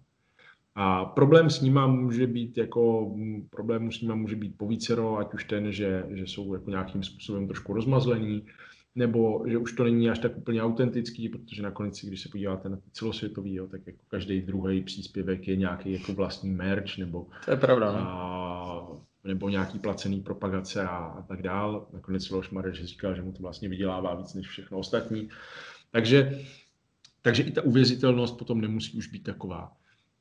A 0.75 1.05
problém 1.05 1.49
s 1.49 1.61
nima 1.61 1.87
může 1.87 2.27
být 2.27 2.57
jako, 2.57 3.15
problém 3.49 3.91
s 3.91 4.01
nima 4.01 4.15
může 4.15 4.35
být 4.35 4.57
povícero, 4.57 5.17
ať 5.17 5.33
už 5.33 5.43
ten, 5.43 5.71
že, 5.71 6.05
že 6.09 6.23
jsou 6.23 6.53
jako 6.53 6.69
nějakým 6.69 7.03
způsobem 7.03 7.47
trošku 7.47 7.73
rozmazlení, 7.73 8.45
nebo 8.95 9.43
že 9.47 9.57
už 9.57 9.73
to 9.73 9.83
není 9.83 10.09
až 10.09 10.19
tak 10.19 10.37
úplně 10.37 10.63
autentický, 10.63 11.29
protože 11.29 11.61
nakonec, 11.61 12.05
když 12.05 12.21
se 12.21 12.29
podíváte 12.29 12.69
na 12.69 12.77
ty 12.77 12.91
celosvětový, 12.91 13.53
jo, 13.53 13.67
tak 13.67 13.81
jako 13.87 13.99
každý 14.07 14.41
druhý 14.41 14.81
příspěvek 14.81 15.47
je 15.47 15.55
nějaký 15.55 15.93
jako 15.93 16.13
vlastní 16.13 16.49
merch, 16.49 16.97
nebo, 16.97 17.27
to 17.45 17.51
je 17.51 17.57
pravda, 17.57 17.91
no. 17.91 17.97
a, 17.99 19.08
nebo 19.29 19.49
nějaký 19.49 19.79
placený 19.79 20.21
propagace 20.21 20.83
a, 20.83 20.95
a 20.95 21.21
tak 21.21 21.41
dál. 21.41 21.87
Nakonec 21.93 22.29
Leoš 22.29 22.49
Mareš 22.49 22.83
říkal, 22.83 23.15
že 23.15 23.21
mu 23.21 23.31
to 23.31 23.41
vlastně 23.41 23.69
vydělává 23.69 24.15
víc 24.15 24.33
než 24.33 24.47
všechno 24.47 24.77
ostatní. 24.77 25.29
Takže, 25.91 26.41
takže 27.21 27.43
i 27.43 27.51
ta 27.51 27.61
uvěřitelnost 27.61 28.37
potom 28.37 28.61
nemusí 28.61 28.97
už 28.97 29.07
být 29.07 29.23
taková. 29.23 29.77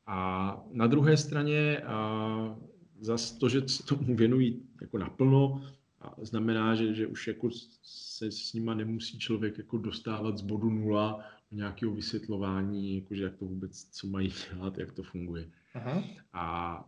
A 0.07 0.61
na 0.73 0.87
druhé 0.87 1.17
straně 1.17 1.79
a 1.79 2.57
zase 3.01 3.39
to, 3.39 3.49
že 3.49 3.69
se 3.69 3.83
tomu 3.83 4.17
věnují 4.17 4.63
jako 4.81 4.99
naplno, 4.99 5.63
a 6.01 6.15
znamená, 6.23 6.75
že, 6.75 6.95
že 6.95 7.07
už 7.07 7.29
jako 7.29 7.49
se 7.83 8.33
s 8.33 8.53
nima 8.53 8.75
nemusí 8.75 9.19
člověk 9.19 9.59
jako 9.59 9.79
dostávat 9.79 10.39
z 10.39 10.43
bodu 10.43 10.71
nula 10.71 11.25
do 11.51 11.57
nějakého 11.57 11.93
vysvětlování, 11.95 12.97
jakože 12.97 13.25
jak 13.25 13.37
to 13.37 13.45
vůbec, 13.45 13.85
co 13.85 14.07
mají 14.07 14.33
dělat, 14.53 14.79
jak 14.79 14.93
to 14.93 15.03
funguje. 15.03 15.51
Aha. 15.75 16.03
A 16.33 16.85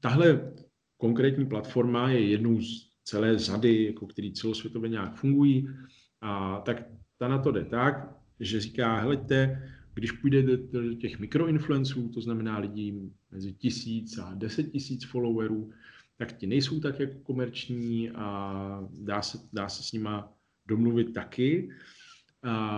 tahle 0.00 0.52
konkrétní 0.96 1.46
platforma 1.46 2.10
je 2.10 2.28
jednou 2.28 2.60
z 2.60 2.90
celé 3.04 3.38
řady, 3.38 3.84
jako 3.84 4.06
který 4.06 4.32
celosvětově 4.32 4.90
nějak 4.90 5.14
fungují. 5.14 5.68
A 6.20 6.60
tak 6.60 6.82
ta 7.18 7.28
na 7.28 7.38
to 7.38 7.52
jde 7.52 7.64
tak, 7.64 8.16
že 8.40 8.60
říká, 8.60 9.00
hleďte, 9.00 9.62
když 9.94 10.12
půjde 10.12 10.42
do 10.56 10.94
těch 10.94 11.18
mikroinfluenců, 11.18 12.08
to 12.08 12.20
znamená 12.20 12.58
lidí 12.58 13.12
mezi 13.30 13.52
tisíc 13.52 14.18
a 14.18 14.34
deset 14.34 14.70
tisíc 14.70 15.04
followerů, 15.04 15.70
tak 16.18 16.32
ti 16.32 16.46
nejsou 16.46 16.80
tak 16.80 17.00
jako 17.00 17.18
komerční 17.22 18.10
a 18.10 18.88
dá 18.90 19.22
se, 19.22 19.38
dá 19.52 19.68
se 19.68 19.82
s 19.82 19.92
nima 19.92 20.32
domluvit 20.66 21.14
taky. 21.14 21.70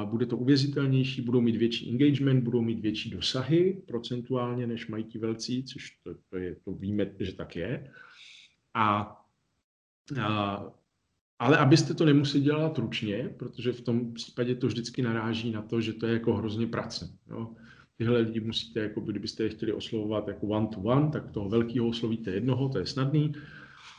Bude 0.05 0.27
to 0.27 0.37
uvěřitelnější, 0.37 1.23
budou 1.23 1.41
mít 1.41 1.57
větší 1.57 1.91
engagement, 1.91 2.45
budou 2.45 2.63
mít 2.63 2.81
větší 2.81 3.11
dosahy 3.11 3.83
procentuálně, 3.87 4.67
než 4.67 4.89
mají 4.89 5.05
ti 5.05 5.19
velcí, 5.19 5.65
což 5.65 5.91
to, 5.91 6.15
to, 6.31 6.37
je, 6.37 6.57
to 6.65 6.73
víme, 6.73 7.07
že 7.21 7.35
tak 7.35 7.57
je. 7.57 7.91
A, 8.75 9.17
a 10.21 10.65
ale 11.43 11.59
abyste 11.59 11.95
to 11.95 12.05
nemuseli 12.05 12.45
dělat 12.45 12.79
ručně, 12.79 13.35
protože 13.37 13.73
v 13.73 13.81
tom 13.81 14.15
případě 14.15 14.55
to 14.55 14.67
vždycky 14.67 15.03
naráží 15.03 15.51
na 15.51 15.63
to, 15.63 15.81
že 15.81 15.93
to 15.93 16.07
je 16.07 16.13
jako 16.13 16.35
hrozně 16.35 16.67
pracné. 16.67 17.09
Jo. 17.31 17.55
Tyhle 17.97 18.19
lidi 18.19 18.41
musíte, 18.41 18.81
jako 18.81 19.01
kdybyste 19.01 19.43
je 19.43 19.49
chtěli 19.49 19.73
oslovovat 19.73 20.29
jako 20.29 20.47
one 20.47 20.67
to 20.67 20.81
one, 20.81 21.11
tak 21.11 21.31
toho 21.31 21.49
velkého 21.49 21.89
oslovíte 21.89 22.31
jednoho, 22.31 22.69
to 22.69 22.79
je 22.79 22.87
snadný, 22.87 23.33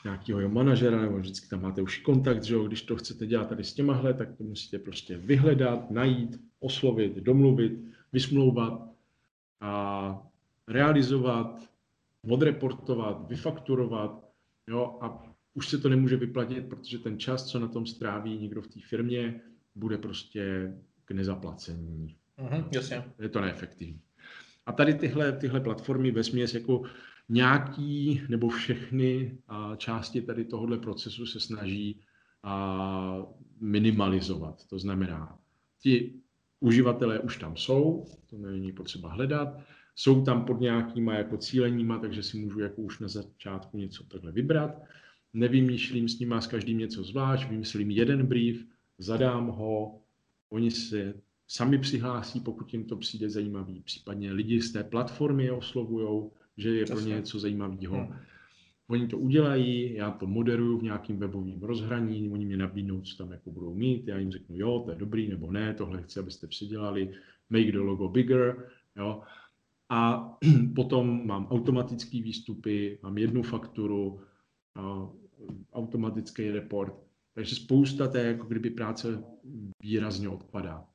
nějakého 0.03 0.39
jeho 0.39 0.51
manažera, 0.51 1.01
nebo 1.01 1.17
vždycky 1.17 1.49
tam 1.49 1.61
máte 1.61 1.81
už 1.81 1.97
kontakt, 1.97 2.43
že 2.43 2.53
jo, 2.53 2.63
když 2.63 2.81
to 2.81 2.95
chcete 2.95 3.25
dělat 3.27 3.49
tady 3.49 3.63
s 3.63 3.73
těmahle, 3.73 4.13
tak 4.13 4.37
to 4.37 4.43
musíte 4.43 4.79
prostě 4.79 5.17
vyhledat, 5.17 5.91
najít, 5.91 6.41
oslovit, 6.59 7.15
domluvit, 7.15 7.79
vysmlouvat 8.13 8.81
a 9.61 10.27
realizovat, 10.67 11.69
odreportovat, 12.29 13.27
vyfakturovat, 13.29 14.29
jo, 14.67 14.97
a 15.01 15.23
už 15.53 15.69
se 15.69 15.77
to 15.77 15.89
nemůže 15.89 16.17
vyplatit, 16.17 16.69
protože 16.69 16.99
ten 16.99 17.19
čas, 17.19 17.45
co 17.45 17.59
na 17.59 17.67
tom 17.67 17.85
stráví 17.85 18.37
někdo 18.37 18.61
v 18.61 18.67
té 18.67 18.79
firmě, 18.89 19.41
bude 19.75 19.97
prostě 19.97 20.73
k 21.05 21.11
nezaplacení. 21.11 22.15
Mhm, 22.37 22.65
jasně. 22.71 23.03
Je 23.19 23.29
to 23.29 23.41
neefektivní. 23.41 24.01
A 24.65 24.71
tady 24.71 24.93
tyhle, 24.93 25.31
tyhle 25.31 25.59
platformy 25.59 26.11
ve 26.11 26.23
směs 26.23 26.53
jako 26.53 26.83
nějaký 27.29 28.21
nebo 28.29 28.49
všechny 28.49 29.37
části 29.77 30.21
tady 30.21 30.45
tohohle 30.45 30.77
procesu 30.77 31.25
se 31.25 31.39
snaží 31.39 31.99
minimalizovat. 33.59 34.65
To 34.67 34.79
znamená, 34.79 35.39
ti 35.79 36.13
uživatelé 36.59 37.19
už 37.19 37.37
tam 37.37 37.57
jsou, 37.57 38.05
to 38.29 38.37
není 38.37 38.71
potřeba 38.71 39.09
hledat, 39.09 39.59
jsou 39.95 40.23
tam 40.23 40.45
pod 40.45 40.61
nějakýma 40.61 41.13
jako 41.13 41.37
cíleníma, 41.37 41.99
takže 41.99 42.23
si 42.23 42.37
můžu 42.37 42.59
jako 42.59 42.81
už 42.81 42.99
na 42.99 43.07
začátku 43.07 43.77
něco 43.77 44.03
takhle 44.03 44.31
vybrat 44.31 44.81
nevymýšlím 45.33 46.09
s 46.09 46.19
nima 46.19 46.41
s 46.41 46.47
každým 46.47 46.77
něco 46.77 47.03
zvlášť, 47.03 47.49
vymyslím 47.49 47.91
jeden 47.91 48.25
brief, 48.25 48.65
zadám 48.97 49.47
ho, 49.47 49.99
oni 50.49 50.71
se 50.71 51.13
sami 51.47 51.77
přihlásí, 51.77 52.39
pokud 52.39 52.73
jim 52.73 52.85
to 52.85 52.95
přijde 52.95 53.29
zajímavý. 53.29 53.81
Případně 53.81 54.31
lidi 54.31 54.61
z 54.61 54.71
té 54.71 54.83
platformy 54.83 55.43
je 55.43 55.51
oslovujou, 55.51 56.31
že 56.57 56.69
je 56.69 56.85
Přesně. 56.85 57.01
pro 57.01 57.09
ně 57.09 57.15
něco 57.15 57.39
zajímavého. 57.39 57.95
Hmm. 57.95 58.15
Oni 58.87 59.07
to 59.07 59.17
udělají, 59.17 59.93
já 59.93 60.11
to 60.11 60.27
moderuju 60.27 60.77
v 60.77 60.83
nějakým 60.83 61.17
webovém 61.17 61.61
rozhraní, 61.61 62.29
oni 62.29 62.45
mě 62.45 62.57
nabídnou, 62.57 63.01
co 63.01 63.17
tam 63.17 63.31
jako 63.31 63.51
budou 63.51 63.73
mít, 63.73 64.07
já 64.07 64.17
jim 64.17 64.31
řeknu, 64.31 64.57
jo, 64.57 64.81
to 64.85 64.91
je 64.91 64.97
dobrý, 64.97 65.29
nebo 65.29 65.51
ne, 65.51 65.73
tohle 65.73 66.01
chci, 66.01 66.19
abyste 66.19 66.47
přidělali, 66.47 67.13
make 67.49 67.71
the 67.71 67.79
logo 67.79 68.07
bigger, 68.09 68.69
jo. 68.95 69.21
A 69.89 70.31
potom 70.75 71.27
mám 71.27 71.47
automatické 71.47 72.21
výstupy, 72.21 72.99
mám 73.03 73.17
jednu 73.17 73.43
fakturu, 73.43 74.21
automatický 75.73 76.51
report, 76.51 76.93
takže 77.33 77.55
spousta 77.55 78.07
té 78.07 78.23
jako 78.23 78.45
kdyby 78.45 78.69
práce 78.69 79.23
výrazně 79.83 80.29
odpadá. 80.29 80.85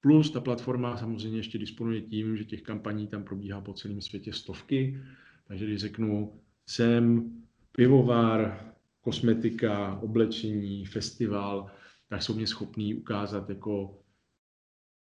Plus 0.00 0.30
ta 0.30 0.40
platforma 0.40 0.96
samozřejmě 0.96 1.38
ještě 1.38 1.58
disponuje 1.58 2.00
tím, 2.00 2.36
že 2.36 2.44
těch 2.44 2.62
kampaní 2.62 3.06
tam 3.06 3.24
probíhá 3.24 3.60
po 3.60 3.72
celém 3.72 4.00
světě 4.00 4.32
stovky, 4.32 5.02
takže 5.48 5.66
když 5.66 5.80
řeknu, 5.80 6.40
jsem 6.66 7.32
pivovar, 7.72 8.70
kosmetika, 9.00 9.98
oblečení, 10.02 10.86
festival, 10.86 11.70
tak 12.08 12.22
jsou 12.22 12.34
mě 12.34 12.46
schopní 12.46 12.94
ukázat 12.94 13.48
jako 13.48 13.98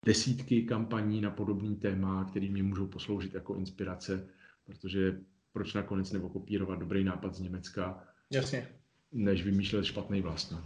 desítky 0.05 0.63
kampaní 0.63 1.21
na 1.21 1.31
podobný 1.31 1.75
téma, 1.75 2.25
které 2.25 2.49
mi 2.49 2.61
můžou 2.61 2.87
posloužit 2.87 3.33
jako 3.33 3.55
inspirace, 3.55 4.29
protože 4.65 5.19
proč 5.53 5.73
nakonec 5.73 6.11
nebo 6.11 6.29
kopírovat 6.29 6.79
dobrý 6.79 7.03
nápad 7.03 7.35
z 7.35 7.39
Německa, 7.39 8.03
Jasně. 8.31 8.67
než 9.11 9.43
vymýšlet 9.43 9.85
špatný 9.85 10.21
vlastní. 10.21 10.57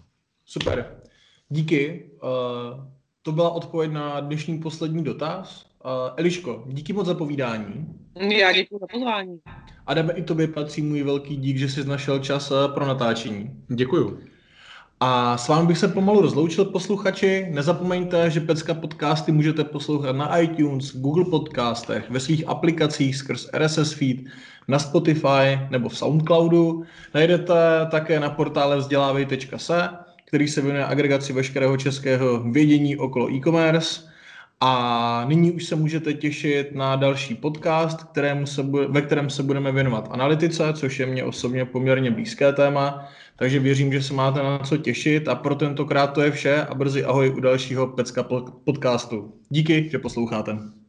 Super. 0.46 1.02
Díky. 1.50 2.12
Uh, 2.24 2.94
to 3.24 3.32
byla 3.32 3.50
odpověď 3.50 3.92
na 3.92 4.20
dnešní 4.20 4.60
poslední 4.60 5.04
dotaz. 5.04 5.66
Uh, 5.86 5.92
Eliško, 6.18 6.64
díky 6.68 6.94
moc 6.94 7.08
za 7.08 7.14
povídání. 7.14 7.86
Já 8.16 8.52
děkuji 8.52 8.80
za 8.80 8.88
pozvání. 8.92 9.40
Adame, 9.88 10.14
i 10.14 10.24
tobě 10.24 10.48
patří 10.48 10.82
můj 10.82 11.04
velký 11.04 11.38
dík, 11.38 11.58
že 11.58 11.70
jsi 11.70 11.84
našel 11.84 12.20
čas 12.20 12.52
eh, 12.52 12.74
pro 12.74 12.88
natáčení. 12.88 13.52
Děkuju. 13.68 14.20
A 15.00 15.38
s 15.38 15.48
vámi 15.48 15.68
bych 15.68 15.78
se 15.78 15.88
pomalu 15.88 16.22
rozloučil, 16.22 16.66
posluchači. 16.66 17.48
Nezapomeňte, 17.52 18.30
že 18.30 18.40
Pecka 18.40 18.74
podcasty 18.74 19.32
můžete 19.32 19.64
poslouchat 19.64 20.16
na 20.16 20.38
iTunes, 20.38 20.96
Google 20.96 21.26
podcastech, 21.26 22.10
ve 22.10 22.20
svých 22.20 22.48
aplikacích 22.48 23.16
skrz 23.16 23.50
RSS 23.58 23.94
feed, 23.94 24.18
na 24.68 24.80
Spotify 24.80 25.60
nebo 25.70 25.90
v 25.90 25.98
Soundcloudu. 25.98 26.84
Najdete 27.14 27.54
také 27.92 28.20
na 28.20 28.30
portále 28.30 28.78
vzdělávej.se, 28.78 29.90
který 30.34 30.48
se 30.48 30.62
věnuje 30.62 30.86
agregaci 30.86 31.34
veškerého 31.34 31.78
českého 31.78 32.40
vědění 32.40 32.98
okolo 32.98 33.32
e-commerce. 33.32 34.02
A 34.62 35.26
nyní 35.28 35.52
už 35.52 35.66
se 35.66 35.76
můžete 35.76 36.14
těšit 36.14 36.76
na 36.76 36.96
další 36.96 37.36
podcast, 37.36 38.04
kterému 38.04 38.46
se 38.46 38.64
bude, 38.64 38.88
ve 38.88 39.02
kterém 39.02 39.30
se 39.30 39.44
budeme 39.44 39.72
věnovat 39.72 40.08
analytice, 40.12 40.64
což 40.74 41.00
je 41.00 41.06
mě 41.06 41.24
osobně 41.24 41.66
poměrně 41.66 42.12
blízké 42.12 42.54
téma. 42.54 43.10
Takže 43.36 43.60
věřím, 43.60 43.94
že 43.94 44.02
se 44.02 44.14
máte 44.14 44.44
na 44.44 44.60
co 44.60 44.78
těšit 44.78 45.28
a 45.28 45.36
pro 45.36 45.56
tentokrát 45.56 46.08
to 46.08 46.22
je 46.22 46.32
vše 46.32 46.62
a 46.62 46.76
brzy 46.76 47.04
ahoj 47.04 47.34
u 47.38 47.40
dalšího 47.40 47.88
Pecka 47.88 48.24
podcastu. 48.64 49.34
Díky, 49.50 49.90
že 49.92 50.00
posloucháte. 50.00 50.83